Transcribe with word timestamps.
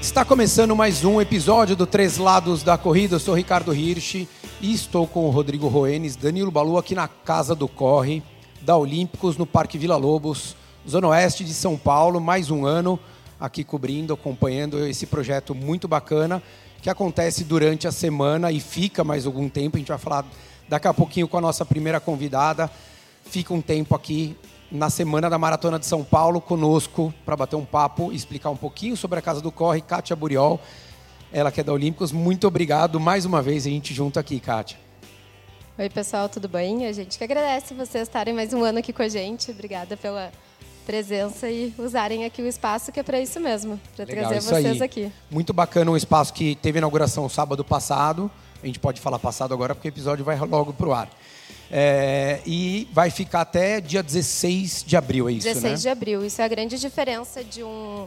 Está 0.00 0.24
começando 0.24 0.74
mais 0.74 1.04
um 1.04 1.20
episódio 1.20 1.76
do 1.76 1.86
Três 1.86 2.18
Lados 2.18 2.62
da 2.62 2.78
Corrida. 2.78 3.16
Eu 3.16 3.20
sou 3.20 3.34
Ricardo 3.34 3.74
Hirsch 3.74 4.26
e 4.60 4.72
estou 4.72 5.06
com 5.06 5.26
o 5.26 5.30
Rodrigo 5.30 5.68
Roenes, 5.68 6.16
Danilo 6.16 6.50
Balu 6.50 6.78
aqui 6.78 6.94
na 6.94 7.08
Casa 7.08 7.54
do 7.54 7.68
Corre, 7.68 8.22
da 8.62 8.76
Olímpicos, 8.76 9.36
no 9.36 9.44
Parque 9.44 9.76
Vila 9.76 9.96
Lobos, 9.96 10.56
Zona 10.88 11.08
Oeste 11.08 11.44
de 11.44 11.52
São 11.52 11.76
Paulo. 11.76 12.20
Mais 12.20 12.50
um 12.50 12.64
ano 12.64 12.98
aqui 13.38 13.62
cobrindo, 13.64 14.14
acompanhando 14.14 14.86
esse 14.86 15.04
projeto 15.04 15.54
muito 15.54 15.86
bacana 15.86 16.42
que 16.84 16.90
acontece 16.90 17.44
durante 17.44 17.88
a 17.88 17.90
semana 17.90 18.52
e 18.52 18.60
fica 18.60 19.02
mais 19.02 19.24
algum 19.24 19.48
tempo. 19.48 19.76
A 19.76 19.78
gente 19.78 19.88
vai 19.88 19.96
falar 19.96 20.22
daqui 20.68 20.86
a 20.86 20.92
pouquinho 20.92 21.26
com 21.26 21.38
a 21.38 21.40
nossa 21.40 21.64
primeira 21.64 21.98
convidada. 21.98 22.70
Fica 23.24 23.54
um 23.54 23.62
tempo 23.62 23.94
aqui 23.94 24.36
na 24.70 24.90
semana 24.90 25.30
da 25.30 25.38
Maratona 25.38 25.78
de 25.78 25.86
São 25.86 26.04
Paulo 26.04 26.42
conosco 26.42 27.12
para 27.24 27.34
bater 27.34 27.56
um 27.56 27.64
papo 27.64 28.12
e 28.12 28.16
explicar 28.16 28.50
um 28.50 28.56
pouquinho 28.56 28.98
sobre 28.98 29.18
a 29.18 29.22
Casa 29.22 29.40
do 29.40 29.50
Corre, 29.50 29.80
Kátia 29.80 30.14
Buriol, 30.14 30.60
ela 31.32 31.50
que 31.50 31.62
é 31.62 31.64
da 31.64 31.72
Olímpicos. 31.72 32.12
Muito 32.12 32.46
obrigado 32.46 33.00
mais 33.00 33.24
uma 33.24 33.40
vez 33.40 33.66
a 33.66 33.70
gente 33.70 33.94
junto 33.94 34.18
aqui, 34.18 34.38
Kátia. 34.38 34.76
Oi, 35.78 35.88
pessoal, 35.88 36.28
tudo 36.28 36.50
bem? 36.50 36.86
A 36.86 36.92
gente 36.92 37.16
que 37.16 37.24
agradece 37.24 37.72
vocês 37.72 38.06
estarem 38.06 38.34
mais 38.34 38.52
um 38.52 38.62
ano 38.62 38.80
aqui 38.80 38.92
com 38.92 39.00
a 39.00 39.08
gente. 39.08 39.50
Obrigada 39.50 39.96
pela 39.96 40.30
presença 40.84 41.50
e 41.50 41.74
usarem 41.78 42.24
aqui 42.24 42.42
o 42.42 42.46
espaço 42.46 42.92
que 42.92 43.00
é 43.00 43.02
para 43.02 43.20
isso 43.20 43.40
mesmo, 43.40 43.80
para 43.96 44.06
trazer 44.06 44.40
vocês 44.40 44.80
aí. 44.80 44.82
aqui. 44.82 45.12
Muito 45.30 45.52
bacana 45.52 45.90
um 45.90 45.96
espaço 45.96 46.32
que 46.32 46.54
teve 46.56 46.78
inauguração 46.78 47.28
sábado 47.28 47.64
passado. 47.64 48.30
A 48.62 48.66
gente 48.66 48.78
pode 48.78 49.00
falar 49.00 49.18
passado 49.18 49.52
agora 49.52 49.74
porque 49.74 49.88
o 49.88 49.90
episódio 49.90 50.24
vai 50.24 50.38
logo 50.38 50.72
para 50.72 50.88
o 50.88 50.94
ar. 50.94 51.10
É, 51.70 52.40
e 52.46 52.86
vai 52.92 53.10
ficar 53.10 53.40
até 53.40 53.80
dia 53.80 54.02
16 54.02 54.84
de 54.86 54.96
abril, 54.96 55.28
é 55.28 55.32
isso, 55.32 55.48
16 55.48 55.72
né? 55.72 55.76
de 55.76 55.88
abril. 55.88 56.24
Isso 56.24 56.40
é 56.40 56.44
a 56.44 56.48
grande 56.48 56.78
diferença 56.78 57.42
de 57.42 57.64
um, 57.64 58.06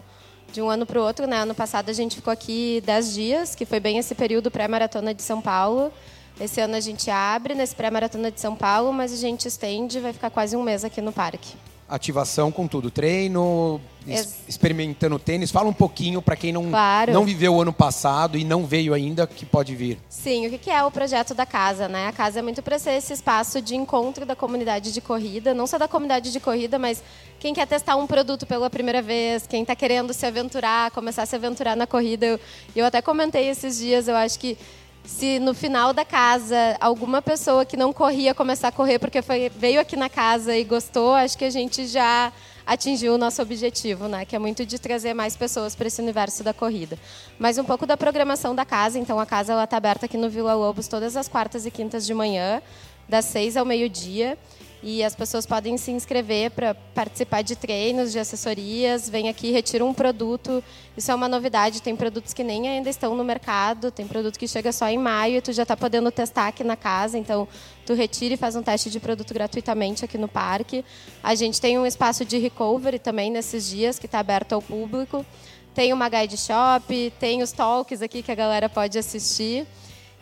de 0.53 0.62
um 0.62 0.69
ano 0.69 0.86
para 0.86 1.00
o 1.00 1.03
outro. 1.03 1.28
Né? 1.28 1.38
Ano 1.38 1.53
passado 1.53 1.89
a 1.89 1.94
gente 1.94 2.16
ficou 2.16 2.31
aqui 2.31 2.81
10 2.86 3.14
dias, 3.14 3.56
que 3.56 3.66
foi 3.66 3.80
bem 3.80 3.97
esse 3.97 4.16
período 4.16 4.50
pré-maratona 4.50 5.14
de 5.14 5.22
São 5.22 5.41
Paulo. 5.41 5.91
Esse 6.39 6.62
ano 6.62 6.75
a 6.75 6.80
gente 6.80 7.09
abre 7.09 7.56
nesse 7.56 7.75
pré-maratona 7.75 8.31
de 8.31 8.39
São 8.39 8.56
Paulo, 8.56 8.94
mas 8.94 9.12
a 9.12 9.17
gente 9.17 9.47
estende, 9.47 10.00
vai 10.00 10.14
ficar 10.14 10.30
quase 10.30 10.56
um 10.56 10.62
mês 10.62 10.86
aqui 10.86 11.02
no 11.02 11.12
parque 11.12 11.56
ativação 11.90 12.52
com 12.52 12.68
tudo, 12.68 12.92
treino, 12.92 13.80
Ex 14.08 14.40
experimentando 14.48 15.20
tênis. 15.20 15.52
Fala 15.52 15.70
um 15.70 15.74
pouquinho 15.74 16.22
para 16.22 16.36
quem 16.36 16.52
não, 16.52 16.70
claro. 16.70 17.12
não 17.12 17.26
viveu 17.26 17.56
o 17.56 17.62
ano 17.62 17.74
passado 17.74 18.38
e 18.38 18.44
não 18.44 18.66
veio 18.66 18.94
ainda, 18.94 19.28
que 19.28 19.46
pode 19.46 19.76
vir. 19.76 19.98
Sim, 20.10 20.48
o 20.48 20.58
que 20.58 20.70
é 20.70 20.84
o 20.84 20.92
projeto 20.92 21.34
da 21.34 21.46
casa? 21.46 21.88
Né? 21.88 22.08
A 22.08 22.12
casa 22.12 22.40
é 22.40 22.42
muito 22.42 22.62
para 22.62 22.80
ser 22.80 22.92
esse 22.92 23.14
espaço 23.14 23.62
de 23.62 23.76
encontro 23.76 24.26
da 24.26 24.36
comunidade 24.36 24.94
de 24.94 25.02
corrida, 25.02 25.54
não 25.54 25.68
só 25.68 25.78
da 25.78 25.88
comunidade 25.88 26.32
de 26.32 26.40
corrida, 26.40 26.80
mas 26.80 27.04
quem 27.40 27.54
quer 27.54 27.68
testar 27.68 27.96
um 27.98 28.08
produto 28.08 28.46
pela 28.46 28.70
primeira 28.70 29.02
vez, 29.02 29.46
quem 29.46 29.62
está 29.62 29.76
querendo 29.76 30.14
se 30.14 30.26
aventurar, 30.26 30.92
começar 30.92 31.24
a 31.24 31.26
se 31.26 31.36
aventurar 31.36 31.76
na 31.76 31.86
corrida. 31.86 32.26
Eu, 32.26 32.40
eu 32.76 32.86
até 32.86 33.02
comentei 33.02 33.50
esses 33.50 33.78
dias, 33.78 34.08
eu 34.08 34.16
acho 34.16 34.40
que 34.40 34.58
se 35.08 35.39
no 35.39 35.53
final 35.53 35.94
da 35.94 36.03
casa 36.03 36.75
alguma 36.81 37.22
pessoa 37.22 37.66
que 37.66 37.77
não 37.77 37.94
corria 37.94 38.36
começar 38.36 38.67
a 38.67 38.72
correr 38.72 39.00
porque 39.00 39.22
foi, 39.22 39.50
veio 39.50 39.80
aqui 39.80 39.95
na 39.95 40.09
casa 40.09 40.55
e 40.55 40.66
gostou, 40.66 41.13
acho 41.13 41.38
que 41.38 41.45
a 41.45 41.50
gente 41.50 41.88
já 41.88 42.31
atingiu 42.66 43.16
o 43.16 43.17
nosso 43.17 43.41
objetivo, 43.41 44.09
né? 44.09 44.25
Que 44.25 44.35
é 44.35 44.39
muito 44.39 44.66
de 44.66 44.78
trazer 44.78 45.13
mais 45.13 45.38
pessoas 45.38 45.73
para 45.73 45.88
esse 45.88 46.02
universo 46.02 46.44
da 46.44 46.53
corrida. 46.53 47.00
Mas 47.39 47.58
um 47.58 47.63
pouco 47.63 47.85
da 47.85 47.95
programação 47.95 48.53
da 48.53 48.66
casa. 48.66 49.00
Então 49.00 49.17
a 49.17 49.25
casa 49.25 49.63
está 49.63 49.78
aberta 49.78 50.05
aqui 50.05 50.17
no 50.17 50.30
Vila 50.30 50.53
Lobos 50.53 50.89
todas 50.89 51.16
as 51.16 51.30
quartas 51.30 51.66
e 51.66 51.72
quintas 51.72 52.05
de 52.05 52.13
manhã, 52.13 52.61
das 53.08 53.23
seis 53.23 53.55
ao 53.55 53.63
meio-dia 53.63 54.38
e 54.81 55.03
as 55.03 55.16
pessoas 55.16 55.45
podem 55.45 55.78
se 55.78 55.92
inscrever 55.92 56.52
para 56.52 56.75
participar 56.75 57.42
de 57.42 57.56
treinos, 57.56 58.11
de 58.11 58.20
assessorias, 58.20 59.09
vem 59.09 59.28
aqui, 59.28 59.52
retira 59.52 59.84
um 59.84 59.94
produto. 59.94 60.63
Isso 60.96 61.12
é 61.12 61.16
uma 61.16 61.28
novidade, 61.28 61.81
tem 61.81 61.96
produtos 61.96 62.34
que 62.34 62.44
nem 62.44 62.68
ainda 62.68 62.90
estão 62.90 63.16
no 63.16 63.24
mercado, 63.24 63.91
tem 63.91 64.07
produto 64.07 64.38
que 64.38 64.47
chega 64.47 64.72
só 64.72 64.88
em 64.88 64.97
maio 64.97 65.38
e 65.38 65.41
tu 65.41 65.52
já 65.52 65.63
está 65.63 65.75
podendo 65.75 66.12
testar 66.12 66.47
aqui 66.47 66.63
na 66.63 66.75
casa, 66.75 67.18
então 67.18 67.47
tu 67.85 67.94
retira 67.94 68.35
e 68.35 68.38
faz 68.38 68.56
um 68.56 68.62
teste 68.62 68.90
de 68.90 69.00
produto 69.00 69.34
gratuitamente 69.34 70.06
aqui 70.06 70.18
no 70.18 70.28
parque. 70.28 70.85
A 71.23 71.34
gente 71.34 71.59
tem 71.59 71.78
um 71.79 71.85
espaço 71.85 72.23
de 72.23 72.38
recovery 72.38 73.00
também 73.00 73.31
nesses 73.31 73.69
dias 73.69 73.97
que 73.97 74.06
está 74.06 74.19
aberto 74.19 74.53
ao 74.53 74.62
público. 74.62 75.25
Tem 75.73 75.94
uma 75.94 76.09
guide 76.09 76.38
shop, 76.38 77.13
tem 77.19 77.41
os 77.44 77.52
talks 77.52 78.02
aqui 78.02 78.23
que 78.23 78.31
a 78.31 78.35
galera 78.35 78.68
pode 78.68 78.97
assistir. 78.97 79.66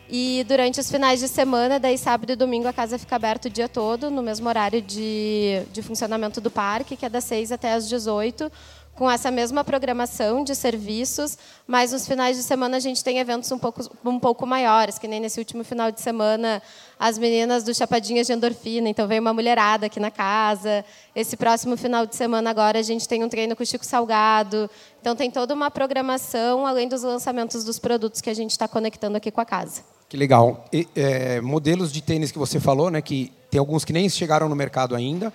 E 0.10 0.46
durante 0.48 0.80
os 0.80 0.90
finais 0.90 1.20
de 1.20 1.28
semana, 1.28 1.80
daí 1.80 1.98
sábado 1.98 2.32
e 2.32 2.36
domingo, 2.36 2.68
a 2.68 2.74
casa 2.74 3.00
fica 3.00 3.16
aberta 3.16 3.48
o 3.48 3.52
dia 3.52 3.68
todo, 3.68 4.12
no 4.12 4.22
mesmo 4.22 4.48
horário 4.48 4.82
de, 4.82 5.64
de 5.72 5.82
funcionamento 5.82 6.40
do 6.40 6.52
parque, 6.52 6.96
que 6.96 7.06
é 7.06 7.10
das 7.10 7.24
6 7.24 7.52
até 7.52 7.74
as 7.74 7.90
18, 7.90 8.52
com 8.96 9.12
essa 9.12 9.30
mesma 9.30 9.64
programação 9.64 10.44
de 10.44 10.56
serviços, 10.56 11.38
mas 11.68 11.92
nos 11.92 12.08
finais 12.08 12.38
de 12.38 12.44
semana 12.44 12.78
a 12.78 12.80
gente 12.80 13.04
tem 13.04 13.18
eventos 13.20 13.52
um 13.52 13.60
pouco, 13.60 13.82
um 14.06 14.20
pouco 14.20 14.46
maiores, 14.46 14.98
que 14.98 15.08
nem 15.08 15.20
nesse 15.20 15.38
último 15.38 15.66
final 15.66 15.92
de 15.92 16.00
semana, 16.00 16.62
as 16.98 17.18
meninas 17.18 17.64
do 17.64 17.74
Chapadinhas 17.74 18.28
de 18.28 18.34
Endorfina, 18.34 18.88
então 18.88 19.06
veio 19.06 19.20
uma 19.20 19.34
mulherada 19.34 19.88
aqui 19.88 20.00
na 20.00 20.10
casa. 20.10 20.86
Esse 21.14 21.36
próximo 21.36 21.76
final 21.76 22.06
de 22.06 22.16
semana 22.16 22.50
agora 22.50 22.80
a 22.80 22.84
gente 22.84 23.08
tem 23.08 23.22
um 23.24 23.28
treino 23.28 23.54
com 23.56 23.64
o 23.64 23.66
Chico 23.66 23.86
Salgado. 23.86 24.70
Então 25.02 25.14
tem 25.14 25.30
toda 25.30 25.54
uma 25.54 25.70
programação, 25.70 26.66
além 26.66 26.88
dos 26.88 27.04
lançamentos 27.04 27.66
dos 27.66 27.78
produtos 27.78 28.22
que 28.22 28.30
a 28.30 28.34
gente 28.34 28.52
está 28.52 28.68
conectando 28.68 29.18
aqui 29.18 29.30
com 29.30 29.42
a 29.42 29.46
casa. 29.46 29.95
Que 30.16 30.20
legal. 30.20 30.64
E, 30.72 30.88
é, 30.96 31.42
modelos 31.42 31.92
de 31.92 32.02
tênis 32.02 32.32
que 32.32 32.38
você 32.38 32.58
falou, 32.58 32.90
né? 32.90 33.02
Que 33.02 33.34
tem 33.52 33.60
alguns 33.60 33.84
que 33.84 33.92
nem 33.92 34.08
chegaram 34.08 34.48
no 34.48 34.56
mercado 34.56 34.96
ainda. 34.96 35.28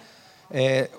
Está 0.49 0.59
é, 0.59 0.91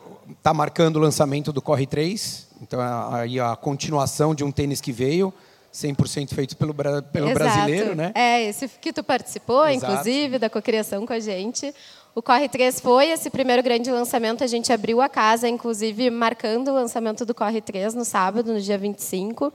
tá 0.44 0.54
marcando 0.54 0.98
o 0.98 1.00
lançamento 1.00 1.52
do 1.52 1.64
Corre 1.64 1.88
3. 1.88 2.48
Então, 2.62 2.80
aí 3.12 3.40
a 3.40 3.56
continuação 3.56 4.36
de 4.36 4.44
um 4.44 4.52
tênis 4.52 4.80
que 4.80 4.92
veio. 4.92 5.34
100% 5.74 6.36
feito 6.36 6.56
pelo, 6.58 6.76
pelo 6.76 7.34
brasileiro, 7.34 7.96
né? 7.96 8.12
É, 8.14 8.44
esse 8.44 8.68
que 8.68 8.94
tu 8.94 9.04
participou, 9.04 9.66
Exato. 9.68 9.94
inclusive, 9.94 10.38
da 10.38 10.50
cocriação 10.50 11.06
com 11.08 11.14
a 11.14 11.20
gente. 11.20 11.74
O 12.14 12.22
Corre 12.22 12.50
3 12.50 12.82
foi 12.82 13.08
esse 13.08 13.32
primeiro 13.32 13.64
grande 13.64 13.90
lançamento. 13.90 14.44
A 14.44 14.48
gente 14.48 14.72
abriu 14.72 15.02
a 15.02 15.10
casa, 15.10 15.48
inclusive, 15.48 16.12
marcando 16.12 16.68
o 16.68 16.74
lançamento 16.74 17.26
do 17.26 17.34
Corre 17.34 17.62
3 17.62 17.96
no 17.96 18.06
sábado, 18.06 18.54
no 18.54 18.62
dia 18.62 18.78
25. 18.78 19.52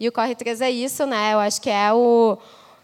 E 0.00 0.08
o 0.08 0.12
Corre 0.12 0.34
3 0.34 0.62
é 0.62 0.70
isso, 0.70 1.06
né? 1.06 1.34
Eu 1.34 1.38
acho 1.38 1.60
que 1.60 1.68
é 1.68 1.92
o, 1.92 2.38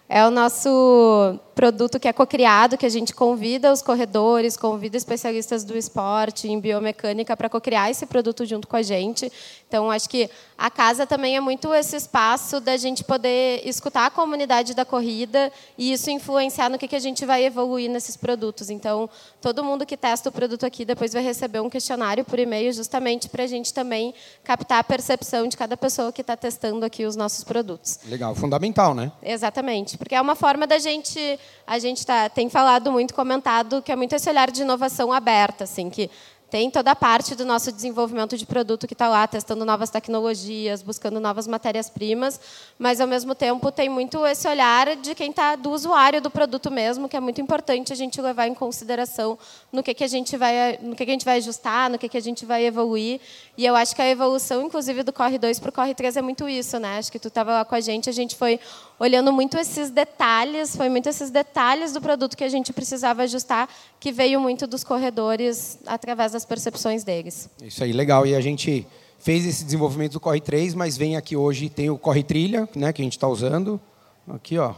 é 0.08 0.26
o 0.26 0.30
nosso 0.30 1.40
produto 1.54 1.98
que 2.00 2.08
é 2.08 2.12
cocriado, 2.12 2.76
que 2.76 2.84
a 2.84 2.90
gente 2.90 3.14
convida 3.14 3.72
os 3.72 3.80
corredores, 3.80 4.56
convida 4.56 4.96
especialistas 4.96 5.64
do 5.64 5.76
esporte 5.76 6.48
em 6.48 6.58
biomecânica 6.58 7.36
para 7.36 7.48
cocriar 7.48 7.90
esse 7.90 8.04
produto 8.06 8.44
junto 8.44 8.66
com 8.66 8.76
a 8.76 8.82
gente. 8.82 9.30
Então, 9.66 9.90
acho 9.90 10.08
que 10.08 10.28
a 10.58 10.70
casa 10.70 11.06
também 11.06 11.36
é 11.36 11.40
muito 11.40 11.72
esse 11.72 11.96
espaço 11.96 12.60
da 12.60 12.76
gente 12.76 13.02
poder 13.02 13.62
escutar 13.64 14.06
a 14.06 14.10
comunidade 14.10 14.74
da 14.74 14.84
corrida 14.84 15.50
e 15.78 15.92
isso 15.92 16.10
influenciar 16.10 16.68
no 16.68 16.78
que, 16.78 16.88
que 16.88 16.96
a 16.96 17.00
gente 17.00 17.24
vai 17.24 17.44
evoluir 17.44 17.90
nesses 17.90 18.16
produtos. 18.16 18.70
Então, 18.70 19.08
todo 19.40 19.64
mundo 19.64 19.86
que 19.86 19.96
testa 19.96 20.28
o 20.28 20.32
produto 20.32 20.66
aqui 20.66 20.84
depois 20.84 21.12
vai 21.12 21.22
receber 21.22 21.60
um 21.60 21.70
questionário 21.70 22.24
por 22.24 22.38
e-mail 22.38 22.72
justamente 22.72 23.28
para 23.28 23.44
a 23.44 23.46
gente 23.46 23.72
também 23.72 24.12
captar 24.42 24.78
a 24.78 24.84
percepção 24.84 25.46
de 25.48 25.56
cada 25.56 25.76
pessoa 25.76 26.12
que 26.12 26.20
está 26.20 26.36
testando 26.36 26.84
aqui 26.84 27.04
os 27.04 27.16
nossos 27.16 27.44
produtos. 27.44 28.00
Legal, 28.06 28.34
fundamental, 28.34 28.94
né? 28.94 29.10
Exatamente, 29.22 29.93
porque 29.96 30.14
é 30.14 30.20
uma 30.20 30.34
forma 30.34 30.66
da 30.66 30.78
gente 30.78 31.38
a 31.66 31.78
gente 31.78 32.04
tá, 32.04 32.28
tem 32.28 32.48
falado 32.48 32.92
muito, 32.92 33.14
comentado, 33.14 33.82
que 33.82 33.90
é 33.90 33.96
muito 33.96 34.14
esse 34.14 34.28
olhar 34.28 34.50
de 34.50 34.62
inovação 34.62 35.12
aberta, 35.12 35.64
assim, 35.64 35.88
que 35.88 36.10
tem 36.54 36.70
toda 36.70 36.92
a 36.92 36.94
parte 36.94 37.34
do 37.34 37.44
nosso 37.44 37.72
desenvolvimento 37.72 38.38
de 38.38 38.46
produto 38.46 38.86
que 38.86 38.92
está 38.92 39.08
lá, 39.08 39.26
testando 39.26 39.64
novas 39.64 39.90
tecnologias, 39.90 40.82
buscando 40.82 41.18
novas 41.18 41.48
matérias-primas, 41.48 42.40
mas, 42.78 43.00
ao 43.00 43.08
mesmo 43.08 43.34
tempo, 43.34 43.72
tem 43.72 43.88
muito 43.88 44.24
esse 44.24 44.46
olhar 44.46 44.94
de 44.94 45.16
quem 45.16 45.30
está, 45.30 45.56
do 45.56 45.72
usuário 45.72 46.20
do 46.20 46.30
produto 46.30 46.70
mesmo, 46.70 47.08
que 47.08 47.16
é 47.16 47.20
muito 47.20 47.40
importante 47.40 47.92
a 47.92 47.96
gente 47.96 48.22
levar 48.22 48.46
em 48.46 48.54
consideração 48.54 49.36
no 49.72 49.82
que, 49.82 49.92
que, 49.92 50.04
a, 50.04 50.06
gente 50.06 50.36
vai, 50.36 50.78
no 50.80 50.94
que, 50.94 51.04
que 51.04 51.10
a 51.10 51.14
gente 51.14 51.24
vai 51.24 51.38
ajustar, 51.38 51.90
no 51.90 51.98
que, 51.98 52.08
que 52.08 52.16
a 52.16 52.22
gente 52.22 52.46
vai 52.46 52.64
evoluir. 52.64 53.20
E 53.58 53.66
eu 53.66 53.74
acho 53.74 53.92
que 53.96 54.02
a 54.02 54.08
evolução, 54.08 54.62
inclusive, 54.62 55.02
do 55.02 55.12
Corre 55.12 55.38
2 55.38 55.58
para 55.58 55.70
o 55.70 55.72
Corre 55.72 55.92
3 55.92 56.18
é 56.18 56.22
muito 56.22 56.48
isso. 56.48 56.78
Né? 56.78 56.98
Acho 56.98 57.10
que 57.10 57.18
tu 57.18 57.26
estava 57.26 57.52
lá 57.52 57.64
com 57.64 57.74
a 57.74 57.80
gente, 57.80 58.08
a 58.08 58.12
gente 58.12 58.36
foi 58.36 58.60
olhando 58.98 59.32
muito 59.32 59.58
esses 59.58 59.90
detalhes, 59.90 60.76
foi 60.76 60.88
muito 60.88 61.08
esses 61.08 61.30
detalhes 61.30 61.92
do 61.92 62.00
produto 62.00 62.36
que 62.36 62.44
a 62.44 62.48
gente 62.48 62.72
precisava 62.72 63.22
ajustar, 63.22 63.68
que 63.98 64.12
veio 64.12 64.40
muito 64.40 64.66
dos 64.66 64.84
corredores 64.84 65.78
através 65.86 66.32
das 66.32 66.44
percepções 66.44 67.04
deles. 67.04 67.48
Isso 67.62 67.82
aí, 67.82 67.92
legal. 67.92 68.26
E 68.26 68.34
a 68.34 68.40
gente 68.40 68.86
fez 69.18 69.46
esse 69.46 69.64
desenvolvimento 69.64 70.12
do 70.12 70.20
Corre 70.20 70.40
3, 70.40 70.74
mas 70.74 70.96
vem 70.96 71.16
aqui 71.16 71.36
hoje, 71.36 71.68
tem 71.68 71.90
o 71.90 71.98
Corre 71.98 72.22
Trilha, 72.22 72.68
né, 72.74 72.92
que 72.92 73.00
a 73.00 73.04
gente 73.04 73.16
está 73.16 73.26
usando. 73.26 73.80
Aqui, 74.28 74.58
ó. 74.58 74.74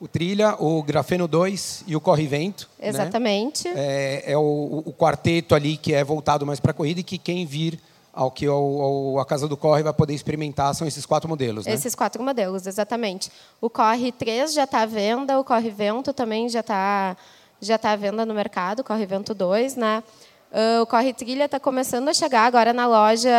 O 0.00 0.08
Trilha, 0.08 0.56
o 0.58 0.82
Grafeno 0.82 1.28
2 1.28 1.84
e 1.86 1.94
o 1.94 2.00
Corre 2.00 2.26
Vento. 2.26 2.68
Né? 2.78 2.88
Exatamente. 2.88 3.68
Né? 3.68 3.74
É, 3.76 4.32
é 4.32 4.36
o, 4.36 4.82
o, 4.84 4.92
quarteto 4.92 5.54
ali 5.54 5.76
que 5.76 5.94
é 5.94 6.02
voltado 6.02 6.44
mais 6.44 6.58
para 6.58 6.72
a 6.72 6.74
corrida 6.74 6.98
e 6.98 7.04
que 7.04 7.18
quem 7.18 7.46
vir 7.46 7.78
ao 8.12 8.30
que 8.30 8.46
a 8.46 9.24
Casa 9.24 9.48
do 9.48 9.56
Corre 9.56 9.82
vai 9.82 9.92
poder 9.92 10.12
experimentar 10.14 10.74
são 10.74 10.86
esses 10.86 11.06
quatro 11.06 11.28
modelos, 11.28 11.64
né? 11.64 11.72
Esses 11.72 11.94
quatro 11.94 12.22
modelos, 12.22 12.66
exatamente. 12.66 13.30
O 13.60 13.70
Corre 13.70 14.12
3 14.12 14.52
já 14.52 14.64
está 14.64 14.82
à 14.82 14.86
venda, 14.86 15.40
o 15.40 15.44
Corre 15.44 15.70
Vento 15.70 16.12
também 16.12 16.48
já 16.48 16.60
está 16.60 17.16
já 17.60 17.78
tá 17.78 17.92
à 17.92 17.96
venda 17.96 18.26
no 18.26 18.34
mercado, 18.34 18.80
o 18.80 18.84
Corre 18.84 19.06
Vento 19.06 19.32
2, 19.32 19.76
né? 19.76 20.02
Uh, 20.52 20.82
o 20.82 20.86
Corre 20.86 21.14
Trilha 21.14 21.46
está 21.46 21.58
começando 21.58 22.08
a 22.08 22.12
chegar 22.12 22.44
agora 22.44 22.72
na 22.72 22.86
loja 22.86 23.30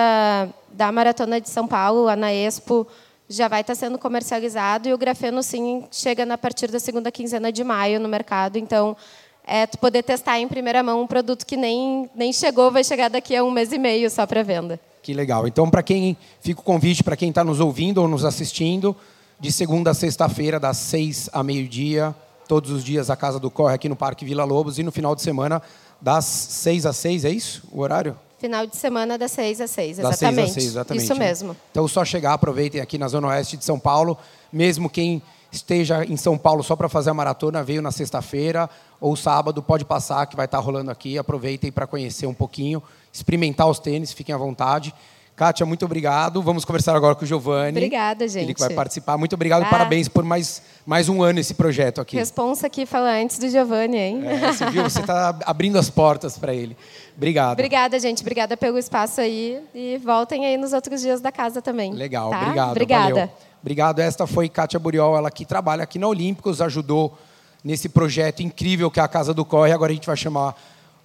da 0.71 0.91
Maratona 0.91 1.39
de 1.39 1.49
São 1.49 1.67
Paulo, 1.67 2.05
lá 2.05 2.15
na 2.15 2.33
Expo, 2.33 2.87
já 3.29 3.47
vai 3.47 3.61
estar 3.61 3.73
tá 3.73 3.79
sendo 3.79 3.99
comercializado 3.99 4.89
e 4.89 4.93
o 4.93 4.97
Grafeno 4.97 5.43
sim 5.43 5.85
chega 5.91 6.25
na 6.25 6.37
partir 6.37 6.71
da 6.71 6.79
segunda 6.79 7.11
quinzena 7.11 7.51
de 7.51 7.63
maio 7.63 7.99
no 7.99 8.09
mercado, 8.09 8.57
então 8.57 8.97
é 9.45 9.67
tu 9.67 9.77
poder 9.77 10.03
testar 10.03 10.39
em 10.39 10.47
primeira 10.47 10.81
mão 10.81 11.01
um 11.01 11.07
produto 11.07 11.45
que 11.45 11.57
nem, 11.57 12.09
nem 12.15 12.31
chegou, 12.31 12.71
vai 12.71 12.83
chegar 12.83 13.09
daqui 13.09 13.35
a 13.35 13.43
um 13.43 13.51
mês 13.51 13.71
e 13.71 13.77
meio 13.77 14.09
só 14.09 14.25
para 14.25 14.43
venda. 14.43 14.79
Que 15.01 15.13
legal. 15.13 15.47
Então, 15.47 15.69
para 15.69 15.83
quem 15.83 16.15
fica 16.39 16.61
o 16.61 16.63
convite 16.63 17.03
para 17.03 17.17
quem 17.17 17.29
está 17.29 17.43
nos 17.43 17.59
ouvindo 17.59 18.01
ou 18.01 18.07
nos 18.07 18.23
assistindo, 18.23 18.95
de 19.39 19.51
segunda 19.51 19.91
a 19.91 19.93
sexta-feira, 19.93 20.59
das 20.59 20.77
seis 20.77 21.29
a 21.33 21.43
meio-dia, 21.43 22.15
todos 22.47 22.71
os 22.71 22.83
dias 22.83 23.09
a 23.09 23.15
Casa 23.15 23.39
do 23.39 23.51
Corre 23.51 23.75
aqui 23.75 23.89
no 23.89 23.95
Parque 23.95 24.23
Vila 24.23 24.45
Lobos 24.45 24.79
e 24.79 24.83
no 24.83 24.91
final 24.91 25.13
de 25.15 25.21
semana 25.21 25.61
das 25.99 26.23
seis 26.25 26.85
às 26.85 26.95
seis, 26.95 27.25
é 27.25 27.29
isso 27.29 27.63
o 27.71 27.81
horário? 27.81 28.17
Final 28.39 28.65
de 28.65 28.75
semana 28.75 29.17
das 29.17 29.31
seis 29.31 29.59
às 29.59 29.71
seis, 29.71 29.99
exatamente. 29.99 30.09
Das 30.09 30.19
seis 30.19 30.39
às 30.39 30.53
seis, 30.53 30.65
exatamente. 30.67 31.03
Isso 31.03 31.15
mesmo. 31.15 31.57
Então, 31.71 31.87
só 31.87 32.03
chegar, 32.05 32.33
aproveitem 32.33 32.79
aqui 32.81 32.97
na 32.97 33.07
Zona 33.07 33.27
Oeste 33.27 33.57
de 33.57 33.65
São 33.65 33.79
Paulo, 33.79 34.17
mesmo 34.51 34.89
quem 34.89 35.21
esteja 35.51 36.03
em 36.03 36.17
São 36.17 36.37
Paulo 36.37 36.63
só 36.63 36.75
para 36.75 36.89
fazer 36.89 37.11
a 37.11 37.13
maratona, 37.13 37.63
veio 37.63 37.81
na 37.81 37.91
sexta-feira 37.91 38.69
ou 39.03 39.17
sábado, 39.17 39.61
pode 39.61 39.83
passar, 39.83 40.25
que 40.27 40.33
vai 40.33 40.45
estar 40.45 40.59
tá 40.59 40.63
rolando 40.63 40.89
aqui. 40.89 41.17
Aproveitem 41.17 41.69
para 41.69 41.85
conhecer 41.85 42.25
um 42.25 42.33
pouquinho, 42.33 42.81
experimentar 43.11 43.67
os 43.67 43.77
tênis, 43.77 44.13
fiquem 44.13 44.33
à 44.33 44.37
vontade. 44.37 44.93
Kátia, 45.35 45.65
muito 45.65 45.83
obrigado. 45.83 46.41
Vamos 46.41 46.63
conversar 46.63 46.95
agora 46.95 47.13
com 47.13 47.25
o 47.25 47.27
Giovanni. 47.27 47.79
Obrigada, 47.79 48.25
gente. 48.29 48.45
Ele 48.45 48.53
que 48.53 48.61
vai 48.61 48.69
participar. 48.69 49.17
Muito 49.17 49.33
obrigado, 49.33 49.63
ah. 49.63 49.69
parabéns 49.69 50.07
por 50.07 50.23
mais, 50.23 50.61
mais 50.85 51.09
um 51.09 51.21
ano 51.21 51.37
esse 51.37 51.53
projeto 51.53 51.99
aqui. 51.99 52.15
Responsa 52.15 52.67
aqui 52.67 52.85
fala 52.85 53.11
antes 53.11 53.37
do 53.37 53.49
Giovanni, 53.49 53.97
hein? 53.97 54.23
É, 54.25 54.53
você 54.53 54.69
viu? 54.69 54.83
Você 54.83 55.01
está 55.01 55.37
abrindo 55.45 55.77
as 55.77 55.89
portas 55.89 56.37
para 56.37 56.53
ele. 56.53 56.77
Obrigado. 57.17 57.53
Obrigada, 57.53 57.99
gente. 57.99 58.21
Obrigada 58.21 58.55
pelo 58.55 58.77
espaço 58.77 59.19
aí. 59.19 59.59
E 59.75 59.97
voltem 59.97 60.45
aí 60.45 60.55
nos 60.55 60.71
outros 60.71 61.01
dias 61.01 61.19
da 61.19 61.31
casa 61.31 61.61
também. 61.61 61.91
Legal, 61.91 62.29
tá? 62.29 62.41
obrigado. 62.41 62.71
Obrigada. 62.71 63.09
Valeu. 63.09 63.29
Obrigado. 63.61 63.99
Esta 63.99 64.25
foi 64.25 64.47
Kátia 64.47 64.79
Buriol, 64.79 65.17
ela 65.17 65.29
que 65.29 65.43
trabalha 65.43 65.83
aqui 65.83 65.99
na 65.99 66.07
Olímpicos, 66.07 66.61
ajudou 66.61 67.17
nesse 67.63 67.87
projeto 67.87 68.41
incrível 68.41 68.91
que 68.91 68.99
é 68.99 69.03
a 69.03 69.07
Casa 69.07 69.33
do 69.33 69.45
Corre. 69.45 69.71
Agora 69.71 69.91
a 69.91 69.95
gente 69.95 70.07
vai 70.07 70.17
chamar 70.17 70.55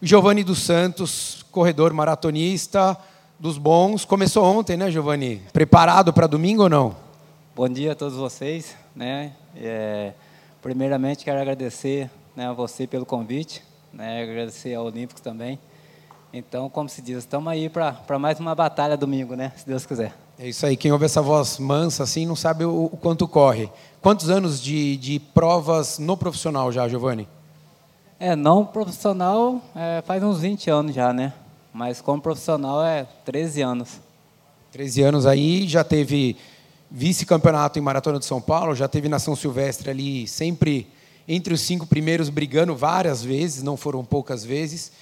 Giovanni 0.02 0.42
dos 0.42 0.58
Santos, 0.60 1.44
corredor 1.50 1.92
maratonista 1.92 2.96
dos 3.38 3.56
bons. 3.56 4.04
Começou 4.04 4.44
ontem, 4.44 4.76
né, 4.76 4.90
Giovanni? 4.90 5.42
Preparado 5.52 6.12
para 6.12 6.26
domingo 6.26 6.64
ou 6.64 6.68
não? 6.68 6.96
Bom 7.54 7.68
dia 7.68 7.92
a 7.92 7.94
todos 7.94 8.16
vocês. 8.16 8.76
Né? 8.94 9.32
É, 9.56 10.12
primeiramente, 10.60 11.24
quero 11.24 11.40
agradecer 11.40 12.10
né, 12.34 12.48
a 12.48 12.52
você 12.52 12.86
pelo 12.86 13.06
convite, 13.06 13.62
né, 13.92 14.22
agradecer 14.22 14.74
ao 14.74 14.86
Olímpicos 14.86 15.22
também. 15.22 15.58
Então, 16.32 16.68
como 16.68 16.88
se 16.88 17.00
diz, 17.00 17.18
estamos 17.18 17.50
aí 17.50 17.68
para 17.68 18.18
mais 18.18 18.38
uma 18.38 18.54
batalha 18.54 18.96
domingo, 18.96 19.34
né? 19.34 19.52
Se 19.56 19.66
Deus 19.66 19.86
quiser. 19.86 20.12
É 20.38 20.48
isso 20.48 20.64
aí. 20.64 20.76
Quem 20.76 20.92
ouve 20.92 21.04
essa 21.04 21.20
voz 21.20 21.58
mansa 21.58 22.04
assim 22.04 22.24
não 22.24 22.36
sabe 22.36 22.64
o, 22.64 22.84
o 22.92 22.96
quanto 22.96 23.26
corre. 23.26 23.68
Quantos 24.00 24.30
anos 24.30 24.62
de, 24.62 24.96
de 24.96 25.18
provas 25.18 25.98
no 25.98 26.16
profissional 26.16 26.70
já, 26.70 26.88
Giovanni? 26.88 27.28
É, 28.20 28.36
não 28.36 28.64
profissional 28.64 29.60
é, 29.74 30.00
faz 30.06 30.22
uns 30.22 30.40
20 30.40 30.70
anos 30.70 30.94
já, 30.94 31.12
né? 31.12 31.32
Mas 31.72 32.00
como 32.00 32.22
profissional 32.22 32.84
é 32.84 33.04
13 33.24 33.62
anos. 33.62 34.00
13 34.70 35.02
anos 35.02 35.26
aí, 35.26 35.66
já 35.66 35.82
teve 35.82 36.36
vice-campeonato 36.88 37.78
em 37.78 37.82
Maratona 37.82 38.20
de 38.20 38.24
São 38.24 38.40
Paulo, 38.40 38.76
já 38.76 38.86
teve 38.86 39.08
na 39.08 39.18
São 39.18 39.34
Silvestre 39.34 39.90
ali 39.90 40.28
sempre 40.28 40.86
entre 41.26 41.52
os 41.52 41.60
cinco 41.60 41.84
primeiros 41.84 42.28
brigando 42.30 42.74
várias 42.76 43.22
vezes, 43.22 43.62
não 43.62 43.76
foram 43.76 44.04
poucas 44.04 44.44
vezes. 44.44 44.92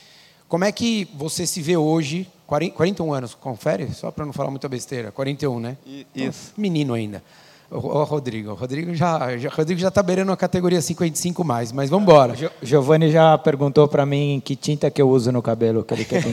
Como 0.49 0.65
é 0.65 0.73
que 0.73 1.09
você 1.15 1.47
se 1.47 1.61
vê 1.61 1.77
hoje, 1.77 2.27
40, 2.47 2.75
41 2.75 3.13
anos, 3.13 3.35
confere? 3.35 3.93
Só 3.93 4.11
para 4.11 4.25
não 4.25 4.33
falar 4.33 4.51
muita 4.51 4.69
besteira, 4.69 5.11
41, 5.11 5.61
né? 5.61 5.77
Isso. 5.87 6.05
Então, 6.15 6.33
menino 6.57 6.95
ainda. 6.95 7.23
O, 7.71 7.79
o 7.79 8.05
Rodrigo, 8.05 8.53
o 8.53 8.55
Rodrigo 8.55 8.95
já, 8.95 9.37
já, 9.37 9.49
Rodrigo 9.51 9.81
já 9.81 9.89
está 9.89 10.01
beirando 10.03 10.31
a 10.31 10.37
categoria 10.37 10.81
55 10.81 11.43
mais, 11.43 11.73
mas 11.73 11.91
vamos 11.91 12.05
embora. 12.05 12.35
Giovanni 12.63 13.11
já 13.11 13.37
perguntou 13.37 13.89
para 13.89 14.07
mim 14.07 14.41
que 14.45 14.55
tinta 14.55 14.89
que 14.91 15.03
eu 15.03 15.09
uso 15.09 15.33
no 15.33 15.43
cabelo 15.43 15.83
que 15.83 15.93
ele 15.95 16.05
quer 16.05 16.23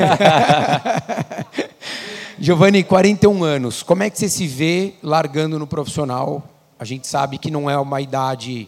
Giovanni, 2.39 2.83
41 2.83 3.44
anos. 3.44 3.81
Como 3.83 4.04
é 4.04 4.10
que 4.10 4.19
você 4.19 4.27
se 4.27 4.45
vê 4.45 4.95
largando 5.01 5.57
no 5.57 5.65
profissional? 5.65 6.44
A 6.77 6.86
gente 6.86 7.07
sabe 7.07 7.38
que 7.38 7.50
não 7.50 7.69
é 7.69 7.77
uma 7.77 8.01
idade 8.01 8.68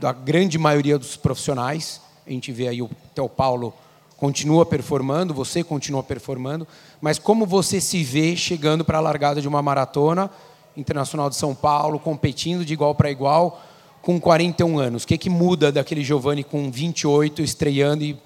da 0.00 0.12
grande 0.12 0.58
maioria 0.58 0.98
dos 0.98 1.16
profissionais. 1.16 2.00
A 2.26 2.30
gente 2.30 2.50
vê 2.50 2.68
aí 2.68 2.82
o 2.82 2.90
Teu 3.14 3.28
Paulo 3.28 3.72
continua 4.20 4.66
performando, 4.66 5.32
você 5.32 5.64
continua 5.64 6.02
performando, 6.02 6.68
mas 7.00 7.18
como 7.18 7.46
você 7.46 7.80
se 7.80 8.04
vê 8.04 8.36
chegando 8.36 8.84
para 8.84 8.98
a 8.98 9.00
largada 9.00 9.40
de 9.40 9.48
uma 9.48 9.62
maratona 9.62 10.30
internacional 10.76 11.30
de 11.30 11.36
São 11.36 11.54
Paulo, 11.54 11.98
competindo 11.98 12.62
de 12.62 12.74
igual 12.74 12.94
para 12.94 13.10
igual, 13.10 13.62
com 14.02 14.20
41 14.20 14.78
anos? 14.78 15.04
O 15.04 15.06
que, 15.06 15.16
que 15.16 15.30
muda 15.30 15.72
daquele 15.72 16.04
Giovanni 16.04 16.44
com 16.44 16.70
28, 16.70 17.40
estreando 17.40 18.04
e, 18.04 18.20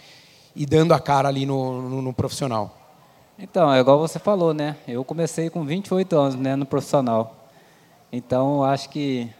e 0.57 0.67
dando 0.67 0.93
a 0.93 0.99
cara 0.99 1.29
ali 1.29 1.47
no, 1.47 1.89
no, 1.89 2.03
no, 2.03 2.13
profissional? 2.13 2.77
Então, 3.39 3.73
é 3.73 3.79
igual 3.79 4.01
você 4.01 4.19
falou, 4.19 4.53
né? 4.53 4.77
Eu 4.89 5.05
comecei 5.05 5.49
com 5.49 5.65
28 5.65 6.17
anos 6.17 6.35
né, 6.35 6.57
no 6.57 6.67
profissional. 6.67 7.49
Então, 8.13 8.65
acho 8.65 8.89
que 8.91 9.31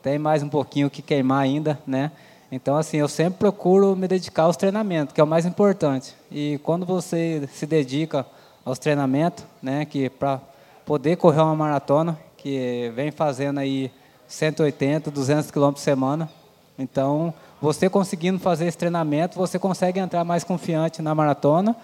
tem 0.00 0.16
mais 0.16 0.44
um 0.44 0.48
pouquinho 0.48 0.88
que 0.88 1.02
queimar 1.02 1.42
ainda, 1.42 1.76
né? 1.84 2.12
Então, 2.54 2.76
assim, 2.76 2.98
eu 2.98 3.08
sempre 3.08 3.40
procuro 3.40 3.96
me 3.96 4.06
dedicar 4.06 4.44
aos 4.44 4.56
treinamentos, 4.56 5.12
que 5.12 5.20
é 5.20 5.24
o 5.24 5.26
mais 5.26 5.44
importante. 5.44 6.14
E 6.30 6.60
quando 6.62 6.86
você 6.86 7.48
se 7.52 7.66
dedica 7.66 8.24
aos 8.64 8.78
treinamentos, 8.78 9.44
né, 9.60 9.84
que 9.84 10.08
para 10.08 10.40
poder 10.86 11.16
correr 11.16 11.40
uma 11.40 11.56
maratona, 11.56 12.16
que 12.36 12.92
vem 12.94 13.10
fazendo 13.10 13.58
aí 13.58 13.90
180, 14.28 15.10
200 15.10 15.50
quilômetros 15.50 15.82
por 15.82 15.84
semana, 15.84 16.30
então, 16.78 17.34
você 17.60 17.90
conseguindo 17.90 18.38
fazer 18.38 18.66
esse 18.66 18.78
treinamento, 18.78 19.36
você 19.36 19.58
consegue 19.58 19.98
entrar 19.98 20.22
mais 20.22 20.44
confiante 20.44 21.02
na 21.02 21.12
maratona 21.12 21.74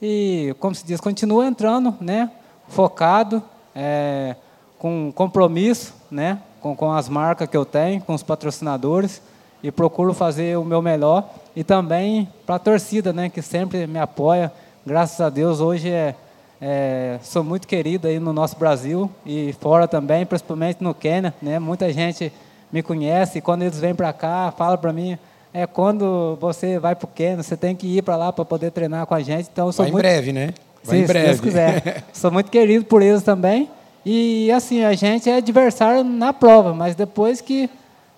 e, 0.00 0.54
como 0.60 0.76
se 0.76 0.86
diz, 0.86 1.00
continua 1.00 1.44
entrando, 1.44 1.92
né, 2.00 2.30
focado, 2.68 3.42
é, 3.74 4.36
com 4.78 5.10
compromisso, 5.12 5.92
né, 6.08 6.40
com, 6.60 6.76
com 6.76 6.92
as 6.92 7.08
marcas 7.08 7.48
que 7.48 7.56
eu 7.56 7.64
tenho, 7.64 8.00
com 8.00 8.14
os 8.14 8.22
patrocinadores, 8.22 9.20
e 9.62 9.70
procuro 9.70 10.14
fazer 10.14 10.56
o 10.58 10.64
meu 10.64 10.80
melhor. 10.80 11.28
E 11.54 11.64
também 11.64 12.28
para 12.46 12.56
a 12.56 12.58
torcida, 12.58 13.12
né, 13.12 13.28
que 13.28 13.42
sempre 13.42 13.86
me 13.86 13.98
apoia. 13.98 14.52
Graças 14.86 15.20
a 15.20 15.28
Deus, 15.28 15.60
hoje 15.60 15.90
é, 15.90 16.14
é, 16.60 17.18
sou 17.22 17.44
muito 17.44 17.66
querido 17.66 18.08
aí 18.08 18.18
no 18.18 18.32
nosso 18.32 18.56
Brasil 18.58 19.10
e 19.24 19.54
fora 19.60 19.86
também, 19.86 20.24
principalmente 20.24 20.82
no 20.82 20.94
Quênia. 20.94 21.34
Né, 21.42 21.58
muita 21.58 21.92
gente 21.92 22.32
me 22.72 22.82
conhece 22.82 23.38
e 23.38 23.40
quando 23.40 23.62
eles 23.62 23.78
vêm 23.78 23.94
para 23.94 24.12
cá, 24.12 24.52
fala 24.56 24.78
para 24.78 24.92
mim, 24.92 25.18
é 25.52 25.66
quando 25.66 26.38
você 26.40 26.78
vai 26.78 26.94
para 26.94 27.06
o 27.06 27.08
Quênia, 27.08 27.42
você 27.42 27.56
tem 27.56 27.74
que 27.74 27.86
ir 27.98 28.02
para 28.02 28.16
lá 28.16 28.32
para 28.32 28.44
poder 28.44 28.70
treinar 28.70 29.06
com 29.06 29.14
a 29.14 29.20
gente. 29.20 29.48
Então, 29.52 29.72
sou 29.72 29.84
vai 29.84 29.92
muito... 29.92 30.06
em 30.06 30.08
breve, 30.08 30.32
né? 30.32 30.54
Vai 30.84 30.96
Sim, 30.96 31.02
em 31.02 31.06
breve. 31.06 31.26
Se 31.26 31.32
Deus 31.32 31.40
quiser. 31.40 32.04
sou 32.14 32.30
muito 32.30 32.50
querido 32.50 32.84
por 32.84 33.02
eles 33.02 33.22
também. 33.22 33.68
E 34.06 34.50
assim, 34.52 34.82
a 34.84 34.94
gente 34.94 35.28
é 35.28 35.36
adversário 35.36 36.02
na 36.04 36.32
prova, 36.32 36.72
mas 36.72 36.94
depois 36.94 37.40
que 37.40 37.68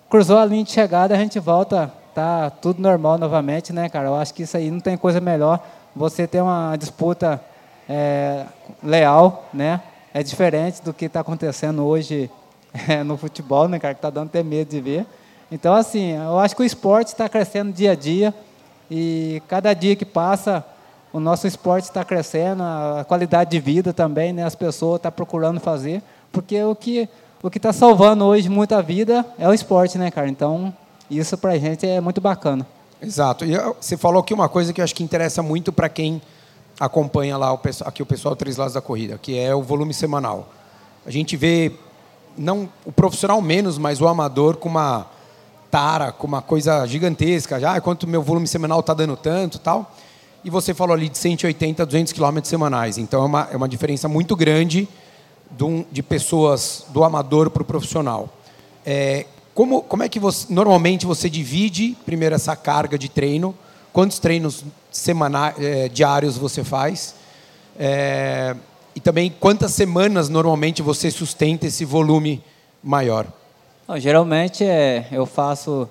cruzou 0.09 0.37
a 0.37 0.45
linha 0.45 0.63
de 0.63 0.71
chegada, 0.71 1.13
a 1.13 1.17
gente 1.17 1.39
volta, 1.39 1.91
tá 2.13 2.49
tudo 2.49 2.81
normal 2.81 3.17
novamente, 3.17 3.73
né, 3.73 3.89
cara? 3.89 4.07
Eu 4.07 4.15
acho 4.15 4.33
que 4.33 4.43
isso 4.43 4.55
aí 4.55 4.69
não 4.69 4.79
tem 4.79 4.95
coisa 4.97 5.19
melhor. 5.19 5.59
Você 5.95 6.27
ter 6.27 6.41
uma 6.41 6.75
disputa 6.75 7.41
é, 7.89 8.45
leal, 8.81 9.49
né? 9.53 9.81
É 10.13 10.21
diferente 10.21 10.81
do 10.81 10.93
que 10.93 11.05
está 11.05 11.21
acontecendo 11.21 11.83
hoje 11.85 12.29
é, 12.87 13.03
no 13.03 13.17
futebol, 13.17 13.67
né, 13.67 13.79
cara? 13.79 13.93
Que 13.93 13.99
está 13.99 14.09
dando 14.09 14.27
até 14.27 14.43
medo 14.43 14.69
de 14.69 14.79
ver. 14.79 15.05
Então, 15.51 15.73
assim, 15.73 16.11
eu 16.13 16.39
acho 16.39 16.55
que 16.55 16.61
o 16.61 16.65
esporte 16.65 17.07
está 17.07 17.27
crescendo 17.29 17.71
dia 17.71 17.91
a 17.91 17.95
dia 17.95 18.33
e 18.89 19.41
cada 19.47 19.73
dia 19.73 19.95
que 19.95 20.05
passa, 20.05 20.65
o 21.11 21.19
nosso 21.19 21.45
esporte 21.45 21.85
está 21.85 22.03
crescendo, 22.03 22.63
a 22.63 23.05
qualidade 23.07 23.51
de 23.51 23.59
vida 23.59 23.93
também, 23.93 24.33
né? 24.33 24.43
As 24.43 24.55
pessoas 24.55 24.97
estão 24.97 25.11
tá 25.11 25.15
procurando 25.15 25.59
fazer, 25.59 26.01
porque 26.31 26.61
o 26.63 26.75
que 26.75 27.07
o 27.43 27.49
que 27.49 27.57
está 27.57 27.73
salvando 27.73 28.23
hoje 28.23 28.47
muita 28.47 28.81
vida 28.81 29.25
é 29.37 29.45
o 29.49 29.53
esporte, 29.53 29.97
né, 29.97 30.09
cara? 30.09 30.29
Então, 30.29 30.73
isso 31.11 31.37
para 31.37 31.51
a 31.51 31.59
gente 31.59 31.85
é 31.85 31.99
muito 31.99 32.21
bacana. 32.21 32.65
Exato. 33.01 33.43
E 33.43 33.51
você 33.81 33.97
falou 33.97 34.21
aqui 34.21 34.33
uma 34.33 34.47
coisa 34.47 34.71
que 34.71 34.79
eu 34.79 34.83
acho 34.83 34.95
que 34.95 35.03
interessa 35.03 35.43
muito 35.43 35.73
para 35.73 35.89
quem 35.89 36.21
acompanha 36.79 37.35
lá 37.35 37.53
o 37.53 37.59
aqui 37.85 38.01
o 38.01 38.05
pessoal 38.05 38.33
Três 38.33 38.55
Lados 38.55 38.75
da 38.75 38.81
Corrida, 38.81 39.19
que 39.21 39.37
é 39.37 39.53
o 39.53 39.61
volume 39.61 39.93
semanal. 39.93 40.53
A 41.05 41.11
gente 41.11 41.35
vê 41.35 41.73
não 42.37 42.69
o 42.85 42.93
profissional 42.93 43.41
menos, 43.41 43.77
mas 43.77 43.99
o 43.99 44.07
amador 44.07 44.55
com 44.55 44.69
uma 44.69 45.05
tara, 45.69 46.13
com 46.13 46.25
uma 46.25 46.41
coisa 46.41 46.85
gigantesca, 46.87 47.59
já 47.59 47.75
ah, 47.75 47.81
quanto 47.81 48.07
meu 48.07 48.23
volume 48.23 48.47
semanal 48.47 48.79
está 48.79 48.93
dando 48.93 49.17
tanto, 49.17 49.59
tal. 49.59 49.91
e 50.45 50.49
você 50.49 50.73
falou 50.73 50.93
ali 50.93 51.09
de 51.09 51.17
180 51.17 51.83
a 51.83 51.85
200 51.85 52.13
quilômetros 52.13 52.49
semanais. 52.49 52.97
Então 52.97 53.21
é 53.21 53.25
uma, 53.25 53.49
é 53.51 53.57
uma 53.57 53.67
diferença 53.67 54.07
muito 54.07 54.33
grande 54.33 54.87
de, 55.91 56.03
pessoas 56.03 56.85
do 56.89 57.03
amador 57.03 57.49
para 57.49 57.61
o 57.61 57.65
profissional. 57.65 58.29
É, 58.85 59.25
como, 59.53 59.81
como 59.81 60.03
é 60.03 60.09
que 60.09 60.19
você, 60.19 60.51
normalmente 60.51 61.05
você 61.05 61.29
divide 61.29 61.95
primeiro 62.05 62.33
essa 62.33 62.55
carga 62.55 62.97
de 62.97 63.07
treino? 63.09 63.55
Quantos 63.91 64.17
treinos 64.17 64.63
semanais, 64.91 65.55
é, 65.59 65.87
diários 65.87 66.37
você 66.37 66.63
faz? 66.63 67.15
É, 67.77 68.55
e 68.95 68.99
também 68.99 69.33
quantas 69.39 69.71
semanas 69.73 70.29
normalmente 70.29 70.81
você 70.81 71.11
sustenta 71.11 71.67
esse 71.67 71.85
volume 71.85 72.43
maior? 72.83 73.27
Geralmente 73.97 74.63
é, 74.63 75.07
eu 75.11 75.25
faço 75.25 75.87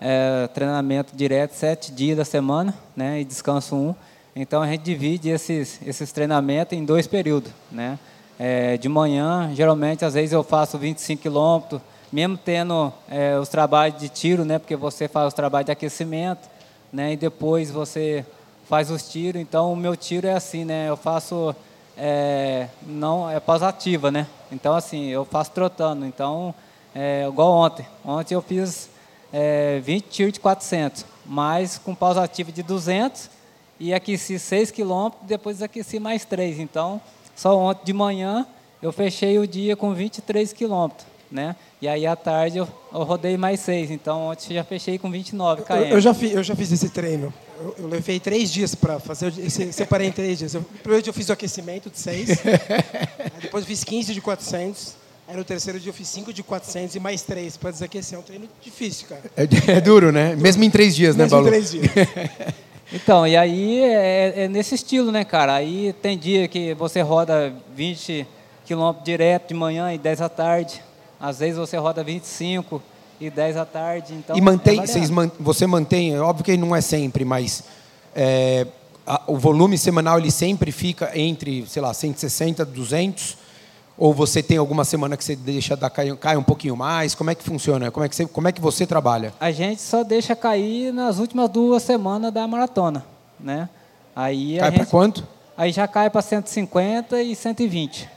é, 0.00 0.48
treinamento 0.54 1.16
direto 1.16 1.54
sete 1.54 1.90
dias 1.90 2.16
da 2.16 2.24
semana, 2.24 2.74
né, 2.96 3.20
e 3.20 3.24
descanso 3.24 3.74
um. 3.74 3.94
Então 4.34 4.62
a 4.62 4.66
gente 4.66 4.82
divide 4.82 5.28
esses 5.28 5.80
esses 5.84 6.12
treinamentos 6.12 6.76
em 6.76 6.84
dois 6.84 7.06
períodos, 7.06 7.50
né. 7.70 7.98
É, 8.44 8.76
de 8.76 8.88
manhã, 8.88 9.52
geralmente 9.54 10.04
às 10.04 10.14
vezes 10.14 10.32
eu 10.32 10.42
faço 10.42 10.76
25 10.76 11.22
quilômetros, 11.22 11.80
mesmo 12.12 12.36
tendo 12.36 12.92
é, 13.08 13.38
os 13.38 13.48
trabalhos 13.48 14.00
de 14.00 14.08
tiro, 14.08 14.44
né, 14.44 14.58
porque 14.58 14.74
você 14.74 15.06
faz 15.06 15.28
os 15.28 15.32
trabalhos 15.32 15.66
de 15.66 15.70
aquecimento, 15.70 16.50
né, 16.92 17.12
e 17.12 17.16
depois 17.16 17.70
você 17.70 18.26
faz 18.68 18.90
os 18.90 19.08
tiros. 19.08 19.40
Então 19.40 19.72
o 19.72 19.76
meu 19.76 19.94
tiro 19.94 20.26
é 20.26 20.32
assim, 20.32 20.64
né, 20.64 20.88
eu 20.88 20.96
faço 20.96 21.54
é, 21.96 22.66
não 22.84 23.30
é 23.30 23.38
pausativa, 23.38 24.10
né. 24.10 24.26
Então 24.50 24.74
assim 24.74 25.06
eu 25.06 25.24
faço 25.24 25.52
trotando. 25.52 26.04
Então 26.04 26.52
é, 26.92 27.24
igual 27.28 27.52
ontem, 27.52 27.86
ontem 28.04 28.34
eu 28.34 28.42
fiz 28.42 28.90
é, 29.32 29.78
20 29.84 30.04
tiros 30.06 30.32
de 30.32 30.40
400, 30.40 31.06
mas 31.24 31.78
com 31.78 31.94
pausa 31.94 32.20
ativa 32.20 32.50
de 32.50 32.64
200 32.64 33.30
e 33.78 33.94
aqueci 33.94 34.36
6 34.36 34.72
quilômetros, 34.72 35.22
depois 35.28 35.62
aqueci 35.62 36.00
mais 36.00 36.24
3. 36.24 36.58
Então, 36.58 37.00
só 37.34 37.56
ontem 37.58 37.84
de 37.84 37.92
manhã 37.92 38.46
eu 38.82 38.92
fechei 38.92 39.38
o 39.38 39.46
dia 39.46 39.76
com 39.76 39.94
23 39.94 40.52
quilômetros, 40.52 41.06
né? 41.30 41.54
E 41.80 41.88
aí 41.88 42.06
à 42.06 42.16
tarde 42.16 42.58
eu, 42.58 42.68
eu, 42.92 43.02
rodei 43.02 43.36
mais 43.36 43.60
6, 43.60 43.90
então 43.90 44.28
ontem 44.28 44.54
já 44.54 44.64
fechei 44.64 44.98
com 44.98 45.10
29 45.10 45.62
km. 45.62 45.72
Eu, 45.72 45.84
eu 45.84 46.00
já, 46.00 46.12
fiz, 46.12 46.32
eu 46.32 46.42
já 46.42 46.56
fiz 46.56 46.72
esse 46.72 46.88
treino. 46.88 47.32
Eu, 47.58 47.74
eu 47.78 47.86
levei 47.88 48.18
três 48.18 48.52
dias 48.52 48.74
para 48.74 48.98
fazer, 48.98 49.32
esse, 49.38 49.72
separei 49.72 50.08
em 50.08 50.12
três 50.12 50.38
dias. 50.38 50.54
Eu, 50.54 50.62
primeiro 50.82 51.08
eu 51.08 51.12
fiz 51.12 51.28
o 51.28 51.32
aquecimento 51.32 51.90
de 51.90 51.98
6, 51.98 52.28
depois 53.40 53.64
eu 53.64 53.68
fiz 53.68 53.84
15 53.84 54.12
de 54.12 54.20
400, 54.20 55.02
Aí 55.28 55.36
no 55.36 55.44
terceiro 55.44 55.78
dia 55.78 55.90
eu 55.90 55.94
fiz 55.94 56.08
5 56.08 56.32
de 56.32 56.42
400 56.42 56.96
e 56.96 57.00
mais 57.00 57.22
3 57.22 57.56
para 57.56 57.70
desaquecer. 57.70 58.16
É 58.16 58.18
um 58.18 58.22
treino 58.22 58.48
difícil, 58.60 59.06
cara. 59.08 59.22
É, 59.36 59.72
é 59.76 59.80
duro, 59.80 60.10
né? 60.10 60.34
Mesmo 60.36 60.64
em 60.64 60.70
três 60.70 60.94
dias, 60.94 61.16
Mesmo 61.16 61.36
né, 61.36 61.42
Balu? 61.42 61.50
Mesmo 61.50 61.78
em 61.78 61.88
três 61.88 62.04
dias. 62.04 62.54
então, 62.92 63.26
e 63.26 63.36
aí 63.36 63.80
é, 63.80 64.44
é, 64.44 64.48
nesse 64.48 64.74
estilo, 64.74 65.10
né, 65.10 65.24
cara? 65.24 65.54
Aí 65.54 65.94
tem 66.02 66.18
dia 66.18 66.46
que 66.46 66.74
você 66.74 67.00
roda 67.00 67.52
20 67.74 68.26
quilômetros 68.64 69.04
direto 69.04 69.48
de 69.48 69.54
manhã 69.54 69.92
e 69.92 69.98
10 69.98 70.20
à 70.20 70.28
tarde. 70.28 70.82
Às 71.20 71.38
vezes 71.38 71.56
você 71.56 71.76
roda 71.76 72.02
25 72.02 72.82
e 73.20 73.30
10 73.30 73.56
à 73.56 73.64
tarde. 73.64 74.14
Então 74.14 74.36
e 74.36 74.40
mantém, 74.40 74.80
é 74.80 74.86
vocês, 74.86 75.10
você 75.38 75.66
mantém, 75.66 76.14
é 76.14 76.20
óbvio 76.20 76.44
que 76.44 76.56
não 76.56 76.74
é 76.74 76.80
sempre, 76.80 77.24
mas 77.24 77.64
é, 78.14 78.66
a, 79.06 79.22
o 79.26 79.38
volume 79.38 79.78
semanal 79.78 80.18
ele 80.18 80.30
sempre 80.30 80.72
fica 80.72 81.16
entre, 81.18 81.64
sei 81.66 81.80
lá, 81.80 81.94
160, 81.94 82.64
200 82.64 83.41
ou 83.96 84.12
você 84.12 84.42
tem 84.42 84.56
alguma 84.56 84.84
semana 84.84 85.16
que 85.16 85.24
você 85.24 85.36
deixa 85.36 85.76
dar 85.76 85.90
cair, 85.90 86.16
cai 86.16 86.36
um 86.36 86.42
pouquinho 86.42 86.76
mais? 86.76 87.14
Como 87.14 87.30
é 87.30 87.34
que 87.34 87.42
funciona? 87.42 87.90
Como 87.90 88.04
é 88.04 88.08
que, 88.08 88.16
você, 88.16 88.26
como 88.26 88.48
é 88.48 88.52
que 88.52 88.60
você 88.60 88.86
trabalha? 88.86 89.32
A 89.40 89.50
gente 89.50 89.80
só 89.80 90.02
deixa 90.02 90.34
cair 90.34 90.92
nas 90.92 91.18
últimas 91.18 91.48
duas 91.48 91.82
semanas 91.82 92.32
da 92.32 92.46
maratona, 92.46 93.04
né? 93.38 93.68
Aí 94.14 94.58
cai 94.58 94.72
para 94.72 94.86
quanto? 94.86 95.26
Aí 95.56 95.72
já 95.72 95.86
cai 95.86 96.10
para 96.10 96.22
150 96.22 97.22
e 97.22 97.34
120. 97.34 98.08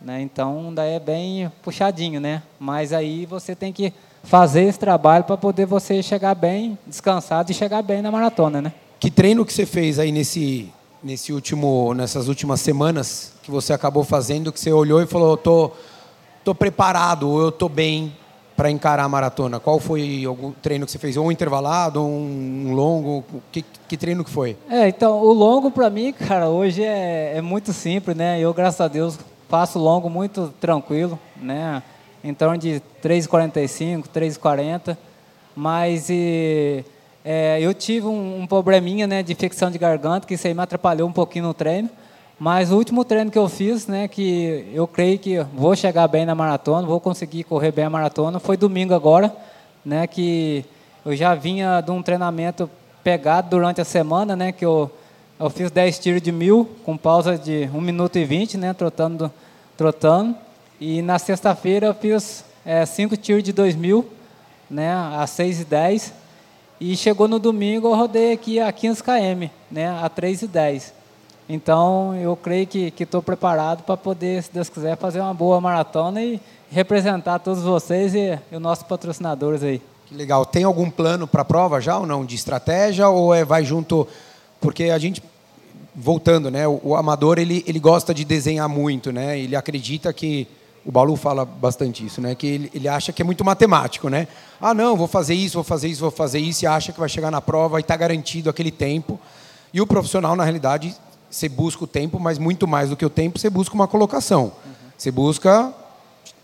Né? 0.00 0.20
Então, 0.20 0.72
daí 0.74 0.94
é 0.94 1.00
bem 1.00 1.50
puxadinho, 1.62 2.20
né? 2.20 2.42
Mas 2.58 2.92
aí 2.92 3.24
você 3.24 3.54
tem 3.54 3.72
que 3.72 3.92
fazer 4.22 4.64
esse 4.64 4.78
trabalho 4.78 5.24
para 5.24 5.36
poder 5.36 5.66
você 5.66 6.02
chegar 6.02 6.34
bem, 6.34 6.76
descansado 6.86 7.50
e 7.50 7.54
chegar 7.54 7.82
bem 7.82 8.02
na 8.02 8.10
maratona, 8.10 8.60
né? 8.60 8.72
Que 8.98 9.10
treino 9.10 9.44
que 9.44 9.52
você 9.52 9.64
fez 9.64 9.98
aí 9.98 10.10
nesse 10.10 10.72
nesse 11.06 11.32
último, 11.32 11.94
nessas 11.94 12.26
últimas 12.26 12.60
semanas 12.60 13.32
que 13.40 13.48
você 13.48 13.72
acabou 13.72 14.02
fazendo, 14.02 14.50
que 14.50 14.58
você 14.58 14.72
olhou 14.72 15.00
e 15.00 15.06
falou, 15.06 15.36
tô, 15.36 15.70
tô 16.42 16.52
preparado, 16.52 17.30
ou 17.30 17.40
eu 17.40 17.52
tô 17.52 17.68
bem 17.68 18.12
para 18.56 18.72
encarar 18.72 19.04
a 19.04 19.08
maratona? 19.08 19.60
Qual 19.60 19.78
foi 19.78 20.24
algum 20.24 20.50
treino 20.50 20.84
que 20.84 20.90
você 20.90 20.98
fez? 20.98 21.16
Ou 21.16 21.26
um 21.26 21.30
intervalado, 21.30 22.02
ou 22.02 22.08
um 22.10 22.72
longo? 22.74 23.24
Que, 23.52 23.64
que 23.86 23.96
treino 23.96 24.24
que 24.24 24.30
foi? 24.30 24.56
É, 24.68 24.88
então, 24.88 25.20
o 25.20 25.32
longo 25.32 25.70
para 25.70 25.88
mim, 25.88 26.12
cara, 26.12 26.48
hoje 26.48 26.82
é, 26.82 27.34
é 27.36 27.40
muito 27.40 27.72
simples, 27.72 28.16
né? 28.16 28.40
Eu, 28.40 28.52
graças 28.52 28.80
a 28.80 28.88
Deus, 28.88 29.16
faço 29.48 29.78
longo 29.78 30.10
muito 30.10 30.52
tranquilo, 30.60 31.16
né? 31.36 31.84
Em 32.24 32.34
torno 32.34 32.58
de 32.58 32.82
3,45, 33.00 34.06
3,40. 34.12 34.96
Mas 35.54 36.10
e, 36.10 36.84
é, 37.28 37.58
eu 37.60 37.74
tive 37.74 38.06
um, 38.06 38.42
um, 38.42 38.46
probleminha 38.46 39.04
né, 39.04 39.20
de 39.20 39.32
infecção 39.32 39.68
de 39.68 39.76
garganta, 39.78 40.24
que 40.24 40.34
isso 40.34 40.46
aí 40.46 40.54
me 40.54 40.62
atrapalhou 40.62 41.08
um 41.08 41.12
pouquinho 41.12 41.46
no 41.46 41.52
treino. 41.52 41.90
Mas 42.38 42.70
o 42.70 42.76
último 42.76 43.04
treino 43.04 43.32
que 43.32 43.38
eu 43.38 43.48
fiz, 43.48 43.88
né, 43.88 44.06
que 44.06 44.70
eu 44.72 44.86
creio 44.86 45.18
que 45.18 45.40
vou 45.52 45.74
chegar 45.74 46.06
bem 46.06 46.24
na 46.24 46.36
maratona, 46.36 46.86
vou 46.86 47.00
conseguir 47.00 47.42
correr 47.42 47.72
bem 47.72 47.84
a 47.84 47.90
maratona, 47.90 48.38
foi 48.38 48.56
domingo 48.56 48.94
agora, 48.94 49.34
né, 49.84 50.06
que 50.06 50.64
eu 51.04 51.16
já 51.16 51.34
vinha 51.34 51.80
de 51.80 51.90
um 51.90 52.00
treinamento 52.00 52.70
pegado 53.02 53.50
durante 53.50 53.80
a 53.80 53.84
semana, 53.84 54.36
né, 54.36 54.52
que 54.52 54.64
eu, 54.64 54.88
eu 55.40 55.50
fiz 55.50 55.68
10 55.68 55.98
tiros 55.98 56.22
de 56.22 56.30
mil, 56.30 56.70
com 56.84 56.96
pausa 56.96 57.36
de 57.36 57.68
1 57.74 57.80
minuto 57.80 58.16
e 58.20 58.24
20, 58.24 58.56
né, 58.56 58.72
trotando, 58.72 59.32
trotando. 59.76 60.32
E 60.80 61.02
na 61.02 61.18
sexta-feira 61.18 61.88
eu 61.88 61.94
fiz 61.94 62.44
5 62.86 63.14
é, 63.14 63.16
tiros 63.16 63.42
de 63.42 63.52
2 63.52 63.74
mil, 63.74 64.06
né, 64.70 64.94
a 64.94 65.26
6 65.26 65.62
e 65.62 65.64
10 65.64 66.25
e 66.80 66.96
chegou 66.96 67.26
no 67.26 67.38
domingo, 67.38 67.88
eu 67.88 67.94
rodei 67.94 68.32
aqui 68.32 68.60
a 68.60 68.70
15 68.70 69.02
km, 69.02 69.48
né, 69.70 69.88
a 69.88 70.10
3,10. 70.10 70.92
Então, 71.48 72.14
eu 72.16 72.36
creio 72.36 72.66
que 72.66 72.92
estou 72.98 73.22
preparado 73.22 73.82
para 73.84 73.96
poder, 73.96 74.42
se 74.42 74.52
Deus 74.52 74.68
quiser, 74.68 74.96
fazer 74.96 75.20
uma 75.20 75.32
boa 75.32 75.60
maratona 75.60 76.22
e 76.22 76.40
representar 76.70 77.38
todos 77.38 77.62
vocês 77.62 78.14
e, 78.14 78.38
e 78.50 78.56
os 78.56 78.60
nossos 78.60 78.84
patrocinadores 78.84 79.62
aí. 79.62 79.80
Que 80.06 80.14
legal. 80.14 80.44
Tem 80.44 80.64
algum 80.64 80.90
plano 80.90 81.26
para 81.26 81.42
a 81.42 81.44
prova 81.44 81.80
já 81.80 81.98
ou 81.98 82.06
não? 82.06 82.24
De 82.24 82.34
estratégia 82.34 83.08
ou 83.08 83.32
é, 83.32 83.44
vai 83.44 83.64
junto... 83.64 84.06
Porque 84.60 84.84
a 84.84 84.98
gente, 84.98 85.22
voltando, 85.94 86.50
né, 86.50 86.66
o, 86.66 86.80
o 86.82 86.96
amador 86.96 87.38
ele, 87.38 87.64
ele 87.66 87.78
gosta 87.78 88.12
de 88.12 88.24
desenhar 88.24 88.68
muito, 88.68 89.12
né? 89.12 89.38
Ele 89.38 89.54
acredita 89.54 90.12
que 90.12 90.48
o 90.86 90.92
Balu 90.92 91.16
fala 91.16 91.44
bastante 91.44 92.06
isso, 92.06 92.20
né? 92.20 92.36
Que 92.36 92.46
ele, 92.46 92.70
ele, 92.72 92.86
acha 92.86 93.12
que 93.12 93.20
é 93.20 93.24
muito 93.24 93.44
matemático, 93.44 94.08
né? 94.08 94.28
Ah, 94.60 94.72
não, 94.72 94.96
vou 94.96 95.08
fazer 95.08 95.34
isso, 95.34 95.54
vou 95.54 95.64
fazer 95.64 95.88
isso, 95.88 96.00
vou 96.00 96.12
fazer 96.12 96.38
isso, 96.38 96.64
e 96.64 96.66
acha 96.66 96.92
que 96.92 97.00
vai 97.00 97.08
chegar 97.08 97.28
na 97.28 97.40
prova 97.40 97.80
e 97.80 97.82
está 97.82 97.96
garantido 97.96 98.48
aquele 98.48 98.70
tempo. 98.70 99.18
E 99.74 99.80
o 99.80 99.86
profissional, 99.86 100.36
na 100.36 100.44
realidade, 100.44 100.94
você 101.28 101.48
busca 101.48 101.82
o 101.82 101.88
tempo, 101.88 102.20
mas 102.20 102.38
muito 102.38 102.68
mais 102.68 102.88
do 102.88 102.96
que 102.96 103.04
o 103.04 103.10
tempo, 103.10 103.36
você 103.36 103.50
busca 103.50 103.74
uma 103.74 103.88
colocação. 103.88 104.44
Uhum. 104.44 104.72
Você 104.96 105.10
busca, 105.10 105.74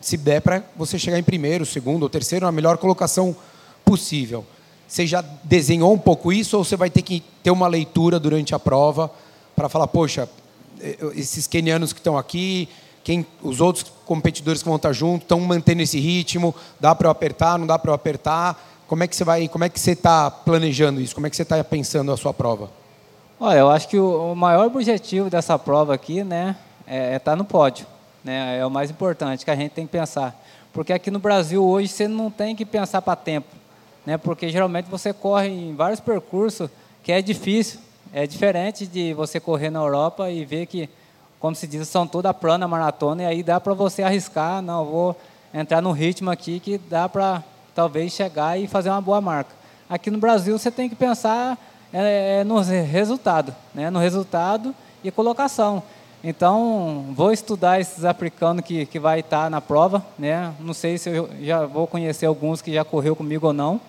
se 0.00 0.16
der 0.16 0.40
para 0.40 0.60
você 0.76 0.98
chegar 0.98 1.20
em 1.20 1.22
primeiro, 1.22 1.64
segundo 1.64 2.02
ou 2.02 2.08
terceiro, 2.08 2.44
na 2.44 2.50
melhor 2.50 2.78
colocação 2.78 3.36
possível. 3.84 4.44
Você 4.88 5.06
já 5.06 5.22
desenhou 5.44 5.92
um 5.92 5.98
pouco 5.98 6.32
isso 6.32 6.58
ou 6.58 6.64
você 6.64 6.76
vai 6.76 6.90
ter 6.90 7.02
que 7.02 7.22
ter 7.44 7.52
uma 7.52 7.68
leitura 7.68 8.18
durante 8.18 8.56
a 8.56 8.58
prova 8.58 9.08
para 9.54 9.68
falar, 9.68 9.86
poxa, 9.86 10.28
eh, 10.80 10.98
esses 11.14 11.46
kenianos 11.46 11.92
que 11.92 12.00
estão 12.00 12.18
aqui, 12.18 12.68
quem, 13.04 13.26
os 13.42 13.60
outros 13.60 13.92
competidores 14.06 14.62
que 14.62 14.68
vão 14.68 14.76
estar 14.76 14.92
junto 14.92 15.22
estão 15.22 15.40
mantendo 15.40 15.82
esse 15.82 15.98
ritmo, 15.98 16.54
dá 16.78 16.94
para 16.94 17.06
eu 17.06 17.10
apertar, 17.10 17.58
não 17.58 17.66
dá 17.66 17.78
para 17.78 17.90
eu 17.90 17.94
apertar? 17.94 18.62
Como 18.86 19.02
é 19.02 19.06
que 19.06 19.16
você 19.16 19.24
vai, 19.24 19.48
como 19.48 19.64
é 19.64 19.68
que 19.68 19.80
você 19.80 19.92
está 19.92 20.30
planejando 20.30 21.00
isso? 21.00 21.14
Como 21.14 21.26
é 21.26 21.30
que 21.30 21.36
você 21.36 21.42
está 21.42 21.62
pensando 21.64 22.12
a 22.12 22.16
sua 22.16 22.32
prova? 22.32 22.70
Olha, 23.40 23.58
eu 23.58 23.70
acho 23.70 23.88
que 23.88 23.98
o, 23.98 24.34
maior 24.36 24.66
objetivo 24.66 25.28
dessa 25.28 25.58
prova 25.58 25.94
aqui, 25.94 26.22
né, 26.22 26.54
é 26.86 26.98
estar 26.98 27.14
é 27.14 27.18
tá 27.18 27.36
no 27.36 27.44
pódio, 27.44 27.86
né? 28.22 28.58
É 28.58 28.64
o 28.64 28.70
mais 28.70 28.90
importante 28.90 29.44
que 29.44 29.50
a 29.50 29.56
gente 29.56 29.72
tem 29.72 29.84
que 29.84 29.90
pensar, 29.90 30.40
porque 30.72 30.92
aqui 30.92 31.10
no 31.10 31.18
Brasil 31.18 31.64
hoje 31.64 31.88
você 31.88 32.06
não 32.06 32.30
tem 32.30 32.54
que 32.54 32.64
pensar 32.64 33.02
para 33.02 33.16
tempo, 33.16 33.48
né? 34.06 34.16
Porque 34.16 34.48
geralmente 34.48 34.86
você 34.86 35.12
corre 35.12 35.48
em 35.48 35.74
vários 35.74 35.98
percursos 35.98 36.70
que 37.02 37.10
é 37.10 37.20
difícil, 37.20 37.80
é 38.12 38.28
diferente 38.28 38.86
de 38.86 39.12
você 39.14 39.40
correr 39.40 39.70
na 39.70 39.80
Europa 39.80 40.30
e 40.30 40.44
ver 40.44 40.66
que 40.66 40.88
como 41.42 41.56
se 41.56 41.66
diz, 41.66 41.88
são 41.88 42.06
toda 42.06 42.32
plana 42.32 42.68
maratona, 42.68 43.24
e 43.24 43.26
aí 43.26 43.42
dá 43.42 43.58
para 43.58 43.74
você 43.74 44.04
arriscar, 44.04 44.62
não, 44.62 44.84
vou 44.84 45.16
entrar 45.52 45.82
no 45.82 45.90
ritmo 45.90 46.30
aqui 46.30 46.60
que 46.60 46.78
dá 46.78 47.08
para 47.08 47.42
talvez 47.74 48.12
chegar 48.12 48.56
e 48.56 48.68
fazer 48.68 48.90
uma 48.90 49.00
boa 49.00 49.20
marca. 49.20 49.50
Aqui 49.90 50.08
no 50.08 50.18
Brasil 50.18 50.56
você 50.56 50.70
tem 50.70 50.88
que 50.88 50.94
pensar 50.94 51.58
é, 51.92 52.38
é 52.38 52.44
no 52.44 52.60
resultado, 52.60 53.52
né? 53.74 53.90
no 53.90 53.98
resultado 53.98 54.72
e 55.02 55.10
colocação. 55.10 55.82
Então, 56.22 57.06
vou 57.10 57.32
estudar 57.32 57.80
esses 57.80 58.04
africanos 58.04 58.64
que, 58.64 58.86
que 58.86 59.00
vai 59.00 59.18
estar 59.18 59.50
na 59.50 59.60
prova, 59.60 60.00
né? 60.16 60.54
Não 60.60 60.72
sei 60.72 60.96
se 60.96 61.10
eu 61.10 61.28
já 61.40 61.66
vou 61.66 61.88
conhecer 61.88 62.26
alguns 62.26 62.62
que 62.62 62.72
já 62.72 62.84
correu 62.84 63.16
comigo 63.16 63.48
ou 63.48 63.52
não. 63.52 63.80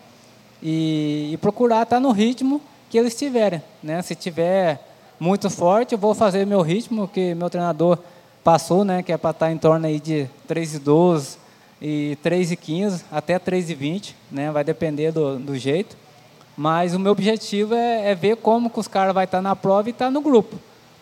E, 0.60 1.30
e 1.32 1.38
procurar 1.38 1.84
estar 1.84 2.00
no 2.00 2.12
ritmo 2.12 2.60
que 2.90 2.98
eles 2.98 3.14
tiverem. 3.14 3.62
Né? 3.84 4.02
Se 4.02 4.16
tiver 4.16 4.93
muito 5.24 5.50
forte, 5.50 5.94
eu 5.94 5.98
vou 5.98 6.14
fazer 6.14 6.46
meu 6.46 6.62
ritmo, 6.62 7.08
que 7.08 7.34
meu 7.34 7.50
treinador 7.50 7.98
passou, 8.44 8.84
né? 8.84 9.02
que 9.02 9.10
é 9.10 9.18
para 9.18 9.30
estar 9.30 9.52
em 9.54 9.58
torno 9.58 9.88
aí 9.88 9.98
de 9.98 10.28
3,12 10.50 11.38
e 11.82 12.18
3,15 12.22 13.04
até 13.10 13.40
3,20, 13.40 14.16
né? 14.30 14.52
vai 14.52 14.66
depender 14.66 15.14
do, 15.14 15.40
do 15.40 15.58
jeito. 15.58 15.96
Mas 16.58 16.94
o 16.94 17.00
meu 17.00 17.14
objetivo 17.14 17.74
é, 17.74 18.12
é 18.12 18.16
ver 18.16 18.36
como 18.36 18.70
que 18.70 18.78
os 18.78 18.88
caras 18.88 19.14
vão 19.14 19.24
estar 19.24 19.42
na 19.42 19.56
prova 19.56 19.88
e 19.88 19.92
estar 19.92 20.12
no 20.12 20.20
grupo. 20.20 20.58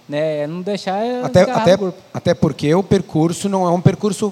Né? 0.08 0.42
É 0.42 0.48
não 0.48 0.62
deixar 0.62 1.02
até, 1.24 1.42
até, 1.42 1.78
até 2.14 2.34
porque 2.36 2.74
o 2.76 2.84
percurso 2.84 3.50
não 3.50 3.66
é 3.66 3.72
um 3.72 3.82
percurso 3.82 4.32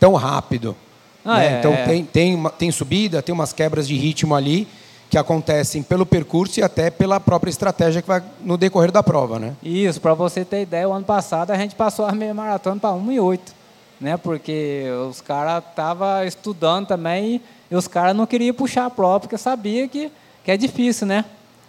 tão 0.00 0.14
rápido. 0.14 0.74
Ah, 1.22 1.36
né? 1.36 1.46
é, 1.46 1.58
então 1.58 1.72
é. 1.74 1.84
Tem, 1.84 2.04
tem, 2.04 2.34
uma, 2.34 2.48
tem 2.48 2.70
subida, 2.70 3.20
tem 3.20 3.34
umas 3.34 3.52
quebras 3.52 3.86
de 3.86 3.94
ritmo 3.94 4.34
ali 4.34 4.66
que 5.08 5.16
acontecem 5.16 5.82
pelo 5.82 6.04
percurso 6.04 6.58
e 6.58 6.62
até 6.62 6.90
pela 6.90 7.20
própria 7.20 7.50
estratégia 7.50 8.02
que 8.02 8.08
vai 8.08 8.22
no 8.40 8.56
decorrer 8.56 8.90
da 8.90 9.02
prova, 9.02 9.38
né? 9.38 9.54
Isso, 9.62 10.00
para 10.00 10.14
você 10.14 10.44
ter 10.44 10.62
ideia, 10.62 10.88
o 10.88 10.92
ano 10.92 11.04
passado 11.04 11.50
a 11.50 11.56
gente 11.56 11.74
passou 11.74 12.06
a 12.06 12.12
meia 12.12 12.34
maratona 12.34 12.80
para 12.80 12.92
1 12.92 13.12
e 13.12 13.20
8, 13.20 13.54
né? 14.00 14.16
Porque 14.16 14.84
os 15.08 15.20
caras 15.20 15.62
estavam 15.68 16.24
estudando 16.24 16.86
também 16.86 17.40
e 17.70 17.76
os 17.76 17.86
caras 17.86 18.16
não 18.16 18.26
queriam 18.26 18.54
puxar 18.54 18.86
a 18.86 18.90
prova 18.90 19.20
porque 19.20 19.38
sabia 19.38 19.86
que, 19.86 20.10
que 20.44 20.50
é 20.50 20.56
difícil, 20.56 21.06
né? 21.06 21.24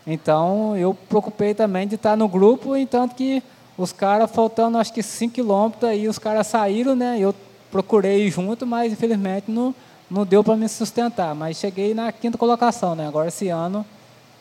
Então 0.06 0.76
eu 0.76 0.94
preocupei 0.94 1.54
também 1.54 1.88
de 1.88 1.96
estar 1.96 2.16
no 2.16 2.28
grupo, 2.28 2.76
entanto 2.76 3.14
que 3.14 3.44
os 3.78 3.92
caras 3.92 4.32
faltando 4.32 4.78
acho 4.78 4.92
que 4.92 5.04
5 5.04 5.34
quilômetros 5.34 5.84
aí 5.84 6.08
os 6.08 6.18
caras 6.18 6.48
saíram, 6.48 6.96
né? 6.96 7.18
Eu 7.20 7.36
procurei 7.70 8.32
junto, 8.32 8.66
mas 8.66 8.94
infelizmente 8.94 9.52
não 9.52 9.76
não 10.10 10.26
deu 10.26 10.44
para 10.44 10.56
me 10.56 10.68
sustentar, 10.70 11.36
mas 11.36 11.58
cheguei 11.58 11.94
na 11.94 12.12
quinta 12.12 12.38
colocação, 12.38 12.96
né? 12.96 13.08
Agora 13.08 13.28
esse 13.28 13.50
ano, 13.50 13.86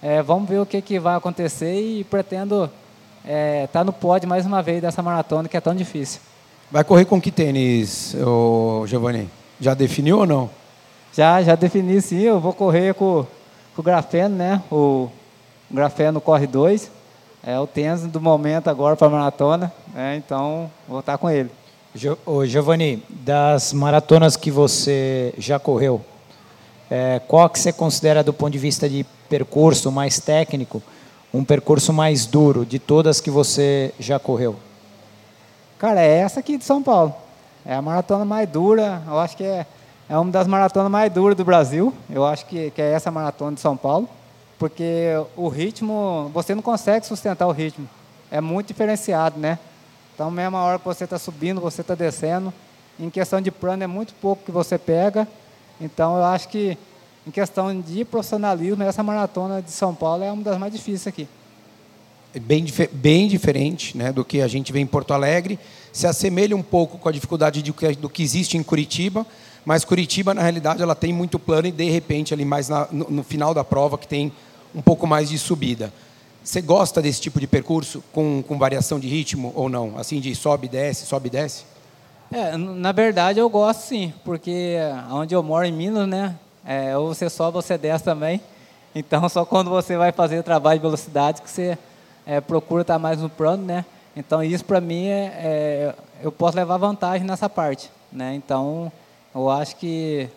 é, 0.02 0.22
vamos 0.22 0.48
ver 0.48 0.60
o 0.60 0.66
que, 0.66 0.80
que 0.80 0.98
vai 0.98 1.16
acontecer 1.16 1.80
e 1.80 2.04
pretendo 2.04 2.64
estar 3.24 3.32
é, 3.32 3.66
tá 3.66 3.82
no 3.82 3.92
pódio 3.92 4.28
mais 4.28 4.46
uma 4.46 4.62
vez 4.62 4.80
dessa 4.80 5.02
maratona 5.02 5.48
que 5.48 5.56
é 5.56 5.60
tão 5.60 5.74
difícil. 5.74 6.20
Vai 6.70 6.84
correr 6.84 7.04
com 7.04 7.20
que 7.20 7.30
tênis, 7.30 8.14
Giovanni? 8.86 9.30
Já 9.60 9.74
definiu 9.74 10.18
ou 10.18 10.26
não? 10.26 10.50
Já, 11.12 11.42
já 11.42 11.54
defini 11.54 12.00
sim. 12.00 12.20
Eu 12.20 12.38
vou 12.38 12.52
correr 12.52 12.94
com, 12.94 13.26
com 13.74 13.80
o 13.80 13.84
grafeno, 13.84 14.36
né? 14.36 14.62
O 14.70 15.08
grafeno 15.70 16.20
corre 16.20 16.46
2. 16.46 16.90
É 17.42 17.58
o 17.58 17.66
tênis 17.66 18.02
do 18.02 18.20
momento 18.20 18.68
agora 18.68 18.96
para 18.96 19.06
a 19.06 19.10
maratona. 19.10 19.72
Né? 19.94 20.16
Então, 20.16 20.70
vou 20.88 21.00
estar 21.00 21.16
com 21.16 21.30
ele. 21.30 21.50
Giovanni, 22.46 23.02
das 23.08 23.72
maratonas 23.72 24.36
que 24.36 24.50
você 24.50 25.32
já 25.38 25.58
correu, 25.58 26.04
é, 26.90 27.20
qual 27.26 27.48
que 27.48 27.58
você 27.58 27.72
considera 27.72 28.22
do 28.22 28.32
ponto 28.32 28.52
de 28.52 28.58
vista 28.58 28.88
de 28.88 29.04
percurso 29.28 29.90
mais 29.90 30.20
técnico, 30.20 30.82
um 31.32 31.42
percurso 31.42 31.92
mais 31.92 32.26
duro 32.26 32.66
de 32.66 32.78
todas 32.78 33.20
que 33.20 33.30
você 33.30 33.92
já 33.98 34.18
correu? 34.18 34.56
Cara, 35.78 36.00
é 36.00 36.18
essa 36.18 36.40
aqui 36.40 36.58
de 36.58 36.64
São 36.64 36.82
Paulo. 36.82 37.14
É 37.64 37.74
a 37.74 37.82
maratona 37.82 38.24
mais 38.24 38.48
dura, 38.48 39.02
eu 39.06 39.18
acho 39.18 39.36
que 39.36 39.44
é, 39.44 39.66
é 40.08 40.16
uma 40.18 40.30
das 40.30 40.46
maratonas 40.46 40.90
mais 40.90 41.10
duras 41.12 41.36
do 41.36 41.44
Brasil. 41.44 41.92
Eu 42.08 42.24
acho 42.24 42.46
que, 42.46 42.70
que 42.70 42.80
é 42.80 42.92
essa 42.92 43.10
maratona 43.10 43.54
de 43.54 43.60
São 43.60 43.76
Paulo, 43.76 44.08
porque 44.58 45.12
o 45.34 45.48
ritmo, 45.48 46.30
você 46.32 46.54
não 46.54 46.62
consegue 46.62 47.06
sustentar 47.06 47.46
o 47.46 47.52
ritmo. 47.52 47.88
É 48.30 48.40
muito 48.40 48.68
diferenciado, 48.68 49.38
né? 49.38 49.58
Então, 50.16 50.30
mesma 50.30 50.62
hora 50.62 50.78
que 50.78 50.84
você 50.86 51.04
está 51.04 51.18
subindo, 51.18 51.60
você 51.60 51.82
está 51.82 51.94
descendo. 51.94 52.50
Em 52.98 53.10
questão 53.10 53.38
de 53.38 53.50
plano, 53.50 53.84
é 53.84 53.86
muito 53.86 54.14
pouco 54.14 54.42
que 54.46 54.50
você 54.50 54.78
pega. 54.78 55.28
Então, 55.78 56.16
eu 56.16 56.24
acho 56.24 56.48
que, 56.48 56.78
em 57.26 57.30
questão 57.30 57.78
de 57.78 58.02
profissionalismo, 58.02 58.82
essa 58.82 59.02
maratona 59.02 59.60
de 59.60 59.70
São 59.70 59.94
Paulo 59.94 60.24
é 60.24 60.32
uma 60.32 60.42
das 60.42 60.56
mais 60.56 60.72
difíceis 60.72 61.06
aqui. 61.06 61.28
É 62.34 62.38
bem, 62.38 62.64
bem 62.92 63.28
diferente 63.28 63.94
né, 63.94 64.10
do 64.10 64.24
que 64.24 64.40
a 64.40 64.48
gente 64.48 64.72
vê 64.72 64.80
em 64.80 64.86
Porto 64.86 65.12
Alegre. 65.12 65.58
Se 65.92 66.06
assemelha 66.06 66.56
um 66.56 66.62
pouco 66.62 66.96
com 66.96 67.10
a 67.10 67.12
dificuldade 67.12 67.60
de, 67.60 67.70
do 68.00 68.08
que 68.08 68.22
existe 68.22 68.56
em 68.56 68.62
Curitiba, 68.62 69.26
mas 69.66 69.84
Curitiba, 69.84 70.32
na 70.32 70.40
realidade, 70.40 70.82
ela 70.82 70.94
tem 70.94 71.12
muito 71.12 71.38
plano 71.38 71.68
e, 71.68 71.72
de 71.72 71.90
repente, 71.90 72.32
ali 72.32 72.46
mais 72.46 72.70
na, 72.70 72.88
no, 72.90 73.10
no 73.10 73.22
final 73.22 73.52
da 73.52 73.62
prova, 73.62 73.98
que 73.98 74.08
tem 74.08 74.32
um 74.74 74.80
pouco 74.80 75.06
mais 75.06 75.28
de 75.28 75.36
subida. 75.36 75.92
Você 76.46 76.62
gosta 76.62 77.02
desse 77.02 77.20
tipo 77.20 77.40
de 77.40 77.46
percurso 77.48 78.04
com, 78.12 78.40
com 78.40 78.56
variação 78.56 79.00
de 79.00 79.08
ritmo 79.08 79.52
ou 79.56 79.68
não? 79.68 79.98
Assim, 79.98 80.20
de 80.20 80.32
sobe, 80.32 80.68
desce, 80.68 81.04
sobe, 81.04 81.28
desce? 81.28 81.64
É, 82.30 82.56
na 82.56 82.92
verdade 82.92 83.40
eu 83.40 83.50
gosto 83.50 83.80
sim, 83.80 84.14
porque 84.24 84.76
onde 85.10 85.34
eu 85.34 85.42
moro 85.42 85.66
em 85.66 85.72
Minas, 85.72 86.06
né, 86.06 86.36
é, 86.64 86.96
ou 86.96 87.12
você 87.12 87.28
sobe 87.28 87.56
ou 87.56 87.62
você 87.62 87.76
desce 87.76 88.04
também. 88.04 88.40
Então 88.94 89.28
só 89.28 89.44
quando 89.44 89.70
você 89.70 89.96
vai 89.96 90.12
fazer 90.12 90.40
trabalho 90.44 90.78
de 90.78 90.84
velocidade 90.84 91.42
que 91.42 91.50
você 91.50 91.76
é, 92.24 92.40
procura 92.40 92.82
estar 92.82 92.98
mais 93.00 93.20
no 93.20 93.28
plano, 93.28 93.64
né? 93.64 93.84
Então 94.16 94.40
isso 94.40 94.64
para 94.64 94.80
mim 94.80 95.08
é, 95.08 95.24
é, 95.42 95.94
eu 96.22 96.30
posso 96.30 96.56
levar 96.56 96.76
vantagem 96.76 97.26
nessa 97.26 97.48
parte, 97.48 97.90
né? 98.12 98.36
Então 98.36 98.92
eu 99.34 99.50
acho 99.50 99.74
que 99.74 100.28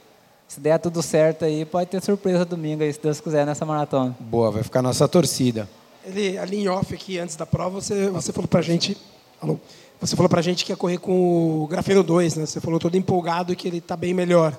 se 0.48 0.60
der 0.60 0.80
tudo 0.80 1.04
certo 1.04 1.46
aí, 1.46 1.66
pode 1.66 1.88
ter 1.88 2.02
surpresa 2.02 2.44
domingo 2.44 2.82
aí, 2.82 2.92
se 2.92 3.00
Deus 3.00 3.22
quiser, 3.22 3.46
nessa 3.46 3.64
maratona. 3.64 4.16
Boa, 4.20 4.50
vai 4.50 4.64
ficar 4.64 4.82
nossa 4.82 5.08
torcida. 5.08 5.70
Ele, 6.10 6.38
ali 6.38 6.58
em 6.58 6.68
off 6.68 6.94
aqui, 6.94 7.20
antes 7.20 7.36
da 7.36 7.46
prova, 7.46 7.82
você, 7.82 8.10
você 8.10 8.34
falou 8.34 8.48
pra 8.48 8.62
gente. 8.62 8.98
Alô, 9.40 9.60
você 10.02 10.16
falou 10.16 10.30
pra 10.30 10.42
gente 10.42 10.66
que 10.66 10.72
ia 10.72 10.78
correr 10.78 10.98
com 10.98 11.64
o 11.64 11.68
Grafeno 11.68 12.04
2, 12.04 12.36
né? 12.36 12.46
Você 12.46 12.60
falou 12.60 12.80
todo 12.80 12.96
empolgado 12.96 13.56
que 13.56 13.68
ele 13.68 13.78
está 13.78 13.96
bem 13.96 14.14
melhor. 14.14 14.58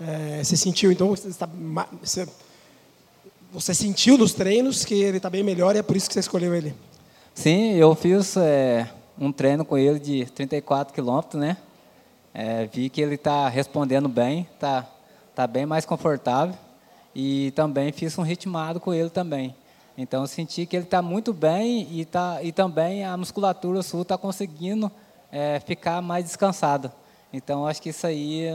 É, 0.00 0.42
você 0.42 0.56
sentiu, 0.56 0.92
então, 0.92 1.08
você, 1.08 1.28
você, 2.02 2.28
você, 3.52 3.74
sentiu 3.74 4.18
nos 4.18 4.34
treinos 4.34 4.84
que 4.84 4.94
ele 4.94 5.16
está 5.16 5.30
bem 5.30 5.42
melhor 5.42 5.74
e 5.74 5.78
é 5.78 5.82
por 5.82 5.96
isso 5.96 6.08
que 6.08 6.14
você 6.14 6.20
escolheu 6.20 6.54
ele? 6.54 6.74
Sim, 7.34 7.74
eu 7.74 7.94
fiz 7.94 8.36
é, 8.36 8.88
um 9.18 9.32
treino 9.32 9.64
com 9.64 9.78
ele 9.78 9.98
de 9.98 10.26
34 10.26 10.92
quilômetros, 10.92 11.40
né? 11.40 11.56
É, 12.32 12.66
vi 12.66 12.88
que 12.88 13.00
ele 13.00 13.14
está 13.14 13.48
respondendo 13.48 14.08
bem, 14.08 14.48
está 14.54 14.88
tá 15.34 15.46
bem 15.46 15.64
mais 15.66 15.84
confortável 15.84 16.54
e 17.14 17.52
também 17.52 17.92
fiz 17.92 18.16
um 18.18 18.22
ritmado 18.22 18.80
com 18.80 18.92
ele 18.92 19.10
também. 19.10 19.54
Então 19.96 20.26
senti 20.26 20.66
que 20.66 20.76
ele 20.76 20.84
está 20.84 21.00
muito 21.00 21.32
bem 21.32 21.86
e, 21.90 22.04
tá, 22.04 22.42
e 22.42 22.50
também 22.50 23.04
a 23.04 23.16
musculatura 23.16 23.82
sul 23.82 24.02
está 24.02 24.18
conseguindo 24.18 24.90
é, 25.30 25.60
ficar 25.60 26.02
mais 26.02 26.24
descansada. 26.24 26.92
Então 27.32 27.66
acho 27.66 27.80
que 27.80 27.90
isso 27.90 28.06
aí, 28.06 28.48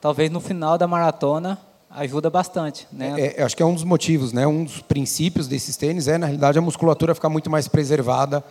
talvez 0.00 0.30
no 0.30 0.40
final 0.40 0.78
da 0.78 0.86
maratona, 0.86 1.58
ajuda 1.90 2.30
bastante. 2.30 2.86
Né? 2.92 3.14
É, 3.18 3.40
é, 3.40 3.42
acho 3.42 3.56
que 3.56 3.62
é 3.62 3.66
um 3.66 3.74
dos 3.74 3.84
motivos, 3.84 4.32
né? 4.32 4.46
um 4.46 4.64
dos 4.64 4.80
princípios 4.80 5.48
desses 5.48 5.76
tênis 5.76 6.06
é, 6.08 6.18
na 6.18 6.26
realidade, 6.26 6.58
a 6.58 6.62
musculatura 6.62 7.14
ficar 7.14 7.28
muito 7.28 7.50
mais 7.50 7.66
preservada 7.66 8.44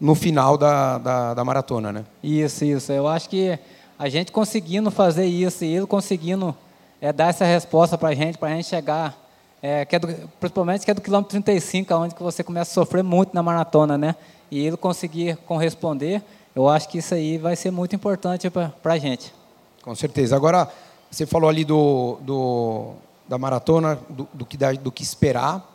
no 0.00 0.14
final 0.14 0.56
da, 0.56 0.98
da, 0.98 1.34
da 1.34 1.44
maratona. 1.44 1.92
Né? 1.92 2.04
Isso, 2.22 2.64
isso. 2.64 2.90
Eu 2.90 3.06
acho 3.06 3.28
que 3.28 3.58
a 3.98 4.08
gente 4.08 4.32
conseguindo 4.32 4.90
fazer 4.90 5.26
isso 5.26 5.64
e 5.64 5.76
ele 5.76 5.86
conseguindo 5.86 6.56
é, 7.00 7.12
dar 7.12 7.28
essa 7.28 7.44
resposta 7.44 7.98
para 7.98 8.08
a 8.08 8.14
gente, 8.14 8.38
para 8.38 8.48
a 8.48 8.54
gente 8.54 8.66
chegar 8.66 9.21
é, 9.62 9.84
que 9.84 9.94
é 9.94 9.98
do, 10.00 10.08
principalmente 10.40 10.84
que 10.84 10.90
é 10.90 10.94
do 10.94 11.00
quilômetro 11.00 11.30
35, 11.30 11.94
onde 11.94 12.14
que 12.16 12.22
você 12.22 12.42
começa 12.42 12.72
a 12.72 12.74
sofrer 12.74 13.04
muito 13.04 13.32
na 13.32 13.44
maratona, 13.44 13.96
né? 13.96 14.16
E 14.50 14.58
ele 14.58 14.76
conseguir 14.76 15.36
corresponder, 15.46 16.20
eu 16.54 16.68
acho 16.68 16.88
que 16.88 16.98
isso 16.98 17.14
aí 17.14 17.38
vai 17.38 17.54
ser 17.54 17.70
muito 17.70 17.94
importante 17.94 18.50
para 18.50 18.72
a 18.84 18.98
gente. 18.98 19.32
Com 19.80 19.94
certeza. 19.94 20.34
Agora, 20.34 20.68
você 21.08 21.24
falou 21.24 21.48
ali 21.48 21.64
do, 21.64 22.18
do 22.22 22.94
da 23.28 23.38
maratona, 23.38 23.98
do, 24.10 24.28
do, 24.34 24.44
que 24.44 24.56
dá, 24.56 24.72
do 24.72 24.90
que 24.90 25.02
esperar. 25.04 25.70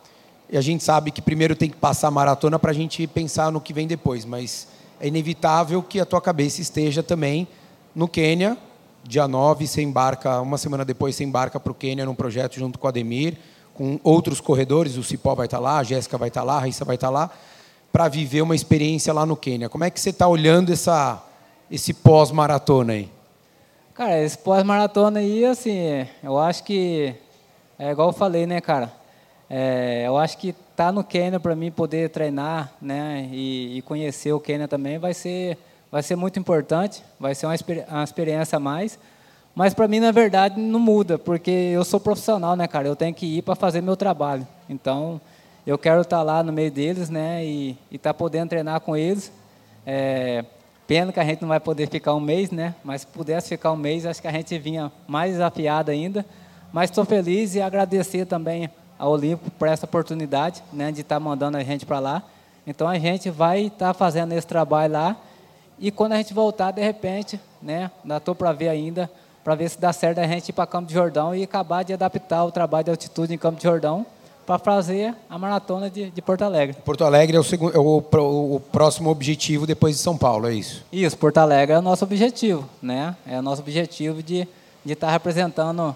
E 0.50 0.58
a 0.58 0.62
gente 0.62 0.84
sabe 0.84 1.10
que 1.10 1.22
primeiro 1.22 1.56
tem 1.56 1.70
que 1.70 1.78
passar 1.78 2.10
a 2.10 2.12
maratona 2.12 2.60
para 2.60 2.72
a 2.72 2.74
gente 2.74 3.08
pensar 3.08 3.52
no 3.52 3.62
que 3.62 3.74
vem 3.74 3.88
depois. 3.88 4.26
Mas 4.26 4.68
é 5.00 5.08
inevitável 5.08 5.82
que 5.82 6.00
a 6.00 6.06
tua 6.06 6.22
cabeça 6.22 6.62
esteja 6.62 7.02
também 7.02 7.48
no 7.96 8.08
Quênia. 8.08 8.58
Dia 9.04 9.28
9, 9.28 9.66
você 9.66 9.82
embarca, 9.82 10.42
uma 10.42 10.58
semana 10.58 10.84
depois, 10.84 11.16
você 11.16 11.24
embarca 11.24 11.60
para 11.60 11.72
o 11.72 11.76
Quênia 11.76 12.06
num 12.06 12.16
projeto 12.16 12.56
junto 12.56 12.78
com 12.78 12.86
o 12.86 12.90
Ademir 12.90 13.38
com 13.78 14.00
outros 14.04 14.42
corredores, 14.42 14.98
o 14.98 15.04
Cipó 15.04 15.36
vai 15.36 15.46
estar 15.46 15.60
lá, 15.60 15.78
a 15.78 15.84
Jéssica 15.84 16.18
vai 16.18 16.30
estar 16.30 16.44
lá, 16.44 16.58
a 16.58 16.60
Raíssa 16.62 16.84
vai 16.84 16.96
estar 16.96 17.12
lá, 17.12 17.30
para 17.92 18.08
viver 18.08 18.42
uma 18.42 18.56
experiência 18.56 19.14
lá 19.14 19.26
no 19.26 19.38
Quênia. 19.38 19.70
Como 19.70 19.84
é 19.84 19.92
que 19.92 20.00
você 20.00 20.10
está 20.10 20.28
olhando 20.28 20.74
essa, 20.74 21.24
esse 21.70 21.94
pós-maratona 21.94 22.94
aí? 22.94 23.12
Cara, 23.94 24.20
esse 24.22 24.38
pós-maratona 24.38 25.20
aí, 25.20 25.46
assim, 25.46 26.08
eu 26.24 26.40
acho 26.40 26.64
que, 26.64 27.14
é 27.78 27.92
igual 27.92 28.10
eu 28.10 28.14
falei, 28.14 28.48
né, 28.48 28.60
cara? 28.60 28.92
É, 29.50 30.04
eu 30.08 30.18
acho 30.18 30.38
que 30.40 30.54
tá 30.76 30.92
no 30.92 31.04
Quênia 31.04 31.40
para 31.40 31.56
mim 31.56 31.72
poder 31.72 32.10
treinar, 32.10 32.74
né, 32.82 33.30
e, 33.32 33.78
e, 33.78 33.82
conhecer 33.84 34.34
o 34.34 34.40
Quênia 34.40 34.68
também 34.68 34.98
vai 34.98 35.14
ser, 35.14 35.58
vai 35.92 36.04
ser 36.04 36.16
muito 36.16 36.38
importante, 36.40 37.04
vai 37.20 37.34
ser 37.34 37.46
uma, 37.46 37.56
uma 37.90 38.04
experiência 38.04 38.58
a 38.58 38.60
mais. 38.60 39.00
Mas 39.58 39.74
para 39.74 39.88
mim, 39.88 40.00
na 40.00 40.12
verdade, 40.12 40.60
não 40.60 40.80
muda, 40.80 41.18
porque 41.18 41.50
eu 41.50 41.84
sou 41.84 42.00
profissional, 42.00 42.56
né, 42.56 42.68
cara? 42.68 42.88
Eu 42.88 42.96
tenho 42.96 43.12
que 43.12 43.40
ir 43.40 43.42
para 43.42 43.56
fazer 43.56 43.82
meu 43.82 43.98
trabalho. 43.98 44.48
Então, 44.70 45.20
eu 45.66 45.80
quero 45.80 46.02
estar 46.02 46.18
tá 46.18 46.22
lá 46.22 46.44
no 46.44 46.54
meio 46.54 46.70
deles, 46.70 47.10
né, 47.10 47.44
e 47.44 47.76
estar 47.92 48.12
tá 48.12 48.14
podendo 48.14 48.50
treinar 48.50 48.80
com 48.82 48.96
eles. 48.96 49.32
É, 49.84 50.46
pena 50.86 51.12
que 51.12 51.20
a 51.20 51.24
gente 51.24 51.42
não 51.42 51.48
vai 51.48 51.60
poder 51.60 51.90
ficar 51.90 52.14
um 52.14 52.20
mês, 52.20 52.52
né? 52.52 52.76
Mas 52.84 53.02
se 53.02 53.08
pudesse 53.08 53.50
ficar 53.50 53.72
um 53.72 53.76
mês, 53.76 54.06
acho 54.06 54.22
que 54.22 54.28
a 54.28 54.32
gente 54.32 54.56
vinha 54.60 54.92
mais 55.08 55.32
desafiado 55.32 55.90
ainda. 55.90 56.24
Mas 56.72 56.92
estou 56.92 57.04
feliz 57.04 57.56
e 57.56 57.60
agradecer 57.60 58.28
também 58.28 58.70
a 59.00 59.08
Olímpico 59.08 59.50
por 59.50 59.68
essa 59.68 59.88
oportunidade, 59.88 60.62
né, 60.72 60.92
de 60.92 61.02
estar 61.02 61.16
tá 61.16 61.20
mandando 61.20 61.58
a 61.58 61.64
gente 61.64 61.84
para 61.84 61.98
lá. 61.98 62.22
Então 62.68 62.88
a 62.88 63.00
gente 63.00 63.32
vai 63.32 63.62
estar 63.62 63.88
tá 63.88 63.94
fazendo 63.96 64.34
esse 64.34 64.46
trabalho 64.46 64.94
lá 64.94 65.18
e 65.80 65.90
quando 65.90 66.14
a 66.14 66.18
gente 66.18 66.32
voltar, 66.32 66.70
de 66.70 66.84
repente, 66.84 67.40
né, 67.60 67.90
ainda 68.04 68.18
estou 68.18 68.36
para 68.36 68.52
ver 68.52 68.70
ainda, 68.70 69.10
para 69.48 69.56
ver 69.56 69.70
se 69.70 69.80
dá 69.80 69.94
certo 69.94 70.18
a 70.18 70.28
gente 70.28 70.50
ir 70.50 70.52
para 70.52 70.68
Campo 70.68 70.90
de 70.90 70.94
Jordão 70.94 71.34
e 71.34 71.42
acabar 71.42 71.82
de 71.82 71.94
adaptar 71.94 72.44
o 72.44 72.52
trabalho 72.52 72.84
de 72.84 72.92
altitude 72.92 73.34
em 73.34 73.38
Campo 73.38 73.56
de 73.56 73.64
Jordão 73.64 74.06
para 74.46 74.60
fazer 74.60 75.16
a 75.30 75.40
maratona 75.40 75.90
de, 75.90 76.12
de, 76.12 76.22
Porto 76.22 76.42
Alegre. 76.42 76.76
Porto 76.84 77.06
Alegre 77.06 77.38
é, 77.38 77.40
o, 77.40 77.44
segundo, 77.46 77.74
é 77.74 77.80
o, 77.80 78.04
o, 78.56 78.60
próximo 78.60 79.10
objetivo 79.10 79.66
depois 79.66 79.96
de 79.96 80.02
São 80.02 80.18
Paulo, 80.18 80.50
é 80.50 80.54
isso? 80.54 80.84
Isso, 80.92 81.18
Porto 81.18 81.38
Alegre 81.38 81.76
é 81.76 81.80
o 81.80 81.82
nosso 81.82 82.04
objetivo, 82.04 82.68
né? 82.82 83.16
É 83.26 83.40
o 83.40 83.42
nosso 83.42 83.62
objetivo 83.62 84.22
de 84.22 84.46
de 84.84 84.92
estar 84.92 85.08
tá 85.08 85.14
representando 85.14 85.96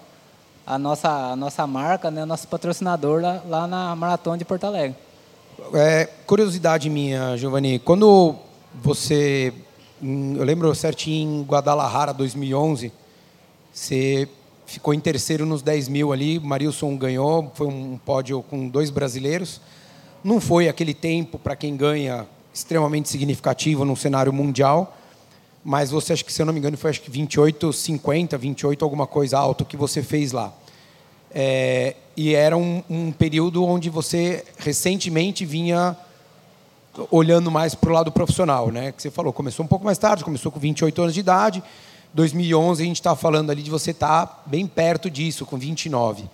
a 0.66 0.80
nossa, 0.80 1.10
a 1.10 1.36
nossa 1.36 1.68
marca, 1.68 2.10
né, 2.10 2.24
nosso 2.24 2.48
patrocinador 2.48 3.22
lá, 3.22 3.44
lá 3.46 3.68
na 3.68 3.94
Maratona 3.98 4.38
de 4.38 4.46
Porto 4.46 4.64
Alegre. 4.64 4.96
É, 5.74 6.10
curiosidade 6.26 6.90
minha, 6.90 7.36
Giovanni, 7.36 7.80
quando 7.80 8.34
você, 8.74 9.54
eu 10.02 10.44
lembro 10.46 10.74
certinho 10.74 11.42
em 11.42 11.44
Guadalajara 11.44 12.14
2011, 12.14 12.94
você 13.72 14.28
ficou 14.66 14.94
em 14.94 15.00
terceiro 15.00 15.46
nos 15.46 15.62
10 15.62 15.88
mil 15.88 16.14
ali, 16.14 16.40
Marilson 16.40 16.96
ganhou, 16.96 17.52
foi 17.56 17.68
um 17.68 17.98
pódio 17.98 18.42
com 18.44 18.68
dois 18.68 18.90
brasileiros. 18.90 19.60
Não 20.24 20.40
foi 20.40 20.70
aquele 20.70 20.94
tempo 20.94 21.40
para 21.40 21.56
quem 21.56 21.76
ganha 21.76 22.28
extremamente 22.54 23.10
significativo 23.10 23.86
no 23.86 23.96
cenário 23.96 24.32
mundial, 24.32 24.98
mas 25.64 25.92
você 25.92 26.14
acho 26.14 26.26
que 26.26 26.34
se 26.34 26.42
eu 26.42 26.46
não 26.46 26.54
me 26.54 26.60
engano 26.60 26.78
foi 26.78 26.90
acho 26.90 27.02
que 27.02 27.10
28, 27.10 27.72
50, 27.72 28.38
28 28.38 28.84
alguma 28.84 29.08
coisa 29.08 29.38
alto 29.38 29.66
que 29.66 29.78
você 29.78 30.02
fez 30.02 30.32
lá. 30.32 30.54
É, 31.34 31.96
e 32.16 32.36
era 32.36 32.58
um, 32.58 32.84
um, 32.90 33.12
período 33.12 33.64
onde 33.64 33.90
você 33.90 34.44
recentemente 34.58 35.46
vinha 35.46 35.96
olhando 37.10 37.50
mais 37.50 37.74
para 37.74 37.90
o 37.90 37.94
lado 37.94 38.12
profissional, 38.12 38.70
né? 38.70 38.92
Que 38.92 39.02
você 39.02 39.10
falou, 39.10 39.32
começou 39.32 39.64
um 39.64 39.68
pouco 39.68 39.86
mais 39.86 39.98
tarde, 39.98 40.26
começou 40.26 40.52
com 40.52 40.60
28 40.60 41.02
anos 41.02 41.14
de 41.14 41.22
idade. 41.22 41.64
2011 42.14 42.84
a 42.84 42.86
gente 42.86 42.96
está 42.98 43.16
falando 43.16 43.50
ali 43.50 43.62
de 43.62 43.70
você 43.70 43.92
estar 43.92 44.26
tá 44.26 44.44
bem 44.46 44.68
perto 44.68 45.10
disso, 45.10 45.46
com 45.46 45.58
29. 45.58 46.26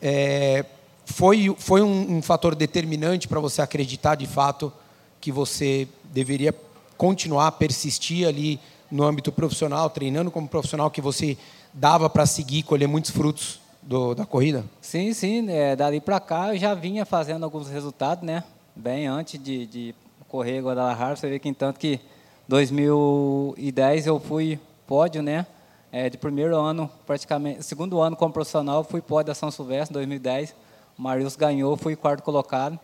É, 0.00 0.64
foi 1.04 1.54
foi 1.58 1.82
um, 1.82 2.16
um 2.16 2.22
fator 2.22 2.54
determinante 2.54 3.26
para 3.26 3.40
você 3.40 3.62
acreditar 3.62 4.14
de 4.14 4.26
fato 4.26 4.72
que 5.20 5.32
você 5.32 5.88
deveria 6.04 6.54
continuar, 6.96 7.52
persistir 7.52 8.26
ali 8.26 8.60
no 8.90 9.04
âmbito 9.04 9.32
profissional, 9.32 9.90
treinando 9.90 10.30
como 10.30 10.48
profissional, 10.48 10.90
que 10.90 11.00
você 11.00 11.36
dava 11.72 12.08
para 12.08 12.26
seguir, 12.26 12.62
colher 12.62 12.86
muitos 12.86 13.10
frutos 13.10 13.60
do, 13.82 14.14
da 14.14 14.26
corrida? 14.26 14.64
Sim, 14.80 15.12
sim. 15.12 15.48
É, 15.50 15.76
dali 15.76 16.00
para 16.00 16.20
cá 16.20 16.54
eu 16.54 16.58
já 16.58 16.74
vinha 16.74 17.04
fazendo 17.04 17.44
alguns 17.44 17.68
resultados, 17.68 18.24
né? 18.24 18.44
Bem 18.74 19.06
antes 19.06 19.42
de, 19.42 19.66
de 19.66 19.94
correr 20.28 20.60
Guadalajara. 20.60 21.16
Você 21.16 21.28
vê 21.28 21.38
que, 21.38 21.48
entanto, 21.48 21.78
que 21.78 22.00
2010 22.48 24.06
eu 24.06 24.20
fui 24.20 24.58
pódio, 24.86 25.22
né? 25.22 25.46
É, 25.92 26.10
de 26.10 26.18
primeiro 26.18 26.56
ano, 26.56 26.90
praticamente, 27.06 27.62
segundo 27.62 28.00
ano 28.00 28.16
como 28.16 28.32
profissional, 28.32 28.84
fui 28.84 29.00
pódio 29.00 29.26
da 29.26 29.34
São 29.34 29.50
Silvestre, 29.50 29.94
2010. 29.94 30.54
O 30.98 31.02
Marius 31.02 31.36
ganhou, 31.36 31.76
fui 31.76 31.96
quarto 31.96 32.22
colocado. 32.22 32.78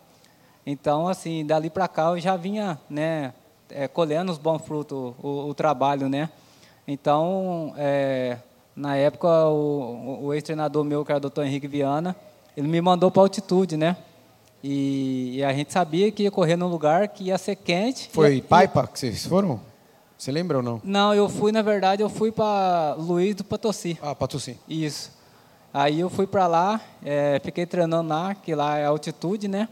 Então, 0.65 1.09
assim, 1.09 1.45
dali 1.45 1.69
para 1.69 1.89
cá 1.89 2.11
eu 2.11 2.21
já 2.21 2.37
vinha, 2.37 2.79
né, 2.89 3.35
é, 3.69 3.89
colhendo 3.89 4.31
os 4.31 4.39
bons 4.39 4.63
frutos, 4.63 5.15
o, 5.23 5.49
o 5.49 5.55
trabalho, 5.55 6.09
né? 6.09 6.31
Então, 6.87 7.75
é, 7.77 8.39
na 8.75 8.97
época, 8.97 9.29
o, 9.49 10.27
o 10.27 10.35
ex-treinador 10.35 10.85
meu, 10.85 11.05
que 11.05 11.13
era 11.13 11.19
o 11.19 11.21
doutor 11.21 11.45
Henrique 11.45 11.67
Viana, 11.67 12.15
ele 12.57 12.69
me 12.69 12.81
mandou 12.81 13.11
para 13.11 13.23
altitude, 13.23 13.77
né? 13.77 13.97
E, 14.63 15.39
e, 15.39 15.45
a 15.45 15.53
gente 15.53 15.73
sabia 15.73 16.11
que 16.13 16.23
ia 16.23 16.31
correr 16.31 16.55
num 16.57 16.69
lugar 16.69 17.09
que 17.09 17.25
ia 17.25 17.39
ser 17.39 17.57
quente. 17.57 18.09
Foi 18.13 18.37
ia, 18.37 18.43
Paipa 18.43 18.87
que 18.87 18.99
vocês 18.99 19.27
foram? 19.27 19.61
Você 20.23 20.31
lembra 20.31 20.59
ou 20.59 20.63
não? 20.63 20.81
Não, 20.85 21.13
eu 21.13 21.29
fui, 21.29 21.51
na 21.51 21.63
verdade, 21.63 22.01
eu 22.01 22.09
fui 22.09 22.31
para 22.31 22.95
Luiz 22.97 23.35
do 23.35 23.43
Potosí. 23.43 23.99
Ah, 24.01 24.15
Potosí. 24.15 24.57
Isso. 24.69 25.11
Aí 25.75 25.99
eu 25.99 26.09
fui 26.09 26.29
para 26.29 26.47
lá, 26.47 26.81
é, 27.05 27.41
fiquei 27.43 27.67
treinando 27.67 28.09
lá, 28.09 28.33
que 28.33 28.55
lá 28.55 28.79
é 28.79 28.85
altitude, 28.85 29.49
né? 29.49 29.69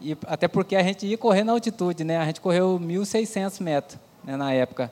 E 0.00 0.16
até 0.28 0.46
porque 0.46 0.76
a 0.76 0.84
gente 0.84 1.04
ia 1.04 1.18
correr 1.18 1.42
na 1.42 1.50
altitude, 1.50 2.04
né? 2.04 2.16
A 2.16 2.24
gente 2.26 2.40
correu 2.40 2.78
1.600 2.80 3.60
metros 3.60 3.98
né, 4.22 4.36
na 4.36 4.52
época. 4.52 4.88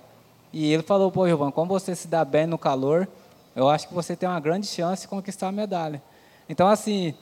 E 0.52 0.72
ele 0.72 0.82
falou, 0.82 1.12
pô, 1.12 1.24
Giovanni, 1.28 1.52
como 1.52 1.68
você 1.68 1.94
se 1.94 2.08
dá 2.08 2.24
bem 2.24 2.48
no 2.48 2.58
calor, 2.58 3.06
eu 3.54 3.68
acho 3.68 3.86
que 3.86 3.94
você 3.94 4.16
tem 4.16 4.28
uma 4.28 4.40
grande 4.40 4.66
chance 4.66 5.02
de 5.02 5.08
conquistar 5.08 5.46
a 5.46 5.52
medalha. 5.52 6.02
Então, 6.48 6.66
assim, 6.66 7.14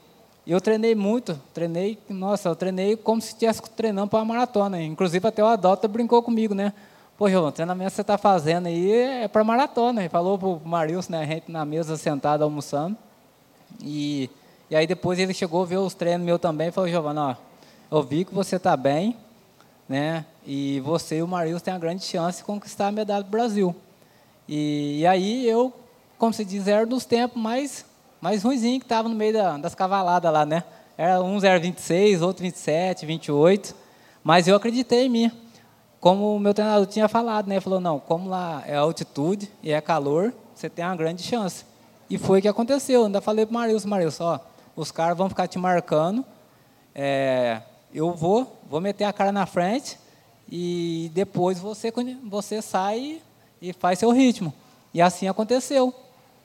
eu 0.47 0.59
treinei 0.59 0.95
muito, 0.95 1.39
treinei, 1.53 1.99
nossa, 2.09 2.49
eu 2.49 2.57
treinei 2.57 2.97
como 2.97 3.21
se 3.21 3.35
estivesse 3.35 3.61
treinando 3.77 4.09
para 4.09 4.21
uma 4.21 4.25
maratona. 4.25 4.81
Inclusive, 4.81 5.29
até 5.29 5.45
o 5.45 5.47
Adota 5.47 5.87
brincou 5.87 6.23
comigo, 6.23 6.55
né? 6.55 6.73
Pô, 7.17 7.31
Giovanni, 7.31 7.51
o 7.51 7.53
treinamento 7.53 7.91
que 7.91 7.95
você 7.95 8.01
está 8.01 8.19
fazendo 8.19 8.67
aí 8.67 8.91
é 8.91 9.29
para 9.29 9.45
maratona. 9.45 10.03
Ele 10.03 10.09
falou 10.09 10.37
para 10.37 10.49
o 10.49 10.61
Marilson, 10.65 11.13
né, 11.13 11.23
a 11.23 11.27
gente 11.27 11.51
na 11.51 11.65
mesa 11.65 11.97
sentado 11.97 12.43
almoçando. 12.43 12.97
E, 13.81 14.29
e 14.69 14.75
aí 14.75 14.85
depois 14.85 15.17
ele 15.21 15.33
chegou, 15.33 15.65
ver 15.65 15.77
os 15.77 15.95
treinos 15.95 16.27
meus 16.27 16.41
também 16.41 16.69
e 16.69 16.71
falou, 16.73 16.91
Giovanni, 16.91 17.21
ó, 17.21 17.37
eu 17.89 18.03
vi 18.03 18.25
que 18.25 18.35
você 18.35 18.57
está 18.57 18.77
bem, 18.77 19.17
né? 19.89 20.27
E 20.45 20.81
você 20.81 21.19
e 21.19 21.23
o 21.23 21.29
Marius 21.29 21.63
têm 21.63 21.73
a 21.73 21.79
grande 21.79 22.03
chance 22.03 22.39
de 22.39 22.45
conquistar 22.45 22.89
a 22.89 22.93
medalha 22.93 23.23
do 23.23 23.31
Brasil. 23.31 23.77
E, 24.49 24.99
e 25.01 25.07
aí 25.07 25.49
eu, 25.49 25.73
como 26.19 26.35
se 26.35 26.45
diz, 26.45 26.67
era 26.67 26.85
dos 26.85 27.05
tempos 27.05 27.41
mais, 27.41 27.87
mais 28.21 28.43
ruimzinho 28.43 28.81
que 28.81 28.87
estava 28.87 29.09
no 29.09 29.15
meio 29.15 29.35
da, 29.35 29.57
das 29.57 29.75
cavaladas 29.75 30.33
lá, 30.33 30.45
né? 30.45 30.65
Era, 30.99 31.23
uns 31.23 31.45
era 31.45 31.61
26, 31.61 32.23
outros 32.23 32.43
27, 32.43 33.07
28. 33.07 33.73
Mas 34.25 34.49
eu 34.49 34.57
acreditei 34.57 35.07
em 35.07 35.09
mim. 35.09 35.44
Como 36.05 36.37
o 36.37 36.39
meu 36.39 36.53
treinador 36.53 36.85
tinha 36.85 37.09
falado, 37.09 37.49
né? 37.49 37.59
Falou, 37.61 37.81
não, 37.81 37.99
como 37.99 38.29
lá 38.29 38.63
é 38.67 38.77
altitude 38.77 39.51
e 39.63 39.73
é 39.73 39.81
calor, 39.81 40.35
você 40.55 40.69
tem 40.69 40.85
uma 40.85 40.95
grande 40.95 41.23
chance. 41.23 41.65
E 42.11 42.19
foi 42.19 42.41
o 42.41 42.43
que 42.43 42.49
aconteceu. 42.49 43.01
Eu 43.01 43.07
ainda 43.07 43.23
falei 43.23 43.47
para 43.47 43.53
o 43.53 43.89
Marius, 43.89 44.21
ó, 44.21 44.39
os 44.77 44.91
caras 44.91 45.17
vão 45.17 45.31
ficar 45.31 45.49
te 45.49 45.59
marcando. 45.59 46.23
É, 46.95 47.63
eu 47.91 48.13
vou, 48.13 48.61
vou 48.69 48.83
meter 48.83 49.05
a 49.05 49.15
cara 49.15 49.33
na 49.33 49.47
frente 49.47 49.99
e 50.47 51.11
depois 51.15 51.59
você, 51.59 51.91
você 52.25 52.61
sai 52.61 53.23
e 53.63 53.73
faz 53.73 53.99
seu 53.99 54.11
ritmo. 54.11 54.53
E 54.93 55.01
assim 55.01 55.27
aconteceu. 55.27 55.91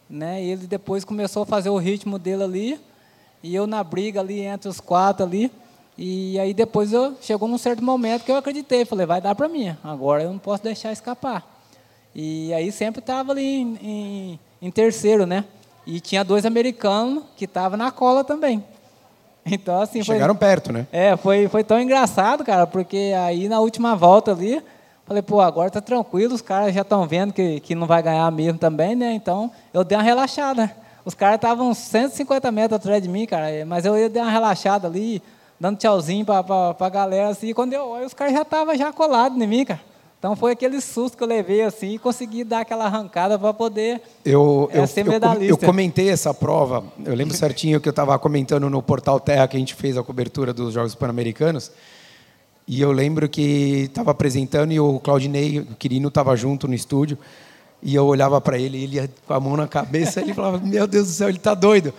Né? 0.10 0.41
Ele 0.41 0.67
depois 0.67 1.04
começou 1.04 1.43
a 1.43 1.45
fazer 1.45 1.69
o 1.69 1.78
ritmo 1.78 2.17
dele 2.17 2.43
ali, 2.43 2.82
e 3.43 3.54
eu 3.54 3.67
na 3.67 3.84
briga 3.84 4.22
ali 4.22 4.39
entre 4.39 4.69
os 4.69 4.80
quatro 4.80 5.26
ali. 5.26 5.52
E 6.02 6.40
aí 6.40 6.54
depois 6.54 6.94
eu, 6.94 7.14
chegou 7.20 7.46
num 7.46 7.58
certo 7.58 7.84
momento 7.84 8.24
que 8.24 8.32
eu 8.32 8.38
acreditei, 8.38 8.86
falei, 8.86 9.06
vai 9.06 9.20
dar 9.20 9.36
para 9.36 9.50
mim, 9.50 9.76
agora 9.84 10.24
eu 10.24 10.32
não 10.32 10.40
posso 10.40 10.64
deixar 10.64 10.94
escapar. 10.94 11.46
E 12.16 12.54
aí 12.54 12.72
sempre 12.72 13.02
estava 13.02 13.34
ali 13.34 13.44
em, 13.44 13.80
em, 13.82 14.40
em 14.62 14.72
terceiro, 14.72 15.26
né? 15.26 15.44
E 15.86 16.00
tinha 16.00 16.24
dois 16.24 16.46
americanos 16.46 17.26
que 17.36 17.44
estavam 17.44 17.78
na 17.78 17.92
cola 17.92 18.24
também. 18.24 18.64
Então, 19.52 19.82
assim, 19.82 20.04
Chegaram 20.04 20.36
foi, 20.36 20.40
perto, 20.40 20.72
né? 20.72 20.86
É, 20.92 21.18
foi, 21.18 21.48
foi 21.48 21.64
tão 21.64 21.80
engraçado, 21.82 22.44
cara, 22.44 22.68
porque 22.68 23.14
aí 23.18 23.50
na 23.50 23.60
última 23.60 23.96
volta 23.96 24.32
ali, 24.32 24.62
falei, 25.06 25.24
pô, 25.24 25.42
agora 25.42 25.72
tá 25.72 25.82
tranquilo, 25.82 26.36
os 26.36 26.42
caras 26.42 26.74
já 26.74 26.82
estão 26.82 27.08
vendo 27.08 27.34
que, 27.34 27.60
que 27.62 27.74
não 27.74 27.88
vai 27.88 28.04
ganhar 28.04 28.32
mesmo 28.32 28.60
também, 28.60 28.96
né? 28.96 29.12
Então, 29.14 29.52
eu 29.74 29.84
dei 29.84 29.98
uma 29.98 30.04
relaxada. 30.04 30.72
Os 31.04 31.16
caras 31.16 31.36
estavam 31.36 31.74
150 31.74 32.52
metros 32.52 32.78
atrás 32.78 33.02
de 33.02 33.10
mim, 33.10 33.26
cara, 33.26 33.48
mas 33.66 33.86
eu 33.86 33.98
ia 33.98 34.10
dar 34.10 34.22
uma 34.22 34.32
relaxada 34.32 34.88
ali, 34.88 35.22
dando 35.60 35.78
tchauzinho 35.78 36.26
pra, 36.26 36.43
pra 36.43 36.89
galera, 36.89 37.30
assim, 37.30 37.48
e 37.50 37.54
quando 37.54 37.74
eu 37.74 37.88
olho, 37.88 38.06
os 38.06 38.13
caras 38.13 38.34
já 38.34 38.43
estavam 38.43 38.76
já 38.78 38.93
colados 38.93 39.39
em 39.39 39.48
mim, 39.48 39.65
cara. 39.65 39.82
Então 40.19 40.36
foi 40.36 40.52
aquele 40.52 40.82
susto 40.82 41.17
que 41.17 41.24
eu 41.24 41.28
levei 41.28 41.62
assim 41.62 41.93
e 41.93 41.98
consegui 41.98 42.43
dar 42.43 42.60
aquela 42.60 42.86
arrancada 42.86 43.39
para 43.39 43.54
poder 43.54 44.02
eu, 44.26 44.69
é, 44.74 44.80
eu, 44.80 44.88
ser 44.88 45.06
medalhista. 45.06 45.45
Eu, 45.45 45.50
eu 45.52 45.58
comentei 45.58 46.10
essa 46.10 46.34
prova, 46.34 46.84
eu 47.06 47.15
lembro 47.15 47.34
certinho 47.34 47.80
que 47.80 47.88
eu 47.88 47.91
estava 47.91 48.19
comentando 48.19 48.69
no 48.69 48.82
Portal 48.84 49.17
Terra 49.17 49.48
que 49.48 49.56
a 49.56 49.60
gente 49.60 49.74
fez 49.74 49.98
a 49.98 50.04
cobertura 50.04 50.54
dos 50.54 50.74
Jogos 50.74 50.93
Pan-Americanos. 50.93 51.72
E 52.67 52.82
eu 52.82 52.91
lembro 52.91 53.30
que 53.30 53.86
estava 53.86 54.12
apresentando 54.12 54.74
e 54.74 54.80
o 54.80 55.00
Claudinei, 55.00 55.60
o 55.60 55.65
Quirino, 55.76 56.10
estava 56.10 56.36
junto 56.36 56.67
no 56.67 56.74
estúdio. 56.74 57.17
E 57.82 57.96
eu 57.96 58.06
olhava 58.06 58.42
para 58.42 58.58
ele, 58.58 58.84
ele 58.84 58.96
ia 58.98 59.10
com 59.26 59.34
a 59.34 59.39
mão 59.39 59.56
na 59.56 59.68
cabeça, 59.68 60.20
ele 60.20 60.34
falava: 60.34 60.58
Meu 60.60 60.86
Deus 60.86 61.08
do 61.08 61.13
céu, 61.13 61.30
ele 61.30 61.38
está 61.38 61.54
doido. 61.54 61.94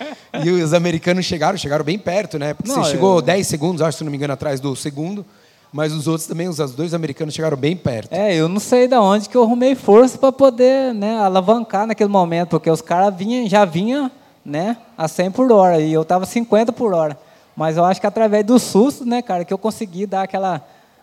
E 0.44 0.50
os 0.50 0.74
americanos 0.74 1.24
chegaram, 1.24 1.56
chegaram 1.56 1.84
bem 1.84 1.98
perto, 1.98 2.38
né? 2.38 2.52
Porque 2.52 2.70
não, 2.70 2.84
você 2.84 2.90
chegou 2.90 3.16
eu... 3.16 3.22
10 3.22 3.46
segundos, 3.46 3.82
acho, 3.82 3.98
se 3.98 4.04
não 4.04 4.10
me 4.10 4.16
engano, 4.16 4.34
atrás 4.34 4.60
do 4.60 4.76
segundo 4.76 5.24
mas 5.72 5.92
os 5.92 6.08
outros 6.08 6.26
também, 6.26 6.48
os 6.48 6.56
dois 6.72 6.94
americanos 6.94 7.34
chegaram 7.34 7.56
bem 7.56 7.76
perto. 7.76 8.12
É, 8.12 8.34
eu 8.34 8.48
não 8.48 8.58
sei 8.58 8.88
de 8.88 8.96
onde 8.96 9.28
que 9.28 9.36
eu 9.36 9.42
arrumei 9.42 9.74
força 9.74 10.18
para 10.18 10.32
poder 10.32 10.92
né, 10.92 11.16
alavancar 11.18 11.86
naquele 11.86 12.10
momento, 12.10 12.50
porque 12.50 12.70
os 12.70 12.80
caras 12.80 13.14
vinham, 13.14 13.48
já 13.48 13.64
vinham 13.64 14.10
né, 14.44 14.76
a 14.98 15.06
100 15.06 15.30
por 15.30 15.52
hora 15.52 15.80
e 15.80 15.92
eu 15.92 16.02
estava 16.02 16.26
50 16.26 16.72
por 16.72 16.92
hora. 16.92 17.16
Mas 17.54 17.76
eu 17.76 17.84
acho 17.84 18.00
que 18.00 18.06
através 18.06 18.44
do 18.44 18.58
susto, 18.58 19.04
né, 19.04 19.22
cara, 19.22 19.44
que 19.44 19.52
eu 19.52 19.58
consegui 19.58 20.06
dar 20.06 20.22
aquela, 20.22 20.60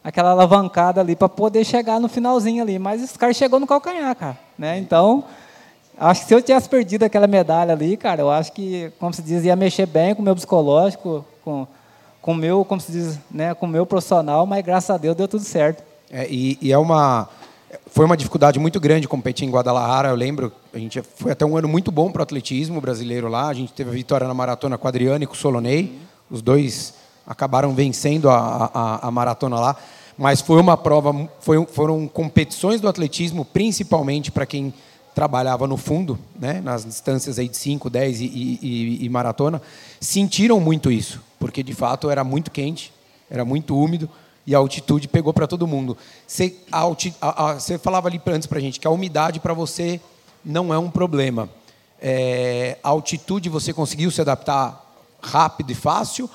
aquela 0.07 0.31
alavancada 0.31 1.01
ali 1.01 1.15
para 1.15 1.27
poder 1.27 1.65
chegar 1.65 1.99
no 1.99 2.07
finalzinho 2.07 2.63
ali. 2.63 2.79
Mas 2.79 3.03
os 3.03 3.17
caras 3.17 3.35
chegou 3.35 3.59
no 3.59 3.67
calcanhar, 3.67 4.15
cara. 4.15 4.37
Né? 4.57 4.77
Então, 4.77 5.25
acho 5.97 6.21
que 6.21 6.27
se 6.27 6.33
eu 6.33 6.41
tivesse 6.41 6.69
perdido 6.69 7.03
aquela 7.03 7.27
medalha 7.27 7.73
ali, 7.73 7.97
cara, 7.97 8.21
eu 8.21 8.31
acho 8.31 8.53
que, 8.53 8.91
como 8.99 9.13
se 9.13 9.21
diz, 9.21 9.43
ia 9.43 9.55
mexer 9.55 9.85
bem 9.85 10.15
com 10.15 10.21
o 10.21 10.25
meu 10.25 10.35
psicológico, 10.35 11.25
com 11.43 11.67
com 12.27 12.33
meu, 12.33 12.65
como 12.65 12.81
se 12.81 12.91
diz, 12.91 13.17
né, 13.31 13.53
com 13.53 13.65
meu 13.65 13.85
profissional, 13.85 14.45
mas 14.45 14.61
graças 14.65 14.89
a 14.89 14.97
Deus 14.97 15.15
deu 15.15 15.29
tudo 15.29 15.45
certo. 15.45 15.81
É, 16.11 16.27
e, 16.29 16.57
e, 16.61 16.73
é 16.73 16.77
uma 16.77 17.29
foi 17.89 18.05
uma 18.05 18.17
dificuldade 18.17 18.59
muito 18.59 18.81
grande 18.81 19.07
competir 19.07 19.47
em 19.47 19.49
Guadalajara. 19.49 20.09
Eu 20.09 20.15
lembro, 20.15 20.51
a 20.73 20.77
gente 20.77 21.01
foi 21.01 21.31
até 21.31 21.45
um 21.45 21.55
ano 21.55 21.69
muito 21.69 21.89
bom 21.89 22.11
para 22.11 22.19
o 22.19 22.23
atletismo 22.23 22.81
brasileiro 22.81 23.29
lá. 23.29 23.47
A 23.47 23.53
gente 23.53 23.71
teve 23.71 23.89
a 23.91 23.93
vitória 23.93 24.27
na 24.27 24.33
maratona 24.33 24.77
com 24.77 24.87
Adriano 24.89 25.23
e 25.23 25.27
com 25.27 25.33
o 25.33 25.37
Solonei. 25.37 25.97
Os 26.29 26.41
dois 26.41 26.95
acabaram 27.25 27.73
vencendo 27.73 28.29
a, 28.29 28.71
a, 28.73 29.07
a, 29.07 29.11
maratona 29.11 29.57
lá. 29.59 29.75
Mas 30.17 30.41
foi 30.41 30.59
uma 30.59 30.75
prova, 30.75 31.29
foi, 31.39 31.63
foram 31.67 32.07
competições 32.07 32.81
do 32.81 32.87
atletismo, 32.87 33.45
principalmente 33.45 34.31
para 34.31 34.45
quem 34.45 34.73
trabalhava 35.13 35.65
no 35.65 35.77
fundo, 35.77 36.17
né, 36.39 36.61
nas 36.61 36.85
distâncias 36.85 37.39
aí 37.39 37.47
de 37.47 37.57
5, 37.57 37.89
10 37.89 38.21
e, 38.21 38.25
e, 38.25 39.05
e, 39.05 39.09
maratona, 39.09 39.59
sentiram 39.99 40.59
muito 40.59 40.91
isso, 40.91 41.21
porque 41.39 41.63
de 41.63 41.73
fato 41.73 42.09
era 42.09 42.23
muito 42.23 42.51
quente, 42.51 42.93
era 43.29 43.43
muito 43.43 43.75
úmido 43.75 44.07
e 44.45 44.53
a 44.53 44.59
altitude 44.59 45.07
pegou 45.07 45.33
para 45.33 45.47
todo 45.47 45.65
mundo. 45.65 45.97
Você, 46.25 46.55
a, 46.71 46.83
a, 47.21 47.53
você 47.55 47.77
falava 47.79 48.07
ali 48.07 48.21
antes 48.27 48.47
para 48.47 48.59
a 48.59 48.61
gente 48.61 48.79
que 48.79 48.87
a 48.87 48.91
umidade 48.91 49.39
para 49.39 49.55
você 49.55 49.99
não 50.45 50.73
é 50.73 50.77
um 50.77 50.89
problema. 50.89 51.49
É, 51.99 52.77
a 52.83 52.89
altitude 52.89 53.49
você 53.49 53.73
conseguiu 53.73 54.11
se 54.11 54.21
adaptar 54.21 54.85
rápido 55.19 55.71
e 55.71 55.75
fácil? 55.75 56.29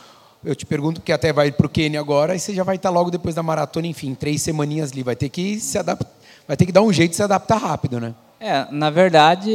Eu 0.44 0.56
te 0.56 0.66
pergunto 0.66 1.00
que 1.00 1.12
até 1.12 1.32
vai 1.32 1.52
para 1.52 1.66
o 1.66 1.68
Quênia 1.68 2.00
agora 2.00 2.34
e 2.34 2.40
você 2.40 2.52
já 2.52 2.64
vai 2.64 2.74
estar 2.74 2.90
logo 2.90 3.10
depois 3.10 3.34
da 3.34 3.42
maratona, 3.44 3.86
enfim, 3.86 4.12
três 4.12 4.42
semaninhas 4.42 4.90
ali, 4.90 5.02
vai 5.02 5.14
ter 5.14 5.28
que 5.28 5.60
se 5.60 5.78
adaptar, 5.78 6.10
vai 6.48 6.56
ter 6.56 6.66
que 6.66 6.72
dar 6.72 6.82
um 6.82 6.92
jeito 6.92 7.10
de 7.10 7.16
se 7.16 7.22
adaptar 7.22 7.58
rápido, 7.58 8.00
né? 8.00 8.12
É, 8.40 8.66
na 8.72 8.90
verdade, 8.90 9.52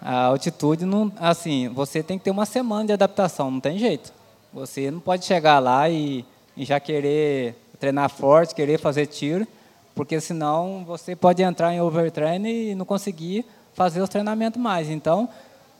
a 0.00 0.24
altitude 0.24 0.86
não, 0.86 1.12
assim, 1.20 1.68
você 1.68 2.02
tem 2.02 2.16
que 2.16 2.24
ter 2.24 2.30
uma 2.30 2.46
semana 2.46 2.86
de 2.86 2.92
adaptação, 2.94 3.50
não 3.50 3.60
tem 3.60 3.78
jeito. 3.78 4.10
Você 4.50 4.90
não 4.90 4.98
pode 4.98 5.26
chegar 5.26 5.58
lá 5.58 5.90
e, 5.90 6.24
e 6.56 6.64
já 6.64 6.80
querer 6.80 7.54
treinar 7.78 8.08
forte, 8.08 8.54
querer 8.54 8.78
fazer 8.80 9.06
tiro, 9.06 9.46
porque 9.94 10.18
senão 10.22 10.84
você 10.86 11.14
pode 11.14 11.42
entrar 11.42 11.74
em 11.74 11.82
overtraining 11.82 12.70
e 12.70 12.74
não 12.74 12.86
conseguir 12.86 13.44
fazer 13.74 14.00
os 14.00 14.08
treinamentos 14.08 14.58
mais. 14.58 14.88
Então, 14.88 15.28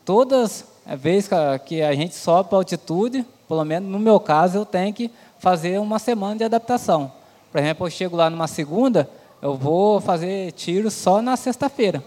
todas 0.05 0.67
as 0.87 1.01
vezes 1.01 1.31
que 1.65 1.83
a 1.83 1.95
gente 1.95 2.15
sobe 2.15 2.49
para 2.49 2.59
altitude, 2.59 3.25
pelo 3.49 3.65
menos 3.65 3.89
no 3.89 3.99
meu 3.99 4.21
caso, 4.21 4.59
eu 4.59 4.67
tenho 4.67 4.93
que 4.93 5.11
fazer 5.39 5.79
uma 5.81 5.99
semana 5.99 6.37
de 6.37 6.45
adaptação. 6.45 7.13
Por 7.51 7.61
exemplo, 7.61 7.87
eu 7.87 7.91
chego 7.91 8.17
lá 8.17 8.29
numa 8.29 8.49
segunda, 8.49 9.09
eu 9.41 9.55
vou 9.55 10.01
fazer 10.01 10.53
tiro 10.53 10.91
só 10.91 11.23
na 11.23 11.37
sexta-feira 11.37 12.03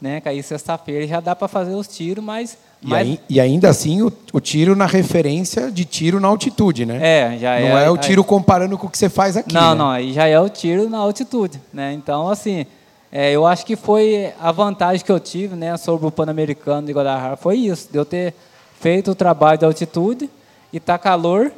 né? 0.00 0.20
Que 0.20 0.28
aí 0.28 0.42
sexta-feira 0.42 1.06
já 1.06 1.20
dá 1.20 1.36
para 1.36 1.46
fazer 1.46 1.74
os 1.74 1.86
tiros, 1.86 2.24
mas. 2.24 2.56
E, 2.82 2.88
mas... 2.88 3.00
Aí, 3.00 3.20
e 3.28 3.40
ainda 3.40 3.68
assim 3.68 4.00
o, 4.00 4.10
o, 4.32 4.40
tiro 4.40 4.74
na 4.74 4.86
referência 4.86 5.70
de 5.70 5.84
tiro 5.84 6.18
na 6.18 6.28
altitude, 6.28 6.86
né? 6.86 6.98
É, 7.02 7.38
já 7.38 7.56
é. 7.56 7.68
Não 7.68 7.78
é 7.78 7.90
o 7.90 7.98
tiro 7.98 8.22
aí... 8.22 8.26
comparando 8.26 8.78
com 8.78 8.86
o 8.86 8.90
que 8.90 8.96
você 8.96 9.10
faz 9.10 9.36
aqui. 9.36 9.52
Não, 9.52 9.72
né? 9.72 9.78
não, 9.78 9.90
aí 9.90 10.12
já 10.12 10.26
é 10.26 10.40
o 10.40 10.48
tiro 10.48 10.88
na 10.88 10.98
altitude, 10.98 11.60
né? 11.72 11.92
Então, 11.92 12.28
assim, 12.28 12.64
é, 13.12 13.32
eu 13.32 13.46
acho 13.46 13.66
que 13.66 13.74
foi 13.74 14.32
a 14.40 14.52
vantagem 14.52 15.04
que 15.04 15.10
eu 15.10 15.18
tive, 15.18 15.56
né, 15.56 15.76
sobre 15.76 16.06
o 16.06 16.10
Pan-Americano 16.10 16.86
de 16.86 16.92
Guadalajara, 16.92 17.36
foi 17.36 17.56
isso, 17.56 17.88
de 17.90 17.98
eu 17.98 18.04
ter 18.04 18.34
feito 18.78 19.10
o 19.10 19.14
trabalho 19.14 19.58
de 19.58 19.64
altitude 19.64 20.30
e 20.72 20.78
tá 20.78 20.96
calor 20.96 21.52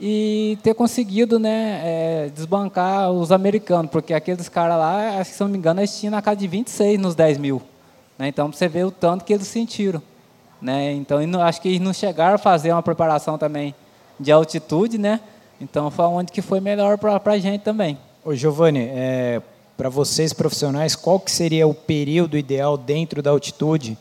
e 0.00 0.58
ter 0.62 0.74
conseguido 0.74 1.38
né, 1.38 1.80
é, 1.82 2.30
desbancar 2.34 3.10
os 3.10 3.32
americanos, 3.32 3.90
porque 3.90 4.14
aqueles 4.14 4.48
caras 4.48 4.78
lá, 4.78 5.18
acho 5.18 5.30
que 5.30 5.36
se 5.36 5.42
não 5.42 5.48
me 5.48 5.58
engano, 5.58 5.80
eles 5.80 5.98
tinham 5.98 6.12
na 6.12 6.22
casa 6.22 6.36
de 6.36 6.46
26 6.46 7.00
nos 7.00 7.14
10 7.14 7.38
mil. 7.38 7.62
Né? 8.18 8.28
Então, 8.28 8.52
você 8.52 8.68
vê 8.68 8.84
o 8.84 8.90
tanto 8.90 9.24
que 9.24 9.32
eles 9.32 9.46
sentiram. 9.46 10.02
Né? 10.60 10.92
Então, 10.92 11.18
acho 11.40 11.60
que 11.60 11.68
eles 11.68 11.80
não 11.80 11.92
chegaram 11.92 12.34
a 12.34 12.38
fazer 12.38 12.70
uma 12.72 12.82
preparação 12.82 13.38
também 13.38 13.74
de 14.18 14.32
altitude, 14.32 14.98
né? 14.98 15.20
Então, 15.60 15.90
foi 15.90 16.04
onde 16.06 16.32
que 16.32 16.42
foi 16.42 16.60
melhor 16.60 16.98
para 16.98 17.20
a 17.24 17.38
gente 17.38 17.62
também. 17.62 17.96
Ô, 18.24 18.34
Giovanni, 18.34 18.88
é, 18.90 19.40
para 19.78 19.88
vocês 19.88 20.34
profissionais, 20.34 20.94
qual 20.94 21.18
que 21.18 21.30
seria 21.30 21.66
o 21.66 21.72
período 21.72 22.36
ideal 22.36 22.76
dentro 22.76 23.22
da 23.22 23.30
altitude 23.30 23.96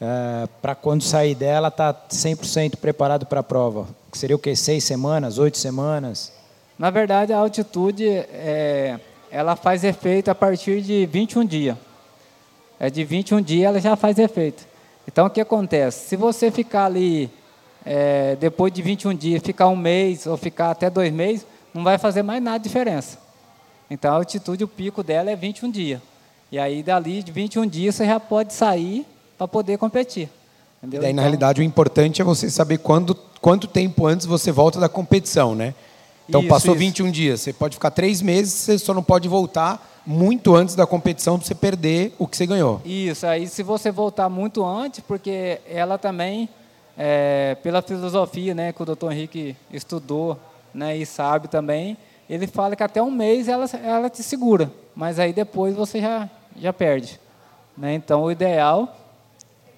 é, 0.00 0.48
para 0.62 0.74
quando 0.74 1.02
sair 1.02 1.34
dela 1.34 1.68
estar 1.68 1.92
tá 1.92 2.08
100% 2.08 2.76
preparado 2.76 3.26
para 3.26 3.40
a 3.40 3.42
prova? 3.42 3.86
Seria 4.12 4.36
o 4.36 4.38
quê? 4.38 4.56
Seis 4.56 4.84
semanas, 4.84 5.36
oito 5.36 5.58
semanas? 5.58 6.32
Na 6.78 6.88
verdade, 6.88 7.34
a 7.34 7.38
altitude 7.38 8.08
é, 8.08 8.98
ela 9.30 9.56
faz 9.56 9.84
efeito 9.84 10.30
a 10.30 10.34
partir 10.34 10.80
de 10.80 11.04
21 11.04 11.44
dias 11.44 11.76
é 12.78 12.88
de 12.88 13.04
21 13.04 13.42
dias, 13.42 13.64
ela 13.64 13.80
já 13.80 13.96
faz 13.96 14.18
efeito. 14.18 14.66
Então, 15.06 15.26
o 15.26 15.30
que 15.30 15.40
acontece? 15.40 16.08
Se 16.08 16.16
você 16.16 16.50
ficar 16.50 16.84
ali, 16.84 17.30
é, 17.84 18.36
depois 18.36 18.72
de 18.72 18.82
21 18.82 19.14
dias, 19.14 19.42
ficar 19.42 19.68
um 19.68 19.76
mês 19.76 20.26
ou 20.26 20.36
ficar 20.36 20.70
até 20.70 20.88
dois 20.88 21.12
meses, 21.12 21.46
não 21.74 21.82
vai 21.82 21.98
fazer 21.98 22.22
mais 22.22 22.42
nada 22.42 22.58
de 22.58 22.64
diferença. 22.64 23.18
Então, 23.90 24.12
a 24.12 24.16
altitude, 24.16 24.64
o 24.64 24.68
pico 24.68 25.02
dela 25.02 25.30
é 25.30 25.36
21 25.36 25.70
dias. 25.70 26.00
E 26.50 26.58
aí, 26.58 26.82
dali 26.82 27.22
de 27.22 27.32
21 27.32 27.66
dias, 27.66 27.94
você 27.94 28.06
já 28.06 28.20
pode 28.20 28.52
sair 28.52 29.06
para 29.36 29.48
poder 29.48 29.78
competir. 29.78 30.28
Entendeu? 30.82 31.00
E 31.00 31.02
daí, 31.02 31.10
então, 31.10 31.16
na 31.16 31.22
realidade, 31.22 31.60
o 31.60 31.64
importante 31.64 32.20
é 32.20 32.24
você 32.24 32.50
saber 32.50 32.78
quando, 32.78 33.14
quanto 33.40 33.66
tempo 33.66 34.06
antes 34.06 34.26
você 34.26 34.52
volta 34.52 34.78
da 34.78 34.88
competição, 34.88 35.54
né? 35.54 35.74
Então, 36.28 36.40
isso, 36.40 36.48
passou 36.48 36.74
isso. 36.74 36.80
21 36.80 37.10
dias. 37.10 37.40
Você 37.40 37.52
pode 37.52 37.76
ficar 37.76 37.90
três 37.90 38.20
meses, 38.20 38.52
você 38.52 38.78
só 38.78 38.92
não 38.92 39.02
pode 39.02 39.28
voltar 39.28 40.02
muito 40.08 40.54
antes 40.54 40.74
da 40.74 40.86
competição 40.86 41.38
para 41.38 41.46
você 41.46 41.54
perder 41.54 42.14
o 42.18 42.26
que 42.26 42.34
você 42.34 42.46
ganhou. 42.46 42.80
Isso, 42.82 43.26
aí 43.26 43.46
se 43.46 43.62
você 43.62 43.90
voltar 43.90 44.30
muito 44.30 44.64
antes, 44.64 45.00
porque 45.00 45.60
ela 45.68 45.98
também, 45.98 46.48
é, 46.96 47.58
pela 47.62 47.82
filosofia 47.82 48.54
né, 48.54 48.72
que 48.72 48.82
o 48.82 48.86
doutor 48.86 49.12
Henrique 49.12 49.54
estudou 49.70 50.38
né, 50.72 50.96
e 50.96 51.04
sabe 51.04 51.48
também, 51.48 51.94
ele 52.28 52.46
fala 52.46 52.76
que 52.76 52.82
até 52.82 53.02
um 53.02 53.10
mês 53.10 53.48
ela, 53.48 53.66
ela 53.82 54.10
te 54.10 54.22
segura, 54.22 54.70
mas 54.94 55.18
aí 55.18 55.32
depois 55.32 55.74
você 55.74 56.00
já, 56.00 56.28
já 56.56 56.72
perde. 56.72 57.18
Né? 57.76 57.94
Então, 57.94 58.22
o 58.22 58.30
ideal 58.30 58.96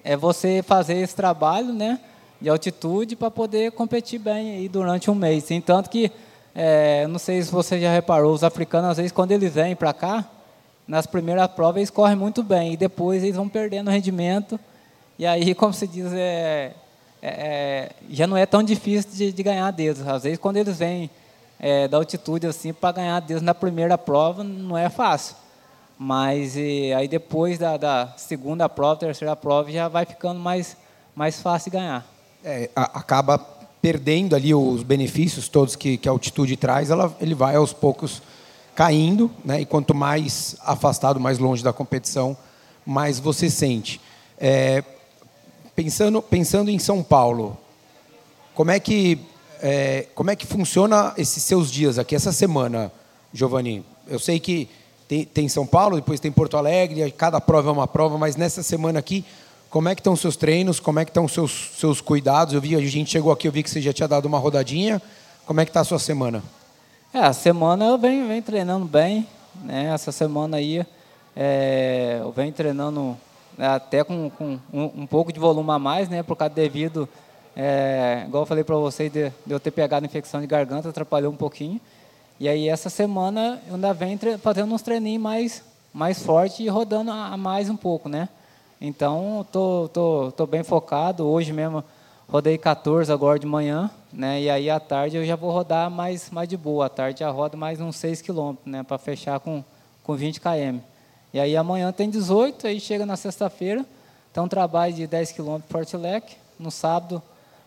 é 0.03 0.17
você 0.17 0.63
fazer 0.63 0.95
esse 0.95 1.15
trabalho 1.15 1.73
né, 1.73 1.99
de 2.41 2.49
altitude 2.49 3.15
para 3.15 3.29
poder 3.31 3.71
competir 3.71 4.19
bem 4.19 4.55
aí 4.55 4.67
durante 4.67 5.09
um 5.09 5.15
mês. 5.15 5.49
Entanto 5.51 5.89
que 5.89 6.11
é, 6.53 7.07
não 7.07 7.17
sei 7.17 7.41
se 7.41 7.51
você 7.51 7.79
já 7.79 7.91
reparou, 7.91 8.33
os 8.33 8.43
africanos, 8.43 8.91
às 8.91 8.97
vezes, 8.97 9.11
quando 9.11 9.31
eles 9.31 9.53
vêm 9.53 9.75
para 9.75 9.93
cá, 9.93 10.27
nas 10.87 11.05
primeiras 11.05 11.47
provas 11.47 11.77
eles 11.77 11.89
correm 11.89 12.15
muito 12.15 12.43
bem, 12.43 12.73
e 12.73 12.77
depois 12.77 13.23
eles 13.23 13.35
vão 13.35 13.47
perdendo 13.47 13.89
rendimento, 13.89 14.59
e 15.17 15.25
aí, 15.25 15.53
como 15.55 15.73
se 15.73 15.87
diz, 15.87 16.11
é, 16.11 16.73
é, 17.21 17.29
é, 17.29 17.89
já 18.09 18.27
não 18.27 18.35
é 18.35 18.45
tão 18.45 18.61
difícil 18.61 19.11
de, 19.11 19.31
de, 19.31 19.43
ganhar 19.43 19.71
deles. 19.71 20.05
Às 20.05 20.23
vezes, 20.23 20.39
quando 20.39 20.57
eles 20.57 20.77
vêm 20.77 21.09
é, 21.63 21.87
da 21.87 21.97
altitude 21.97 22.47
assim, 22.47 22.73
para 22.73 22.93
ganhar 22.93 23.19
deles 23.19 23.43
na 23.43 23.53
primeira 23.53 23.95
prova, 23.95 24.43
não 24.43 24.75
é 24.75 24.89
fácil. 24.89 25.35
Mas 25.95 26.57
e, 26.57 26.91
aí, 26.91 27.07
depois 27.07 27.59
da, 27.59 27.77
da, 27.77 28.13
segunda 28.17 28.67
prova, 28.67 28.95
terceira 28.95 29.35
prova, 29.35 29.71
já 29.71 29.87
vai 29.87 30.03
ficando 30.03 30.39
mais, 30.39 30.75
mais 31.15 31.39
fácil 31.39 31.71
ganhar. 31.71 32.03
É, 32.43 32.71
acaba 32.75 33.37
perdendo 33.79 34.35
ali 34.35 34.55
os 34.55 34.81
benefícios 34.81 35.47
todos 35.47 35.75
que, 35.75 35.97
que 35.97 36.09
a 36.09 36.11
altitude 36.11 36.57
traz, 36.57 36.89
ela, 36.89 37.15
ele 37.21 37.35
vai 37.35 37.55
aos 37.55 37.71
poucos 37.71 38.23
caindo, 38.73 39.29
né? 39.45 39.61
E 39.61 39.65
quanto 39.65 39.93
mais 39.93 40.55
afastado, 40.61 41.19
mais 41.19 41.37
longe 41.37 41.63
da 41.63 41.71
competição, 41.71 42.35
mais 42.83 43.19
você 43.19 43.51
sente. 43.51 44.01
É, 44.39 44.83
pensando, 45.75 46.23
pensando 46.23 46.71
em 46.71 46.79
São 46.79 47.03
Paulo, 47.03 47.55
como 48.55 48.71
é 48.71 48.79
que 48.79 49.19
é, 49.61 50.07
como 50.15 50.31
é 50.31 50.35
que 50.35 50.45
funciona 50.45 51.13
esses 51.17 51.43
seus 51.43 51.71
dias 51.71 51.99
aqui 51.99 52.15
essa 52.15 52.31
semana, 52.31 52.91
Giovanni? 53.33 53.85
Eu 54.07 54.19
sei 54.19 54.39
que 54.39 54.69
tem, 55.07 55.25
tem 55.25 55.47
São 55.47 55.65
Paulo, 55.65 55.97
depois 55.97 56.19
tem 56.19 56.31
Porto 56.31 56.57
Alegre, 56.57 57.09
cada 57.11 57.39
prova 57.39 57.69
é 57.69 57.71
uma 57.71 57.87
prova, 57.87 58.17
mas 58.17 58.35
nessa 58.35 58.63
semana 58.63 58.99
aqui 58.99 59.25
como 59.71 59.87
é 59.87 59.95
que 59.95 60.01
estão 60.01 60.11
os 60.11 60.19
seus 60.19 60.35
treinos? 60.35 60.81
Como 60.81 60.99
é 60.99 61.05
que 61.05 61.11
estão 61.11 61.23
os 61.23 61.31
seus, 61.31 61.71
seus 61.79 62.01
cuidados? 62.01 62.53
Eu 62.53 62.59
vi, 62.59 62.75
a 62.75 62.79
gente 62.81 63.09
chegou 63.09 63.31
aqui, 63.31 63.47
eu 63.47 63.53
vi 63.53 63.63
que 63.63 63.69
você 63.69 63.79
já 63.79 63.93
tinha 63.93 64.07
dado 64.07 64.25
uma 64.25 64.37
rodadinha. 64.37 65.01
Como 65.45 65.61
é 65.61 65.65
que 65.65 65.69
está 65.69 65.79
a 65.79 65.85
sua 65.85 65.97
semana? 65.97 66.43
É, 67.13 67.19
a 67.19 67.31
semana 67.31 67.85
eu 67.85 67.97
venho, 67.97 68.27
venho 68.27 68.43
treinando 68.43 68.85
bem. 68.85 69.25
Né? 69.63 69.85
Essa 69.85 70.11
semana 70.11 70.57
aí 70.57 70.85
é, 71.33 72.17
eu 72.19 72.33
venho 72.33 72.51
treinando 72.51 73.17
né, 73.57 73.65
até 73.65 74.03
com, 74.03 74.29
com 74.29 74.59
um, 74.73 75.03
um, 75.03 75.07
pouco 75.07 75.31
de 75.31 75.39
volume 75.39 75.71
a 75.71 75.79
mais, 75.79 76.09
né? 76.09 76.21
Por 76.21 76.35
causa 76.35 76.53
devido, 76.53 77.07
é, 77.55 78.23
igual 78.27 78.43
eu 78.43 78.47
falei 78.47 78.63
para 78.63 78.75
vocês, 78.75 79.11
de, 79.11 79.29
de, 79.45 79.53
eu 79.53 79.59
ter 79.59 79.71
pegado 79.71 80.05
infecção 80.05 80.39
de 80.41 80.47
garganta, 80.47 80.89
atrapalhou 80.89 81.31
um 81.31 81.35
pouquinho. 81.35 81.79
E 82.39 82.47
aí 82.47 82.67
essa 82.67 82.89
semana 82.89 83.61
eu 83.67 83.75
ainda 83.75 83.93
venho 83.93 84.19
fazendo 84.39 84.73
uns 84.73 84.81
treininhos 84.81 85.21
mais, 85.21 85.63
mais 85.93 86.23
fortes 86.23 86.59
e 86.59 86.67
rodando 86.67 87.11
a, 87.11 87.27
a 87.27 87.37
mais 87.37 87.69
um 87.69 87.75
pouco, 87.75 88.09
né? 88.09 88.29
Então, 88.79 89.45
tô, 89.51 89.89
tô, 89.93 90.31
tô 90.31 90.47
bem 90.47 90.63
focado. 90.63 91.27
Hoje 91.27 91.53
mesmo 91.53 91.83
rodei 92.27 92.57
14 92.57 93.11
agora 93.11 93.37
de 93.37 93.45
manhã, 93.45 93.91
né? 94.11 94.41
E 94.41 94.49
aí 94.49 94.69
à 94.69 94.79
tarde 94.79 95.17
eu 95.17 95.25
já 95.25 95.35
vou 95.35 95.51
rodar 95.51 95.91
mais, 95.91 96.31
mais 96.31 96.47
de 96.47 96.55
boa. 96.55 96.85
À 96.85 96.89
tarde 96.89 97.19
já 97.19 97.29
rodo 97.29 97.57
mais 97.57 97.81
uns 97.81 97.97
6 97.97 98.21
quilômetros, 98.21 98.65
né? 98.65 98.81
Para 98.81 98.97
fechar 98.97 99.39
com, 99.39 99.63
com 100.03 100.15
20 100.15 100.39
km. 100.39 100.79
E 101.33 101.39
aí 101.39 101.55
amanhã 101.55 101.91
tem 101.91 102.09
18, 102.09 102.67
aí 102.67 102.79
chega 102.79 103.05
na 103.05 103.15
sexta-feira, 103.15 103.85
Então, 104.31 104.47
trabalho 104.47 104.93
de 104.93 105.05
10 105.05 105.33
km 105.33 105.59
Forte 105.69 105.95
Leque. 105.95 106.35
No 106.57 106.71
sábado, 106.71 107.21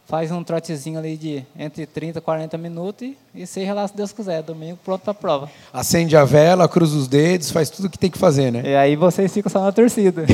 faz 0.06 0.30
um 0.30 0.44
trotezinho 0.44 0.98
ali 0.98 1.16
de 1.16 1.44
entre 1.58 1.86
30 1.86 2.18
e 2.18 2.22
40 2.22 2.58
minutos 2.58 3.08
e, 3.08 3.16
e 3.34 3.46
seja 3.46 3.72
lá 3.72 3.86
se 3.88 3.96
Deus 3.96 4.12
quiser. 4.12 4.42
Domingo, 4.42 4.78
pronto 4.84 5.02
para 5.02 5.12
a 5.12 5.14
prova. 5.14 5.50
Acende 5.72 6.16
a 6.16 6.24
vela, 6.24 6.68
cruza 6.68 6.96
os 6.96 7.08
dedos, 7.08 7.50
faz 7.50 7.70
tudo 7.70 7.86
o 7.86 7.90
que 7.90 7.98
tem 7.98 8.10
que 8.10 8.18
fazer, 8.18 8.50
né? 8.50 8.62
E 8.64 8.76
aí 8.76 8.96
vocês 8.96 9.32
ficam 9.32 9.50
só 9.50 9.60
na 9.60 9.72
torcida. 9.72 10.24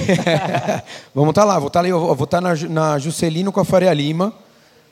Vamos 1.15 1.31
estar 1.31 1.43
tá 1.43 1.45
lá. 1.45 1.59
Vou 1.59 1.69
estar 1.69 1.81
tá 1.81 1.85
ali, 1.85 1.93
vou 1.93 2.13
estar 2.13 2.27
tá 2.27 2.41
na, 2.41 2.55
na 2.69 2.99
Juscelino 2.99 3.53
com 3.53 3.61
a 3.61 3.65
Faria 3.65 3.93
Lima. 3.93 4.33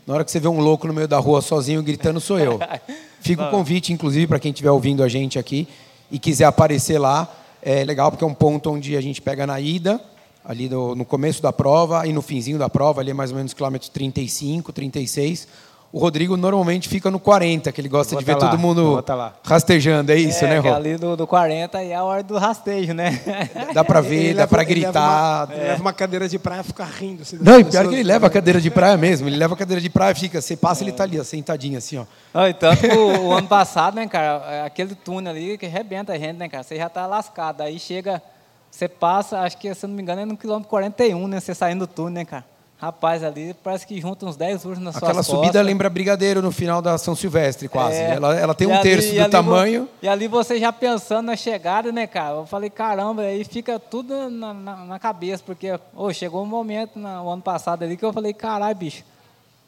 Na 0.07 0.15
hora 0.15 0.25
que 0.25 0.31
você 0.31 0.41
vê 0.41 0.49
um 0.49 0.61
louco 0.61 0.87
no 0.87 0.95
meio 0.95 1.07
da 1.07 1.19
rua 1.19 1.43
sozinho 1.43 1.83
gritando, 1.83 2.19
sou 2.21 2.39
eu. 2.39 2.59
Fica 3.21 3.49
o 3.49 3.51
convite, 3.51 3.93
inclusive, 3.93 4.27
para 4.27 4.39
quem 4.39 4.53
estiver 4.53 4.71
ouvindo 4.71 5.03
a 5.03 5.09
gente 5.09 5.39
aqui 5.39 5.69
e 6.11 6.19
quiser 6.19 6.45
aparecer 6.45 6.99
lá. 6.99 7.29
É 7.61 7.85
legal 7.85 8.11
porque 8.11 8.25
é 8.25 8.27
um 8.27 8.33
ponto 8.33 8.71
onde 8.71 8.97
a 8.97 9.01
gente 9.01 9.21
pega 9.21 9.47
na 9.47 9.61
ida, 9.61 10.01
ali 10.49 10.69
no, 10.69 10.95
no 10.95 11.05
começo 11.05 11.41
da 11.41 11.53
prova 11.53 12.07
e 12.07 12.13
no 12.13 12.23
finzinho 12.23 12.59
da 12.59 12.69
prova, 12.69 13.03
ali 13.03 13.13
é 13.13 13.15
mais 13.15 13.31
ou 13.31 13.37
menos 13.37 13.55
quilômetro 13.55 13.91
35, 13.91 14.73
36 14.73 15.47
o 15.91 15.99
Rodrigo 15.99 16.37
normalmente 16.37 16.87
fica 16.87 17.11
no 17.11 17.19
40, 17.19 17.73
que 17.73 17.81
ele 17.81 17.89
gosta 17.89 18.15
de 18.15 18.23
ver 18.23 18.37
tá 18.37 18.51
todo 18.51 18.59
mundo 18.59 19.03
rastejando, 19.43 20.13
é 20.13 20.17
isso, 20.17 20.45
é, 20.45 20.49
né, 20.49 20.59
Rô? 20.59 20.75
ali 20.75 20.97
do, 20.99 21.17
do 21.17 21.27
40 21.27 21.83
é 21.83 21.95
a 21.95 22.05
hora 22.05 22.23
do 22.23 22.37
rastejo, 22.37 22.93
né? 22.93 23.19
Dá 23.73 23.83
para 23.83 24.03
ver, 24.03 24.17
ele 24.17 24.35
dá 24.35 24.47
para 24.47 24.65
gritar. 24.65 25.49
Ele 25.51 25.55
leva, 25.55 25.57
uma, 25.57 25.65
é. 25.65 25.69
leva 25.69 25.81
uma 25.81 25.93
cadeira 25.93 26.29
de 26.29 26.39
praia 26.39 26.61
e 26.61 26.65
fica 26.65 26.85
rindo. 26.85 27.23
Assim, 27.23 27.39
Não, 27.41 27.59
e 27.59 27.65
pior 27.65 27.89
que 27.89 27.95
ele 27.95 28.03
leva 28.03 28.27
a 28.27 28.31
cadeira 28.31 28.61
de 28.61 28.71
praia 28.71 28.97
mesmo. 28.97 29.29
Ele 29.29 29.37
leva 29.37 29.55
a 29.55 29.57
cadeira 29.57 29.81
de 29.81 29.89
praia 29.89 30.13
e 30.13 30.15
fica, 30.15 30.41
você 30.41 30.57
passa, 30.57 30.83
é. 30.83 30.85
ele 30.85 30.93
tá 30.93 31.05
ali, 31.05 31.19
ó, 31.19 31.25
sentadinho 31.25 31.79
assim, 31.79 31.97
ó. 31.97 32.05
Não, 32.35 32.47
e 32.47 32.53
tanto 32.53 32.87
o, 32.87 33.29
o, 33.29 33.33
ano 33.33 33.49
passado, 33.49 33.95
né, 33.95 34.07
cara, 34.07 34.45
é 34.51 34.67
aquele 34.67 34.95
túnel 34.95 35.33
ali 35.33 35.57
que 35.57 35.67
arrebenta 35.67 36.13
a 36.13 36.19
gente, 36.19 36.37
né, 36.37 36.49
cara? 36.49 36.63
Você 36.63 36.77
já 36.77 36.89
tá 36.89 37.07
lascado. 37.07 37.63
Aí 37.63 37.79
chega, 37.79 38.23
você 38.71 38.89
passa, 38.89 39.41
acho 39.41 39.59
que, 39.59 39.73
se 39.75 39.87
não 39.87 39.95
me 39.95 40.03
engano, 40.03 40.23
é 40.23 40.25
no 40.25 40.37
quilômetro 40.37 40.69
41, 40.69 41.27
né? 41.29 41.41
Você 41.41 41.55
saindo 41.55 41.87
do 41.87 41.93
túnel, 41.93 42.13
né, 42.13 42.25
cara? 42.25 42.45
Rapaz, 42.81 43.25
ali 43.25 43.55
parece 43.55 43.85
que 43.85 44.01
junta 44.01 44.25
uns 44.25 44.37
10 44.37 44.65
ursos 44.65 44.85
na 44.85 44.91
Aquela 44.91 45.25
subida 45.25 45.61
lembra 45.61 45.91
Brigadeiro 45.91 46.41
no 46.41 46.53
final 46.53 46.81
da 46.81 46.97
São 46.97 47.17
Silvestre, 47.17 47.69
quase. 47.69 47.97
É, 47.97 48.15
ela, 48.15 48.37
ela 48.37 48.55
tem 48.55 48.69
um 48.69 48.73
ali, 48.73 48.83
terço 48.83 49.13
do 49.13 49.29
tamanho. 49.29 49.89
E 50.01 50.07
ali 50.07 50.29
você 50.29 50.61
já 50.61 50.73
pensando 50.73 51.27
na 51.27 51.35
chegada, 51.35 51.91
né, 51.91 52.07
cara? 52.07 52.37
Eu 52.37 52.47
falei, 52.47 52.71
caramba, 52.71 53.23
aí 53.23 53.43
fica 53.43 53.81
tudo 53.81 54.31
na, 54.31 54.55
na, 54.55 54.77
na 54.77 54.99
cabeça, 55.01 55.43
porque 55.45 55.77
oh, 55.93 56.13
chegou 56.13 56.41
um 56.45 56.47
momento 56.47 57.01
no 57.01 57.29
ano 57.29 57.43
passado 57.43 57.83
ali 57.83 57.97
que 57.97 58.05
eu 58.05 58.13
falei, 58.13 58.33
caralho, 58.33 58.77
bicho, 58.77 59.03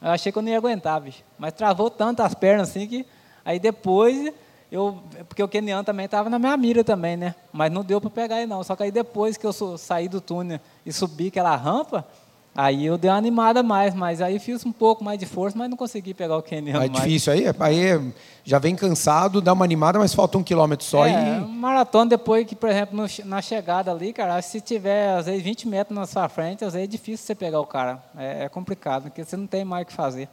eu 0.01 0.11
achei 0.11 0.31
que 0.31 0.37
eu 0.37 0.41
não 0.41 0.49
ia 0.49 0.57
aguentar, 0.57 1.01
bicho. 1.01 1.21
Mas 1.37 1.51
travou 1.51 1.89
tanto 1.89 2.23
as 2.23 2.33
pernas 2.33 2.69
assim 2.69 2.87
que. 2.87 3.05
Aí 3.43 3.59
depois, 3.59 4.31
eu, 4.71 4.97
porque 5.27 5.43
o 5.43 5.47
Kenian 5.47 5.83
também 5.83 6.05
estava 6.05 6.29
na 6.29 6.39
minha 6.39 6.55
mira 6.55 6.83
também, 6.83 7.17
né? 7.17 7.35
Mas 7.51 7.71
não 7.71 7.83
deu 7.83 7.99
para 7.99 8.09
pegar 8.09 8.35
aí 8.37 8.47
não. 8.47 8.63
Só 8.63 8.75
que 8.75 8.83
aí 8.83 8.91
depois 8.91 9.35
que 9.35 9.45
eu 9.45 9.53
saí 9.77 10.07
do 10.07 10.21
túnel 10.21 10.59
e 10.85 10.93
subi 10.93 11.27
aquela 11.27 11.55
rampa, 11.55 12.05
Aí 12.53 12.85
eu 12.85 12.97
dei 12.97 13.09
uma 13.09 13.17
animada 13.17 13.63
mais, 13.63 13.95
mas 13.95 14.21
aí 14.21 14.37
fiz 14.37 14.65
um 14.65 14.73
pouco 14.73 15.03
mais 15.03 15.17
de 15.17 15.25
força, 15.25 15.57
mas 15.57 15.69
não 15.69 15.77
consegui 15.77 16.13
pegar 16.13 16.35
o 16.35 16.41
Keniano. 16.41 16.83
É 16.83 16.89
difícil 16.89 17.31
aí, 17.31 17.45
aí 17.47 18.13
já 18.43 18.59
vem 18.59 18.75
cansado, 18.75 19.39
dá 19.39 19.53
uma 19.53 19.63
animada, 19.63 19.97
mas 19.97 20.13
falta 20.13 20.37
um 20.37 20.43
quilômetro 20.43 20.85
só. 20.85 21.05
É, 21.05 21.37
e... 21.37 21.39
maratona 21.39 22.09
depois 22.09 22.45
que, 22.45 22.53
por 22.53 22.67
exemplo, 22.67 22.97
no, 22.97 23.07
na 23.25 23.41
chegada 23.41 23.89
ali, 23.89 24.11
cara, 24.11 24.41
se 24.41 24.59
tiver 24.59 25.13
às 25.13 25.27
vezes 25.27 25.41
20 25.41 25.67
metros 25.69 25.97
na 25.97 26.05
sua 26.05 26.27
frente, 26.27 26.65
às 26.65 26.73
vezes 26.73 26.89
é 26.89 26.91
difícil 26.91 27.25
você 27.25 27.33
pegar 27.33 27.61
o 27.61 27.65
cara. 27.65 28.03
É, 28.17 28.43
é 28.43 28.49
complicado, 28.49 29.03
porque 29.03 29.23
você 29.23 29.37
não 29.37 29.47
tem 29.47 29.63
mais 29.63 29.83
o 29.83 29.85
que 29.85 29.93
fazer, 29.93 30.27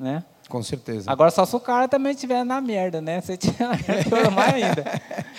né? 0.00 0.24
Com 0.48 0.62
certeza. 0.62 1.08
Agora 1.08 1.30
só 1.30 1.44
se 1.44 1.54
o 1.54 1.60
cara 1.60 1.86
também 1.86 2.12
estiver 2.12 2.44
na 2.44 2.60
merda, 2.60 3.00
né? 3.00 3.20
Você 3.20 3.38
merda, 3.86 4.30
mais 4.34 4.54
ainda. 4.54 4.84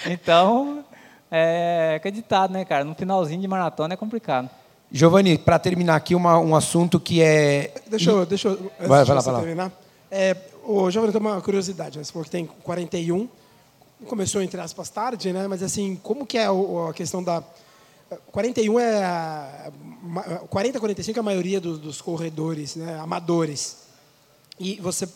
Então, 0.05 0.85
é 1.29 1.95
acreditado, 1.97 2.53
né, 2.53 2.63
cara? 2.63 2.85
No 2.85 2.95
finalzinho 2.95 3.41
de 3.41 3.47
maratona 3.47 3.95
é 3.95 3.97
complicado. 3.97 4.49
Giovanni, 4.89 5.37
para 5.37 5.57
terminar 5.57 5.95
aqui, 5.95 6.13
uma, 6.13 6.37
um 6.37 6.55
assunto 6.55 6.99
que 6.99 7.21
é. 7.21 7.73
Deixa 7.87 8.11
eu. 8.11 8.25
Deixa 8.25 8.49
eu 8.49 8.71
vai, 8.79 9.03
vai 9.03 9.15
lá, 9.15 9.21
vai 9.21 9.33
lá. 9.33 9.39
terminar. 9.39 9.71
É, 10.09 10.35
o 10.63 10.89
Giovanni 10.91 11.11
tem 11.11 11.21
uma 11.21 11.41
curiosidade. 11.41 11.97
Né? 11.97 12.03
Você 12.03 12.11
falou 12.11 12.25
que 12.25 12.31
tem 12.31 12.45
41. 12.45 13.27
Começou, 14.07 14.41
entre 14.41 14.59
aspas, 14.59 14.89
tarde, 14.89 15.31
né? 15.33 15.47
Mas, 15.47 15.63
assim, 15.63 15.95
como 16.01 16.25
que 16.25 16.37
é 16.37 16.45
a 16.45 16.93
questão 16.93 17.23
da. 17.23 17.43
41 18.31 18.79
é. 18.79 19.03
A, 19.03 19.71
40, 20.49 20.79
45 20.79 21.17
é 21.17 21.21
a 21.21 21.23
maioria 21.23 21.61
dos, 21.61 21.79
dos 21.79 22.01
corredores 22.01 22.75
né? 22.75 22.99
amadores. 22.99 23.80
E 24.61 24.79
você. 24.81 25.07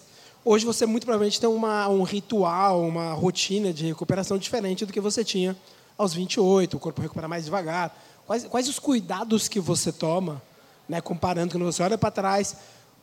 Hoje 0.43 0.65
você 0.65 0.85
muito 0.85 1.05
provavelmente 1.05 1.39
tem 1.39 1.49
uma, 1.49 1.87
um 1.87 2.03
ritual, 2.03 2.81
uma 2.81 3.13
rotina 3.13 3.73
de 3.73 3.87
recuperação 3.87 4.37
diferente 4.37 4.85
do 4.85 4.93
que 4.93 4.99
você 4.99 5.23
tinha 5.23 5.55
aos 5.97 6.13
28. 6.13 6.77
O 6.77 6.79
corpo 6.79 7.01
recupera 7.01 7.27
mais 7.27 7.45
devagar 7.45 7.95
Quais, 8.25 8.43
quais 8.45 8.67
os 8.67 8.79
cuidados 8.79 9.47
que 9.47 9.59
você 9.59 9.91
toma, 9.91 10.41
né, 10.89 10.99
comparando 10.99 11.51
quando 11.51 11.65
você 11.65 11.83
olha 11.83 11.97
para 11.97 12.09
trás, 12.09 12.55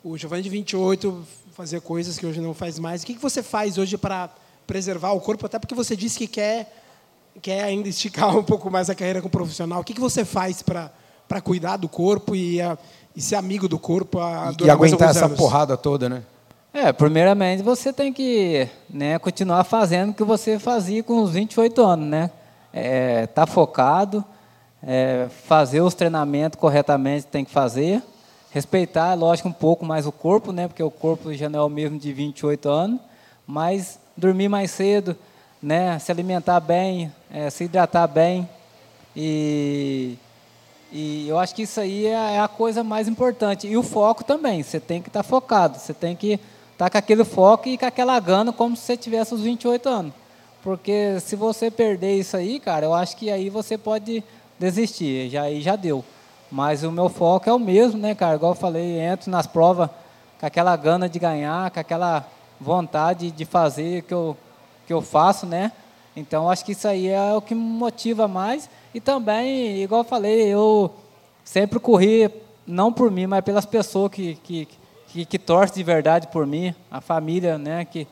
o 0.02 0.18
Giovanni 0.18 0.42
de 0.42 0.48
28 0.48 1.24
fazer 1.52 1.80
coisas 1.80 2.18
que 2.18 2.26
hoje 2.26 2.40
não 2.40 2.54
faz 2.54 2.78
mais. 2.78 3.02
O 3.02 3.06
que, 3.06 3.14
que 3.14 3.22
você 3.22 3.42
faz 3.42 3.78
hoje 3.78 3.96
para 3.96 4.30
preservar 4.66 5.12
o 5.12 5.20
corpo? 5.20 5.46
Até 5.46 5.58
porque 5.58 5.74
você 5.74 5.94
disse 5.94 6.18
que 6.18 6.26
quer, 6.26 6.82
quer 7.40 7.62
ainda 7.62 7.88
esticar 7.88 8.34
um 8.36 8.42
pouco 8.42 8.70
mais 8.70 8.90
a 8.90 8.94
carreira 8.94 9.20
como 9.20 9.30
profissional. 9.30 9.80
O 9.80 9.84
que, 9.84 9.94
que 9.94 10.00
você 10.00 10.24
faz 10.24 10.60
para 10.60 11.40
cuidar 11.44 11.76
do 11.76 11.88
corpo 11.88 12.34
e, 12.34 12.60
a, 12.60 12.76
e 13.14 13.20
ser 13.20 13.36
amigo 13.36 13.68
do 13.68 13.78
corpo? 13.78 14.18
A, 14.18 14.52
e, 14.60 14.64
e 14.64 14.70
aguentar 14.70 15.10
essa 15.10 15.28
porrada 15.28 15.76
toda, 15.76 16.08
né? 16.08 16.24
É, 16.74 16.90
primeiramente 16.90 17.62
você 17.62 17.92
tem 17.92 18.10
que 18.10 18.66
né, 18.88 19.18
continuar 19.18 19.62
fazendo 19.62 20.10
o 20.10 20.14
que 20.14 20.24
você 20.24 20.58
fazia 20.58 21.02
com 21.02 21.22
os 21.22 21.32
28 21.32 21.82
anos, 21.82 22.06
né? 22.08 22.30
É, 22.72 23.26
tá 23.26 23.46
focado, 23.46 24.24
é, 24.82 25.26
fazer 25.44 25.82
os 25.82 25.92
treinamentos 25.92 26.58
corretamente 26.58 27.26
tem 27.26 27.44
que 27.44 27.50
fazer, 27.50 28.02
respeitar, 28.50 29.12
lógico, 29.12 29.50
um 29.50 29.52
pouco 29.52 29.84
mais 29.84 30.06
o 30.06 30.12
corpo, 30.12 30.50
né, 30.50 30.66
porque 30.66 30.82
o 30.82 30.90
corpo 30.90 31.34
já 31.34 31.50
não 31.50 31.58
é 31.60 31.62
o 31.62 31.68
mesmo 31.68 31.98
de 31.98 32.10
28 32.10 32.70
anos, 32.70 33.00
mas 33.46 34.00
dormir 34.16 34.48
mais 34.48 34.70
cedo, 34.70 35.14
né, 35.62 35.98
se 35.98 36.10
alimentar 36.10 36.58
bem, 36.60 37.12
é, 37.30 37.50
se 37.50 37.64
hidratar 37.64 38.06
bem 38.06 38.48
e, 39.14 40.16
e 40.90 41.28
eu 41.28 41.38
acho 41.38 41.54
que 41.54 41.62
isso 41.62 41.78
aí 41.78 42.06
é, 42.06 42.36
é 42.36 42.40
a 42.40 42.48
coisa 42.48 42.82
mais 42.82 43.08
importante. 43.08 43.66
E 43.66 43.76
o 43.76 43.82
foco 43.82 44.24
também, 44.24 44.62
você 44.62 44.80
tem 44.80 45.02
que 45.02 45.10
estar 45.10 45.22
tá 45.22 45.28
focado, 45.28 45.78
você 45.78 45.92
tem 45.92 46.16
que 46.16 46.40
tá 46.82 46.90
com 46.90 46.98
aquele 46.98 47.24
foco 47.24 47.68
e 47.68 47.78
com 47.78 47.86
aquela 47.86 48.18
gana 48.18 48.52
como 48.52 48.76
se 48.76 48.82
você 48.82 48.96
tivesse 48.96 49.32
os 49.32 49.40
28 49.40 49.88
anos. 49.88 50.12
Porque 50.64 51.20
se 51.20 51.36
você 51.36 51.70
perder 51.70 52.18
isso 52.18 52.36
aí, 52.36 52.58
cara, 52.58 52.86
eu 52.86 52.94
acho 52.94 53.16
que 53.16 53.30
aí 53.30 53.48
você 53.48 53.78
pode 53.78 54.22
desistir, 54.58 55.28
já 55.30 55.42
aí 55.42 55.60
já 55.60 55.76
deu. 55.76 56.04
Mas 56.50 56.82
o 56.82 56.90
meu 56.90 57.08
foco 57.08 57.48
é 57.48 57.52
o 57.52 57.58
mesmo, 57.58 57.98
né, 57.98 58.14
cara? 58.14 58.34
Igual 58.34 58.52
eu 58.52 58.56
falei, 58.56 58.98
entro 58.98 59.30
nas 59.30 59.46
provas 59.46 59.88
com 60.40 60.46
aquela 60.46 60.74
gana 60.76 61.08
de 61.08 61.18
ganhar, 61.18 61.70
com 61.70 61.78
aquela 61.78 62.26
vontade 62.60 63.30
de 63.30 63.44
fazer 63.44 64.02
que 64.02 64.14
eu 64.14 64.36
que 64.84 64.92
eu 64.92 65.00
faço, 65.00 65.46
né? 65.46 65.70
Então 66.16 66.50
acho 66.50 66.64
que 66.64 66.72
isso 66.72 66.88
aí 66.88 67.06
é 67.06 67.32
o 67.32 67.40
que 67.40 67.54
me 67.54 67.60
motiva 67.60 68.26
mais 68.26 68.68
e 68.92 69.00
também, 69.00 69.80
igual 69.82 70.00
eu 70.00 70.04
falei, 70.04 70.48
eu 70.48 70.92
sempre 71.44 71.78
corri 71.78 72.28
não 72.66 72.92
por 72.92 73.08
mim, 73.08 73.28
mas 73.28 73.44
pelas 73.44 73.64
pessoas 73.64 74.10
que 74.10 74.34
que, 74.42 74.68
que, 75.12 75.26
que 75.26 75.38
torcem 75.38 75.76
de 75.76 75.82
verdade 75.82 76.28
por 76.28 76.46
mim, 76.46 76.74
a 76.90 77.00
família, 77.00 77.58
né, 77.58 77.84
que 77.84 78.08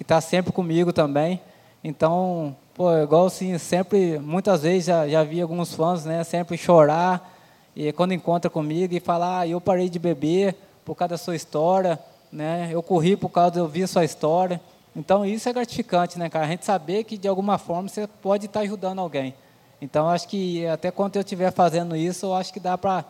está 0.00 0.20
sempre 0.20 0.52
comigo 0.52 0.92
também. 0.92 1.40
Então, 1.82 2.56
pô, 2.74 2.92
igual 2.98 3.26
assim, 3.26 3.56
sempre, 3.56 4.18
muitas 4.18 4.62
vezes 4.62 4.86
já, 4.86 5.08
já 5.08 5.22
vi 5.22 5.40
alguns 5.40 5.72
fãs, 5.72 6.04
né, 6.04 6.24
sempre 6.24 6.58
chorar, 6.58 7.38
e 7.76 7.92
quando 7.92 8.12
encontra 8.12 8.50
comigo 8.50 8.92
e 8.92 8.98
falar, 8.98 9.40
ah, 9.40 9.46
eu 9.46 9.60
parei 9.60 9.88
de 9.88 9.98
beber 9.98 10.56
por 10.84 10.96
causa 10.96 11.10
da 11.10 11.18
sua 11.18 11.36
história, 11.36 11.98
né, 12.32 12.68
eu 12.72 12.82
corri 12.82 13.16
por 13.16 13.28
causa 13.28 13.52
de 13.52 13.60
ouvir 13.60 13.86
sua 13.86 14.04
história. 14.04 14.60
Então, 14.94 15.24
isso 15.24 15.48
é 15.48 15.52
gratificante, 15.52 16.18
né, 16.18 16.28
cara? 16.28 16.46
A 16.46 16.48
gente 16.48 16.64
saber 16.64 17.04
que, 17.04 17.16
de 17.16 17.28
alguma 17.28 17.58
forma, 17.58 17.88
você 17.88 18.08
pode 18.08 18.46
estar 18.46 18.60
ajudando 18.60 18.98
alguém. 18.98 19.34
Então, 19.80 20.08
acho 20.08 20.26
que 20.26 20.66
até 20.66 20.90
quando 20.90 21.14
eu 21.14 21.20
estiver 21.20 21.52
fazendo 21.52 21.94
isso, 21.94 22.26
eu 22.26 22.34
acho 22.34 22.52
que 22.52 22.58
dá 22.58 22.76
para 22.76 23.04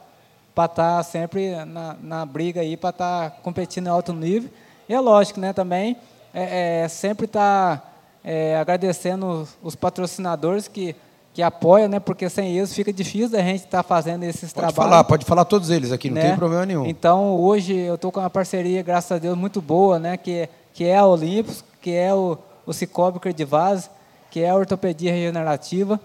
estar 0.66 0.96
tá 0.99 1.03
sempre 1.03 1.64
na, 1.64 1.96
na 2.03 2.27
briga 2.27 2.61
aí, 2.61 2.77
para 2.77 2.90
estar 2.90 3.31
tá 3.31 3.37
competindo 3.42 3.87
em 3.87 3.90
alto 3.90 4.12
nível. 4.12 4.51
E 4.88 4.94
é 4.94 5.01
lógico, 5.01 5.40
né, 5.40 5.53
também, 5.53 5.96
é, 6.35 6.83
é 6.83 6.88
sempre 6.88 7.27
estar... 7.27 7.79
Tá 7.79 7.90
é, 8.25 8.57
agradecendo 8.59 9.49
os 9.62 9.75
patrocinadores 9.75 10.68
que, 10.68 10.94
que 11.33 11.42
apoiam, 11.42 11.88
né? 11.88 12.01
Porque 12.01 12.29
sem 12.29 12.57
eles 12.57 12.75
fica 12.75 12.92
difícil 12.92 13.31
da 13.31 13.40
gente 13.40 13.64
estar 13.64 13.83
fazendo 13.83 14.25
esses 14.25 14.53
pode 14.53 14.55
trabalhos. 14.55 14.75
Pode 14.75 14.88
falar, 14.88 15.04
pode 15.04 15.25
falar 15.25 15.44
todos 15.44 15.71
eles 15.71 15.92
aqui, 15.92 16.08
não 16.08 16.17
né? 16.17 16.29
tem 16.29 16.37
problema 16.37 16.67
nenhum. 16.67 16.87
Então, 16.87 17.37
hoje 17.37 17.75
eu 17.75 17.94
estou 17.94 18.13
com 18.13 18.21
uma 18.21 18.31
parceria, 18.31 18.83
graças 18.83 19.13
a 19.13 19.19
Deus, 19.19 19.37
muito 19.37 19.61
boa, 19.61 19.98
né? 19.98 20.17
Que, 20.17 20.48
que 20.73 20.85
é 20.85 20.96
a 20.96 21.06
Olympus, 21.06 21.65
que 21.81 21.94
é 21.94 22.15
o, 22.15 22.37
o 22.67 22.73
Cicobi 22.73 23.19
Credivase, 23.19 23.88
que 24.31 24.40
é 24.40 24.50
a 24.50 24.54
Ortopedia 24.54 25.13
Regenerativa 25.13 25.98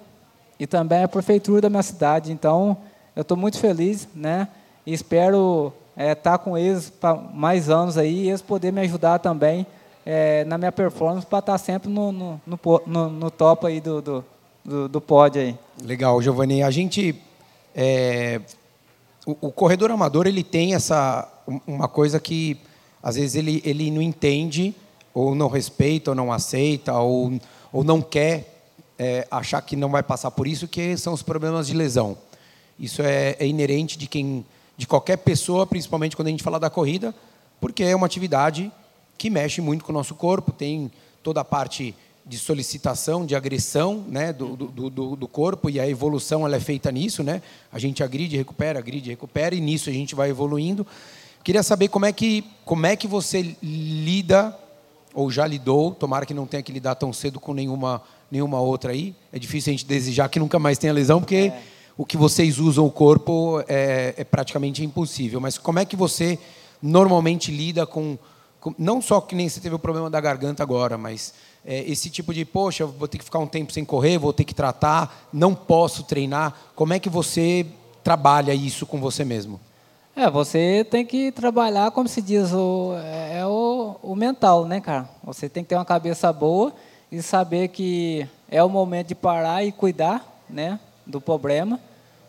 e 0.59 0.65
também 0.65 1.03
a 1.03 1.07
Prefeitura 1.07 1.61
da 1.61 1.69
minha 1.69 1.83
cidade. 1.83 2.31
Então, 2.31 2.77
eu 3.15 3.21
estou 3.21 3.37
muito 3.37 3.57
feliz, 3.57 4.07
né? 4.13 4.47
E 4.85 4.93
espero 4.93 5.73
estar 5.91 6.03
é, 6.03 6.15
tá 6.15 6.37
com 6.37 6.57
eles 6.57 6.89
para 6.89 7.15
mais 7.15 7.69
anos 7.69 7.97
aí 7.97 8.25
e 8.25 8.29
eles 8.29 8.41
poderem 8.41 8.73
me 8.73 8.81
ajudar 8.81 9.19
também 9.19 9.65
é, 10.05 10.43
na 10.45 10.57
minha 10.57 10.71
performance 10.71 11.25
para 11.25 11.39
estar 11.39 11.53
tá 11.53 11.57
sempre 11.57 11.89
no, 11.89 12.11
no, 12.11 12.41
no, 12.85 13.09
no, 13.09 13.31
top 13.31 13.65
aí 13.65 13.81
do, 13.81 14.01
do, 14.01 14.25
do, 14.63 14.89
do 14.89 15.01
pódio 15.01 15.41
aí. 15.41 15.57
Legal, 15.83 16.21
Giovanni. 16.21 16.61
A 16.61 16.69
gente, 16.69 17.15
é, 17.73 18.41
o, 19.25 19.47
o 19.47 19.51
corredor 19.51 19.89
amador 19.89 20.27
ele 20.27 20.43
tem 20.43 20.75
essa 20.75 21.31
uma 21.65 21.87
coisa 21.87 22.19
que 22.19 22.59
às 23.01 23.15
vezes 23.15 23.35
ele, 23.35 23.61
ele 23.63 23.89
não 23.91 24.01
entende 24.01 24.75
ou 25.13 25.33
não 25.33 25.47
respeita 25.47 26.11
ou 26.11 26.15
não 26.15 26.31
aceita 26.31 26.93
ou, 26.99 27.39
ou 27.71 27.83
não 27.83 28.01
quer 28.01 28.55
é, 28.97 29.27
achar 29.29 29.61
que 29.61 29.75
não 29.75 29.89
vai 29.89 30.01
passar 30.01 30.31
por 30.31 30.47
isso, 30.47 30.67
que 30.67 30.97
são 30.97 31.13
os 31.13 31.21
problemas 31.21 31.67
de 31.67 31.73
lesão. 31.73 32.17
Isso 32.79 33.01
é, 33.01 33.35
é 33.39 33.47
inerente 33.47 33.97
de 33.97 34.07
quem, 34.07 34.45
de 34.77 34.85
qualquer 34.85 35.17
pessoa, 35.17 35.65
principalmente 35.65 36.15
quando 36.15 36.27
a 36.27 36.31
gente 36.31 36.43
fala 36.43 36.59
da 36.59 36.69
corrida, 36.69 37.13
porque 37.59 37.83
é 37.83 37.95
uma 37.95 38.05
atividade 38.05 38.71
que 39.17 39.29
mexe 39.29 39.61
muito 39.61 39.85
com 39.85 39.91
o 39.91 39.95
nosso 39.95 40.15
corpo, 40.15 40.51
tem 40.51 40.91
toda 41.23 41.41
a 41.41 41.45
parte 41.45 41.95
de 42.25 42.37
solicitação, 42.37 43.25
de 43.25 43.35
agressão 43.35 44.03
né, 44.07 44.33
do, 44.33 44.55
do, 44.55 44.89
do, 44.89 45.15
do, 45.15 45.27
corpo, 45.27 45.69
e 45.69 45.79
a 45.79 45.87
evolução 45.87 46.45
ela 46.45 46.55
é 46.55 46.59
feita 46.59 46.91
nisso. 46.91 47.23
Né? 47.23 47.41
A 47.71 47.79
gente 47.79 48.03
agride, 48.03 48.35
recupera, 48.35 48.79
agride, 48.79 49.11
recupera, 49.11 49.53
e 49.53 49.61
nisso 49.61 49.89
a 49.89 49.93
gente 49.93 50.15
vai 50.15 50.29
evoluindo. 50.29 50.85
Queria 51.43 51.61
saber 51.61 51.87
como 51.87 52.05
é 52.05 52.11
que, 52.11 52.43
como 52.65 52.85
é 52.87 52.95
que 52.95 53.07
você 53.07 53.55
lida, 53.61 54.57
ou 55.13 55.29
já 55.29 55.45
lidou, 55.45 55.91
tomara 55.91 56.25
que 56.25 56.33
não 56.33 56.47
tenha 56.47 56.63
que 56.63 56.71
lidar 56.71 56.95
tão 56.95 57.13
cedo 57.13 57.39
com 57.39 57.53
nenhuma 57.53 58.01
nenhuma 58.29 58.59
outra 58.59 58.91
aí. 58.91 59.15
É 59.31 59.39
difícil 59.39 59.71
a 59.71 59.73
gente 59.73 59.85
desejar 59.85 60.29
que 60.29 60.39
nunca 60.39 60.59
mais 60.59 60.77
tenha 60.77 60.93
lesão, 60.93 61.19
porque 61.19 61.51
é. 61.53 61.63
O 61.97 62.05
que 62.05 62.17
vocês 62.17 62.59
usam 62.59 62.85
o 62.85 62.91
corpo 62.91 63.63
é, 63.67 64.13
é, 64.17 64.23
praticamente 64.23 64.83
impossível. 64.83 65.39
Mas 65.39 65.57
como 65.57 65.79
é 65.79 65.85
que 65.85 65.95
você 65.95 66.37
normalmente 66.81 67.51
lida 67.51 67.85
com, 67.85 68.17
com, 68.59 68.75
não 68.77 69.01
só 69.01 69.21
que 69.21 69.35
nem 69.35 69.47
você 69.47 69.59
teve 69.59 69.75
o 69.75 69.79
problema 69.79 70.09
da 70.09 70.19
garganta 70.19 70.61
agora, 70.61 70.97
mas 70.97 71.33
é, 71.65 71.83
esse 71.89 72.09
tipo 72.09 72.33
de, 72.33 72.43
poxa, 72.43 72.85
vou 72.85 73.07
ter 73.07 73.17
que 73.17 73.23
ficar 73.23 73.39
um 73.39 73.47
tempo 73.47 73.71
sem 73.71 73.85
correr, 73.85 74.17
vou 74.17 74.33
ter 74.33 74.43
que 74.43 74.53
tratar, 74.53 75.27
não 75.31 75.55
posso 75.55 76.03
treinar. 76.03 76.53
Como 76.75 76.93
é 76.93 76.99
que 76.99 77.09
você 77.09 77.65
trabalha 78.03 78.53
isso 78.53 78.85
com 78.85 78.99
você 78.99 79.23
mesmo? 79.23 79.59
É, 80.15 80.29
você 80.29 80.85
tem 80.89 81.05
que 81.05 81.31
trabalhar, 81.31 81.91
como 81.91 82.07
se 82.07 82.21
diz, 82.21 82.53
o, 82.53 82.93
é, 82.97 83.39
é 83.39 83.45
o, 83.45 83.95
o 84.01 84.15
mental, 84.15 84.65
né, 84.65 84.79
cara? 84.79 85.09
Você 85.23 85.49
tem 85.49 85.63
que 85.63 85.69
ter 85.69 85.75
uma 85.75 85.83
cabeça 85.83 86.31
boa 86.31 86.73
e 87.11 87.21
saber 87.21 87.69
que 87.69 88.27
é 88.49 88.63
o 88.63 88.69
momento 88.69 89.07
de 89.07 89.15
parar 89.15 89.63
e 89.63 89.71
cuidar 89.71 90.35
né, 90.49 90.79
do 91.05 91.21
problema 91.21 91.79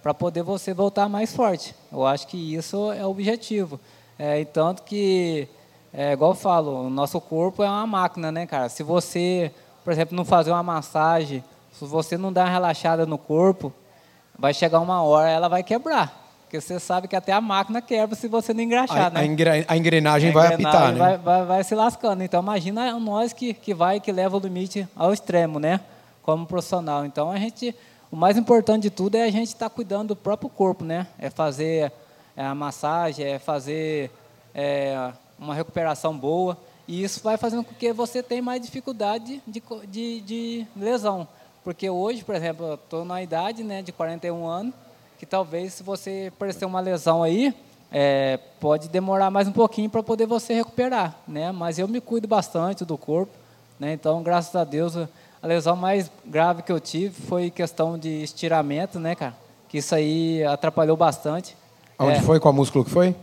para 0.02 0.14
poder 0.14 0.42
você 0.42 0.72
voltar 0.72 1.08
mais 1.08 1.34
forte. 1.34 1.74
Eu 1.90 2.06
acho 2.06 2.28
que 2.28 2.54
isso 2.54 2.92
é 2.92 3.04
o 3.04 3.10
objetivo. 3.10 3.80
É, 4.18 4.40
e 4.40 4.44
tanto 4.44 4.82
que, 4.82 5.48
é, 5.92 6.12
igual 6.12 6.30
eu 6.30 6.36
falo, 6.36 6.86
o 6.86 6.90
nosso 6.90 7.20
corpo 7.20 7.62
é 7.62 7.68
uma 7.68 7.86
máquina, 7.86 8.30
né, 8.30 8.46
cara? 8.46 8.68
Se 8.68 8.82
você, 8.82 9.50
por 9.84 9.92
exemplo, 9.92 10.16
não 10.16 10.24
fazer 10.24 10.50
uma 10.52 10.62
massagem, 10.62 11.42
se 11.72 11.84
você 11.84 12.16
não 12.16 12.32
dar 12.32 12.44
uma 12.44 12.50
relaxada 12.50 13.04
no 13.04 13.18
corpo, 13.18 13.72
vai 14.38 14.54
chegar 14.54 14.80
uma 14.80 15.02
hora 15.02 15.28
ela 15.28 15.48
vai 15.48 15.62
quebrar. 15.62 16.24
Porque 16.42 16.60
você 16.60 16.78
sabe 16.78 17.08
que 17.08 17.16
até 17.16 17.32
a 17.32 17.40
máquina 17.40 17.82
quebra 17.82 18.14
se 18.14 18.28
você 18.28 18.54
não 18.54 18.62
engraxar, 18.62 19.06
a, 19.06 19.10
né? 19.10 19.20
A, 19.20 19.24
engrenagem, 19.26 19.64
a 19.66 19.76
engrenagem 19.76 20.32
vai 20.32 20.54
apitar, 20.54 20.92
né? 20.92 20.98
Vai, 20.98 21.18
vai, 21.18 21.44
vai, 21.44 21.64
se 21.64 21.74
lascando. 21.74 22.22
Então, 22.22 22.40
imagina 22.40 22.96
nós 23.00 23.32
que, 23.32 23.52
que 23.52 23.74
vai, 23.74 23.98
que 23.98 24.12
leva 24.12 24.36
o 24.36 24.40
limite 24.40 24.86
ao 24.94 25.12
extremo, 25.12 25.58
né? 25.58 25.80
Como 26.22 26.46
profissional. 26.46 27.04
Então, 27.04 27.32
a 27.32 27.38
gente... 27.38 27.74
O 28.10 28.16
mais 28.16 28.36
importante 28.36 28.84
de 28.84 28.90
tudo 28.90 29.16
é 29.16 29.24
a 29.24 29.30
gente 29.30 29.48
estar 29.48 29.68
tá 29.68 29.74
cuidando 29.74 30.08
do 30.08 30.16
próprio 30.16 30.48
corpo, 30.48 30.84
né? 30.84 31.08
É 31.18 31.28
fazer 31.28 31.92
é, 32.36 32.44
a 32.44 32.54
massagem, 32.54 33.26
é 33.26 33.38
fazer 33.38 34.10
é, 34.54 35.12
uma 35.38 35.54
recuperação 35.54 36.16
boa. 36.16 36.56
E 36.86 37.02
isso 37.02 37.20
vai 37.22 37.36
fazendo 37.36 37.64
com 37.64 37.74
que 37.74 37.92
você 37.92 38.22
tenha 38.22 38.42
mais 38.42 38.62
dificuldade 38.62 39.42
de, 39.46 39.62
de, 39.88 40.20
de 40.20 40.66
lesão. 40.76 41.26
Porque 41.64 41.90
hoje, 41.90 42.22
por 42.22 42.34
exemplo, 42.36 42.64
eu 42.66 42.74
estou 42.74 43.04
na 43.04 43.20
idade 43.20 43.64
né, 43.64 43.82
de 43.82 43.90
41 43.90 44.46
anos, 44.46 44.72
que 45.18 45.26
talvez 45.26 45.74
se 45.74 45.82
você 45.82 46.30
aparecer 46.32 46.64
uma 46.64 46.78
lesão 46.78 47.24
aí, 47.24 47.52
é, 47.90 48.38
pode 48.60 48.88
demorar 48.88 49.30
mais 49.32 49.48
um 49.48 49.52
pouquinho 49.52 49.90
para 49.90 50.02
poder 50.02 50.26
você 50.26 50.54
recuperar, 50.54 51.18
né? 51.26 51.50
Mas 51.50 51.78
eu 51.78 51.88
me 51.88 52.00
cuido 52.00 52.28
bastante 52.28 52.84
do 52.84 52.96
corpo, 52.96 53.32
né? 53.80 53.92
Então, 53.92 54.22
graças 54.22 54.54
a 54.54 54.62
Deus, 54.62 54.94
a 55.42 55.46
lesão 55.46 55.76
mais 55.76 56.10
grave 56.24 56.62
que 56.62 56.72
eu 56.72 56.80
tive 56.80 57.14
foi 57.22 57.50
questão 57.50 57.98
de 57.98 58.22
estiramento, 58.22 58.98
né, 58.98 59.14
cara? 59.14 59.34
Que 59.68 59.78
isso 59.78 59.94
aí 59.94 60.44
atrapalhou 60.44 60.96
bastante. 60.96 61.56
Onde 61.98 62.18
é, 62.18 62.22
foi? 62.22 62.40
Qual 62.40 62.52
músculo 62.52 62.84
que 62.84 62.90
foi? 62.90 63.14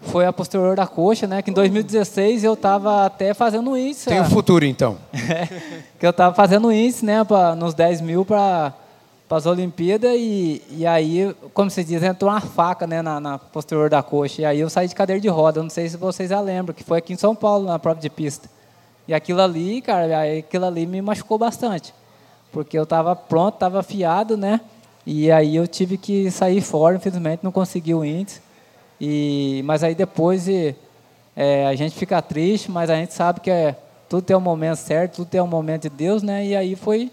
Foi 0.00 0.24
a 0.24 0.32
posterior 0.32 0.74
da 0.76 0.86
coxa, 0.86 1.26
né? 1.26 1.42
Que 1.42 1.50
em 1.50 1.54
2016 1.54 2.44
eu 2.44 2.54
estava 2.54 3.04
até 3.04 3.34
fazendo 3.34 3.76
índice. 3.76 4.08
Tem 4.08 4.20
o 4.20 4.22
um 4.22 4.30
futuro, 4.30 4.64
então. 4.64 4.96
que 5.98 6.06
eu 6.06 6.10
estava 6.10 6.34
fazendo 6.34 6.72
índice, 6.72 7.04
né? 7.04 7.22
Pra, 7.24 7.54
nos 7.54 7.74
10 7.74 8.00
mil 8.00 8.24
para 8.24 8.72
para 9.30 9.38
as 9.38 9.46
Olimpíadas 9.46 10.10
e, 10.16 10.60
e 10.70 10.84
aí, 10.84 11.32
como 11.54 11.70
se 11.70 11.84
diz, 11.84 12.02
entrou 12.02 12.28
uma 12.28 12.40
faca 12.40 12.84
né, 12.84 13.00
na, 13.00 13.20
na, 13.20 13.38
posterior 13.38 13.88
da 13.88 14.02
coxa. 14.02 14.42
E 14.42 14.44
aí 14.44 14.58
eu 14.58 14.68
saí 14.68 14.88
de 14.88 14.94
cadeira 14.96 15.20
de 15.20 15.28
roda. 15.28 15.62
Não 15.62 15.70
sei 15.70 15.88
se 15.88 15.96
vocês 15.96 16.30
já 16.30 16.40
lembram, 16.40 16.74
que 16.74 16.82
foi 16.82 16.98
aqui 16.98 17.12
em 17.12 17.16
São 17.16 17.32
Paulo, 17.32 17.66
na 17.66 17.78
prova 17.78 18.00
de 18.00 18.10
pista. 18.10 18.50
E 19.10 19.14
aquilo 19.14 19.42
ali, 19.42 19.82
cara, 19.82 20.22
aquilo 20.38 20.66
ali 20.66 20.86
me 20.86 21.02
machucou 21.02 21.36
bastante. 21.36 21.92
Porque 22.52 22.78
eu 22.78 22.84
estava 22.84 23.16
pronto, 23.16 23.54
estava 23.54 23.80
afiado, 23.80 24.36
né? 24.36 24.60
E 25.04 25.32
aí 25.32 25.56
eu 25.56 25.66
tive 25.66 25.98
que 25.98 26.30
sair 26.30 26.60
fora, 26.60 26.94
infelizmente 26.94 27.42
não 27.42 27.50
consegui 27.50 27.92
o 27.92 28.04
índice. 28.04 28.40
E, 29.00 29.62
mas 29.64 29.82
aí 29.82 29.96
depois 29.96 30.46
é, 30.48 31.66
a 31.66 31.74
gente 31.74 31.96
fica 31.96 32.22
triste, 32.22 32.70
mas 32.70 32.88
a 32.88 32.94
gente 32.94 33.12
sabe 33.12 33.40
que 33.40 33.50
é, 33.50 33.74
tudo 34.08 34.22
tem 34.22 34.36
um 34.36 34.40
momento 34.40 34.76
certo, 34.76 35.16
tudo 35.16 35.28
tem 35.28 35.40
um 35.40 35.46
momento 35.48 35.82
de 35.82 35.90
Deus, 35.90 36.22
né? 36.22 36.46
E 36.46 36.54
aí 36.54 36.76
foi 36.76 37.10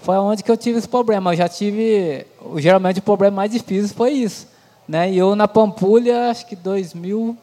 foi 0.00 0.16
onde 0.18 0.42
que 0.42 0.50
eu 0.50 0.56
tive 0.58 0.76
esse 0.76 0.88
problema. 0.88 1.32
Eu 1.32 1.36
já 1.38 1.48
tive, 1.48 2.26
geralmente 2.56 2.98
o 2.98 3.02
problema 3.02 3.36
mais 3.36 3.50
difícil 3.50 3.96
foi 3.96 4.10
isso, 4.10 4.46
né? 4.86 5.10
E 5.10 5.16
eu 5.16 5.34
na 5.34 5.48
Pampulha, 5.48 6.28
acho 6.28 6.46
que 6.46 6.54
2000, 6.54 7.38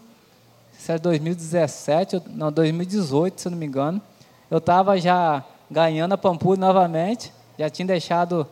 se 0.80 0.94
era 0.94 1.00
2017, 1.00 2.24
não, 2.30 2.50
2018, 2.50 3.42
se 3.42 3.48
eu 3.48 3.52
não 3.52 3.58
me 3.58 3.66
engano, 3.66 4.02
eu 4.50 4.60
estava 4.60 4.98
já 4.98 5.44
ganhando 5.70 6.14
a 6.14 6.18
Pampulha 6.18 6.58
novamente, 6.58 7.34
já 7.58 7.70
tinha 7.70 7.86
deixado 7.86 8.48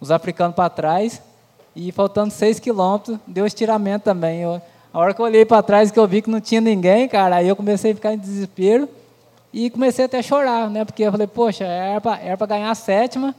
os 0.00 0.12
africanos 0.12 0.54
para 0.54 0.70
trás 0.70 1.20
e 1.74 1.90
faltando 1.90 2.30
6 2.30 2.60
quilômetros, 2.60 3.18
deu 3.26 3.44
estiramento 3.44 4.04
também. 4.04 4.40
Eu, 4.40 4.62
a 4.92 4.98
hora 5.00 5.12
que 5.12 5.20
eu 5.20 5.24
olhei 5.24 5.44
para 5.44 5.64
trás 5.64 5.90
que 5.90 5.98
eu 5.98 6.06
vi 6.06 6.22
que 6.22 6.30
não 6.30 6.40
tinha 6.40 6.60
ninguém, 6.60 7.08
cara, 7.08 7.36
aí 7.36 7.48
eu 7.48 7.56
comecei 7.56 7.90
a 7.90 7.94
ficar 7.94 8.14
em 8.14 8.18
desespero 8.18 8.88
e 9.52 9.68
comecei 9.68 10.04
até 10.04 10.20
a 10.20 10.22
chorar, 10.22 10.70
né? 10.70 10.84
Porque 10.84 11.02
eu 11.02 11.10
falei, 11.10 11.26
poxa, 11.26 11.64
era 11.64 12.00
para 12.00 12.46
ganhar 12.46 12.70
a 12.70 12.74
sétima, 12.76 13.34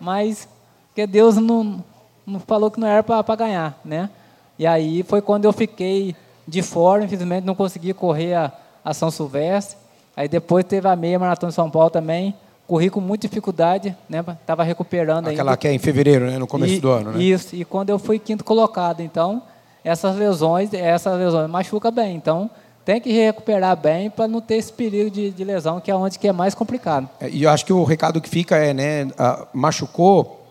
mas 0.00 0.48
que 0.96 1.06
Deus 1.06 1.36
não, 1.36 1.84
não 2.26 2.40
falou 2.40 2.72
que 2.72 2.80
não 2.80 2.88
era 2.88 3.04
para 3.04 3.36
ganhar, 3.36 3.80
né? 3.84 4.10
E 4.58 4.66
aí 4.66 5.04
foi 5.04 5.22
quando 5.22 5.44
eu 5.44 5.52
fiquei 5.52 6.16
de 6.48 6.62
fora, 6.62 7.04
infelizmente 7.04 7.44
não 7.44 7.54
consegui 7.54 7.92
correr 7.92 8.34
a, 8.34 8.52
a 8.84 8.94
São 8.94 9.10
Silvestre. 9.10 9.76
Aí 10.16 10.28
depois 10.28 10.64
teve 10.64 10.88
a 10.88 10.96
meia 10.96 11.18
maratona 11.18 11.50
de 11.50 11.54
São 11.54 11.70
Paulo 11.70 11.90
também, 11.90 12.34
corri 12.66 12.90
com 12.90 13.00
muita 13.00 13.28
dificuldade, 13.28 13.96
né? 14.08 14.24
Tava 14.46 14.62
recuperando 14.62 15.28
Aquela 15.28 15.52
ainda. 15.52 15.56
que 15.56 15.68
é 15.68 15.72
em 15.72 15.78
fevereiro, 15.78 16.26
né? 16.26 16.38
No 16.38 16.46
começo 16.46 16.74
e, 16.74 16.80
do 16.80 16.90
ano, 16.90 17.12
né? 17.12 17.22
Isso. 17.22 17.54
E 17.54 17.64
quando 17.64 17.90
eu 17.90 17.98
fui 17.98 18.18
quinto 18.18 18.42
colocado, 18.42 19.00
então 19.00 19.42
essas 19.84 20.16
lesões, 20.16 20.72
essas 20.72 21.18
lesões 21.18 21.48
machuca 21.48 21.90
bem. 21.90 22.16
Então 22.16 22.50
tem 22.84 23.00
que 23.00 23.12
recuperar 23.12 23.76
bem 23.76 24.08
para 24.08 24.26
não 24.26 24.40
ter 24.40 24.56
esse 24.56 24.72
perigo 24.72 25.10
de, 25.10 25.30
de, 25.30 25.44
lesão, 25.44 25.78
que 25.78 25.90
é 25.90 25.94
onde 25.94 26.18
que 26.18 26.26
é 26.26 26.32
mais 26.32 26.54
complicado. 26.54 27.08
É, 27.20 27.28
e 27.28 27.42
eu 27.42 27.50
acho 27.50 27.64
que 27.66 27.72
o 27.72 27.84
recado 27.84 28.18
que 28.18 28.28
fica 28.28 28.56
é, 28.56 28.72
né, 28.72 29.06
machucou, 29.52 30.46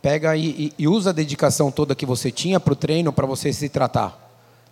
pega 0.00 0.34
e, 0.34 0.72
e, 0.78 0.88
usa 0.88 1.10
a 1.10 1.12
dedicação 1.12 1.70
toda 1.70 1.94
que 1.94 2.06
você 2.06 2.30
tinha 2.30 2.58
para 2.58 2.72
o 2.72 2.76
treino 2.76 3.12
para 3.12 3.26
você 3.26 3.52
se 3.52 3.68
tratar. 3.68 4.21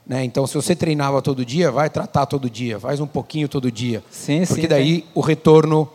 Né? 0.07 0.25
Então, 0.25 0.47
se 0.47 0.55
você 0.55 0.75
treinava 0.75 1.23
todo 1.23 1.45
dia, 1.45 1.71
vai 1.71 1.89
tratar 1.89 2.27
todo 2.27 2.51
dia, 2.51 2.81
faz 2.81 3.01
um 3.01 3.07
pouquinho 3.07 3.49
todo 3.49 3.71
dia. 3.71 4.03
Sim, 4.11 4.45
Porque 4.47 4.63
sim, 4.63 4.69
daí 4.69 5.05
o 5.15 5.21
retorno 5.21 5.89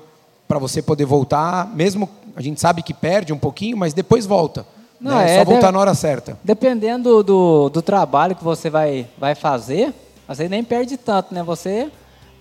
para 0.47 0.59
você 0.59 0.81
poder 0.81 1.05
voltar, 1.05 1.67
mesmo 1.75 2.07
a 2.35 2.41
gente 2.41 2.61
sabe 2.61 2.83
que 2.83 2.93
perde 2.93 3.33
um 3.33 3.37
pouquinho, 3.37 3.77
mas 3.77 3.93
depois 3.93 4.25
volta. 4.25 4.65
Não, 4.99 5.17
né? 5.17 5.31
é, 5.31 5.35
é 5.35 5.39
só 5.39 5.45
voltar 5.45 5.67
de... 5.67 5.73
na 5.73 5.79
hora 5.79 5.93
certa. 5.93 6.37
Dependendo 6.43 7.23
do, 7.23 7.69
do 7.69 7.81
trabalho 7.81 8.35
que 8.35 8.43
você 8.43 8.69
vai, 8.69 9.07
vai 9.17 9.35
fazer, 9.35 9.93
você 10.27 10.47
nem 10.47 10.63
perde 10.63 10.97
tanto, 10.97 11.33
né? 11.33 11.43
Você, 11.43 11.91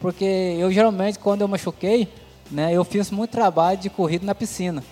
porque 0.01 0.25
eu 0.25 0.71
geralmente 0.73 1.19
quando 1.19 1.43
eu 1.43 1.49
machuquei, 1.49 2.09
né, 2.51 2.73
eu 2.73 2.85
fiz 2.85 3.11
muito 3.11 3.31
trabalho 3.31 3.79
de 3.79 3.89
corrida 3.89 4.25
na 4.25 4.35
piscina. 4.35 4.83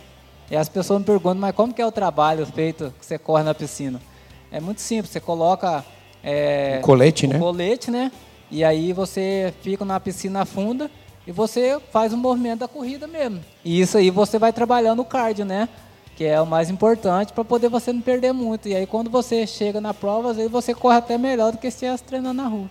E 0.51 0.57
as 0.57 0.69
pessoas 0.69 0.99
me 0.99 1.05
perguntam, 1.05 1.41
mas 1.41 1.55
como 1.55 1.73
que 1.73 1.81
é 1.81 1.87
o 1.87 1.93
trabalho 1.93 2.45
feito 2.47 2.93
que 2.99 3.07
você 3.07 3.19
corre 3.19 3.43
na 3.43 3.55
piscina? 3.55 4.01
É 4.51 4.61
muito 4.61 4.81
simples, 4.81 5.11
você 5.11 5.21
coloca 5.21 5.85
é, 6.23 6.79
um 6.79 6.83
colete, 6.83 7.27
um 7.27 7.31
né? 7.31 7.39
colete, 7.39 7.91
né? 7.91 8.13
E 8.51 8.63
aí 8.63 8.93
você 8.93 9.53
fica 9.63 9.85
na 9.85 9.99
piscina 9.99 10.45
funda 10.45 10.91
e 11.27 11.33
você 11.33 11.81
faz 11.91 12.13
o 12.13 12.17
movimento 12.17 12.61
da 12.61 12.69
corrida 12.69 13.07
mesmo. 13.07 13.41
E 13.65 13.81
isso 13.81 13.97
aí 13.97 14.11
você 14.11 14.39
vai 14.39 14.53
trabalhando 14.53 15.01
o 15.01 15.05
cardio, 15.05 15.45
né? 15.45 15.69
Que 16.17 16.25
é 16.25 16.41
o 16.41 16.47
mais 16.47 16.69
importante 16.69 17.33
para 17.33 17.45
poder 17.45 17.69
você 17.69 17.93
não 17.93 18.01
perder 18.01 18.33
muito. 18.33 18.69
E 18.69 18.75
aí 18.75 18.87
quando 18.87 19.09
você 19.09 19.47
chega 19.47 19.81
na 19.81 19.95
prova, 19.95 20.31
às 20.31 20.37
vezes 20.37 20.53
você 20.53 20.75
corre 20.75 20.99
até 20.99 21.17
melhor 21.17 21.53
do 21.53 21.59
que 21.59 21.71
se 21.71 21.77
estivesse 21.77 22.05
treinando 22.05 22.43
na 22.43 22.49
rua. 22.49 22.69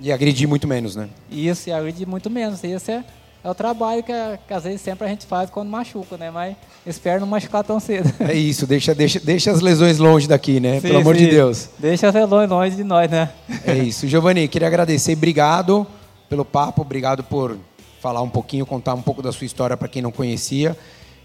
E 0.00 0.12
agredir 0.12 0.48
muito 0.48 0.66
menos, 0.66 0.96
né? 0.96 1.08
Isso, 1.30 1.68
e 1.68 1.72
agredir 1.72 2.06
muito 2.06 2.28
menos. 2.28 2.62
Isso 2.62 2.90
é, 2.90 3.04
é 3.44 3.50
o 3.50 3.54
trabalho 3.54 4.02
que, 4.02 4.12
que, 4.48 4.54
às 4.54 4.64
vezes 4.64 4.80
sempre 4.80 5.06
a 5.06 5.10
gente 5.10 5.26
faz 5.26 5.50
quando 5.50 5.68
machuca, 5.68 6.16
né? 6.16 6.30
Mas 6.30 6.56
espero 6.86 7.20
não 7.20 7.26
machucar 7.26 7.62
tão 7.62 7.78
cedo. 7.78 8.10
É 8.24 8.32
isso, 8.32 8.66
deixa, 8.66 8.94
deixa, 8.94 9.20
deixa 9.20 9.50
as 9.50 9.60
lesões 9.60 9.98
longe 9.98 10.26
daqui, 10.26 10.58
né? 10.58 10.80
Sim, 10.80 10.88
Pelo 10.88 11.00
amor 11.00 11.14
sim. 11.14 11.26
de 11.26 11.30
Deus. 11.30 11.68
Deixa 11.78 12.08
as 12.08 12.14
lesões 12.14 12.48
longe 12.48 12.74
de 12.74 12.82
nós, 12.82 13.10
né? 13.10 13.30
É 13.66 13.76
isso. 13.76 14.08
Giovanni, 14.08 14.48
queria 14.48 14.66
agradecer, 14.66 15.12
obrigado 15.12 15.86
pelo 16.26 16.42
papo, 16.42 16.80
obrigado 16.80 17.22
por 17.22 17.58
falar 18.00 18.22
um 18.22 18.30
pouquinho, 18.30 18.64
contar 18.64 18.94
um 18.94 19.02
pouco 19.02 19.20
da 19.20 19.30
sua 19.30 19.44
história 19.44 19.76
para 19.76 19.88
quem 19.88 20.00
não 20.00 20.10
conhecia. 20.10 20.74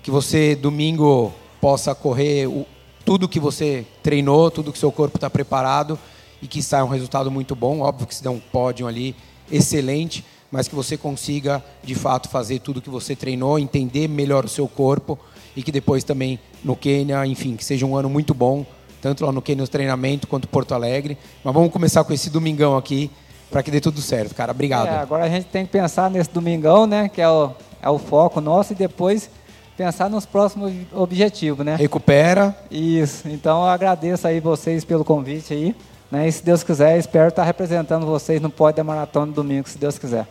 Que 0.04 0.12
você, 0.12 0.56
domingo, 0.56 1.34
possa 1.62 1.96
correr 1.96 2.48
o, 2.48 2.66
tudo 3.06 3.30
que 3.30 3.40
você 3.40 3.86
treinou, 4.04 4.52
tudo 4.52 4.74
que 4.74 4.78
seu 4.78 4.92
corpo 4.92 5.16
está 5.16 5.30
preparado 5.30 5.98
e 6.42 6.48
que 6.48 6.62
saia 6.62 6.84
um 6.84 6.90
resultado 6.90 7.32
muito 7.32 7.56
bom. 7.56 7.80
Óbvio 7.80 8.06
que 8.06 8.16
se 8.16 8.24
dá 8.24 8.30
um 8.30 8.40
pódio 8.40 8.88
ali 8.88 9.16
excelente 9.50 10.26
mas 10.52 10.68
que 10.68 10.76
você 10.76 10.98
consiga, 10.98 11.64
de 11.84 11.96
fato, 11.96 12.30
fazer 12.30 12.60
tudo 12.60 12.82
que 12.82 12.90
você 12.90 13.16
treinou, 13.16 13.60
entender 13.60 14.08
melhor 14.08 14.46
o 14.46 14.50
seu 14.50 14.68
corpo 14.68 15.18
e 15.56 15.64
que 15.64 15.72
depois 15.72 16.04
também 16.04 16.40
no 16.64 16.76
Quênia, 16.76 17.26
enfim, 17.26 17.56
que 17.56 17.64
seja 17.64 17.86
um 17.86 17.96
ano 17.96 18.10
muito 18.10 18.34
bom, 18.34 18.66
tanto 19.02 19.26
lá 19.26 19.32
no 19.32 19.42
Quênia 19.42 19.62
no 19.62 19.68
treinamento 19.68 20.28
quanto 20.28 20.48
Porto 20.48 20.74
Alegre. 20.74 21.18
Mas 21.44 21.54
vamos 21.54 21.72
começar 21.72 22.04
com 22.04 22.14
esse 22.14 22.30
domingão 22.30 22.76
aqui 22.78 23.12
para 23.50 23.64
que 23.64 23.72
dê 23.72 23.80
tudo 23.80 24.02
certo, 24.02 24.36
cara. 24.36 24.52
Obrigado. 24.52 24.88
É, 24.88 24.98
agora 24.98 25.26
a 25.26 25.30
gente 25.30 25.46
tem 25.46 25.66
que 25.66 25.72
pensar 25.72 26.10
nesse 26.10 26.30
domingão, 26.30 26.86
né, 26.86 27.10
que 27.10 27.22
é 27.22 27.30
o, 27.30 27.52
é 27.82 27.90
o 27.90 27.98
foco 27.98 28.42
nosso 28.42 28.74
e 28.74 28.76
depois 28.76 29.30
pensar 29.78 30.10
nos 30.10 30.26
próximos 30.26 30.74
objetivos, 30.92 31.66
né? 31.66 31.76
Recupera. 31.76 32.56
Isso. 32.70 33.28
Então 33.30 33.62
eu 33.62 33.70
agradeço 33.70 34.28
aí 34.28 34.40
vocês 34.40 34.84
pelo 34.84 35.06
convite 35.06 35.54
aí. 35.54 35.76
Né? 36.12 36.28
E 36.28 36.32
se 36.32 36.44
Deus 36.44 36.64
quiser, 36.64 36.98
espero 36.98 37.30
estar 37.30 37.44
representando 37.44 38.06
vocês 38.06 38.42
no 38.42 38.50
pódio 38.50 38.78
da 38.78 38.84
maratona 38.84 39.32
domingo, 39.32 39.70
se 39.70 39.78
Deus 39.78 39.98
quiser. 39.98 40.28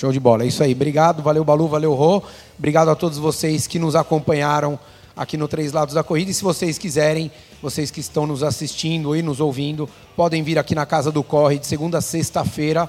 Show 0.00 0.10
de 0.10 0.18
bola. 0.18 0.44
É 0.44 0.46
isso 0.46 0.62
aí. 0.62 0.72
Obrigado, 0.72 1.22
valeu 1.22 1.44
Balu, 1.44 1.68
valeu 1.68 1.92
Rô. 1.92 2.22
Obrigado 2.58 2.88
a 2.88 2.94
todos 2.94 3.18
vocês 3.18 3.66
que 3.66 3.78
nos 3.78 3.94
acompanharam 3.94 4.78
aqui 5.14 5.36
no 5.36 5.46
Três 5.46 5.74
Lados 5.74 5.94
da 5.94 6.02
Corrida. 6.02 6.30
E 6.30 6.32
se 6.34 6.42
vocês 6.42 6.78
quiserem, 6.78 7.30
vocês 7.60 7.90
que 7.90 8.00
estão 8.00 8.26
nos 8.26 8.42
assistindo 8.42 9.14
e 9.14 9.20
nos 9.20 9.40
ouvindo, 9.40 9.86
podem 10.16 10.42
vir 10.42 10.58
aqui 10.58 10.74
na 10.74 10.86
Casa 10.86 11.12
do 11.12 11.22
Corre 11.22 11.58
de 11.58 11.66
segunda 11.66 11.98
a 11.98 12.00
sexta-feira, 12.00 12.88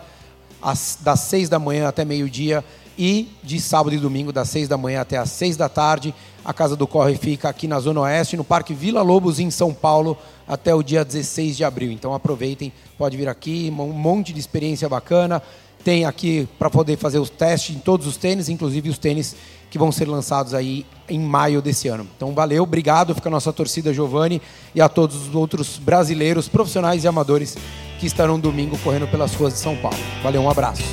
das 1.01 1.19
seis 1.19 1.49
da 1.49 1.59
manhã 1.59 1.89
até 1.89 2.05
meio-dia 2.05 2.63
e 2.97 3.27
de 3.43 3.59
sábado 3.59 3.93
e 3.93 3.99
domingo, 3.99 4.31
das 4.31 4.47
seis 4.47 4.69
da 4.69 4.77
manhã 4.77 5.01
até 5.01 5.17
as 5.17 5.31
seis 5.31 5.57
da 5.57 5.67
tarde. 5.67 6.15
A 6.45 6.53
Casa 6.53 6.77
do 6.77 6.87
Corre 6.87 7.17
fica 7.17 7.49
aqui 7.49 7.67
na 7.67 7.81
Zona 7.81 7.99
Oeste, 7.99 8.37
no 8.37 8.43
Parque 8.45 8.73
Vila 8.73 9.01
Lobos, 9.01 9.37
em 9.37 9.51
São 9.51 9.73
Paulo, 9.73 10.17
até 10.47 10.73
o 10.73 10.81
dia 10.81 11.03
16 11.03 11.57
de 11.57 11.65
abril. 11.65 11.91
Então 11.91 12.13
aproveitem, 12.13 12.71
pode 12.97 13.17
vir 13.17 13.27
aqui, 13.27 13.69
um 13.77 13.91
monte 13.91 14.31
de 14.31 14.39
experiência 14.39 14.87
bacana 14.87 15.43
tem 15.83 16.05
aqui 16.05 16.47
para 16.57 16.69
poder 16.69 16.97
fazer 16.97 17.19
os 17.19 17.29
testes 17.29 17.75
em 17.75 17.79
todos 17.79 18.07
os 18.07 18.17
tênis, 18.17 18.49
inclusive 18.49 18.89
os 18.89 18.97
tênis 18.97 19.35
que 19.69 19.77
vão 19.77 19.91
ser 19.91 20.07
lançados 20.07 20.53
aí 20.53 20.85
em 21.09 21.19
maio 21.19 21.61
desse 21.61 21.87
ano. 21.87 22.05
Então, 22.15 22.33
valeu, 22.33 22.63
obrigado, 22.63 23.15
fica 23.15 23.29
a 23.29 23.31
nossa 23.31 23.53
torcida 23.53 23.93
Giovanni 23.93 24.41
e 24.75 24.81
a 24.81 24.89
todos 24.89 25.27
os 25.27 25.35
outros 25.35 25.77
brasileiros, 25.77 26.49
profissionais 26.49 27.03
e 27.03 27.07
amadores 27.07 27.57
que 27.99 28.05
estarão 28.05 28.39
domingo 28.39 28.77
correndo 28.79 29.07
pelas 29.07 29.33
ruas 29.33 29.53
de 29.53 29.59
São 29.59 29.75
Paulo. 29.77 29.97
Valeu, 30.23 30.41
um 30.41 30.49
abraço. 30.49 30.83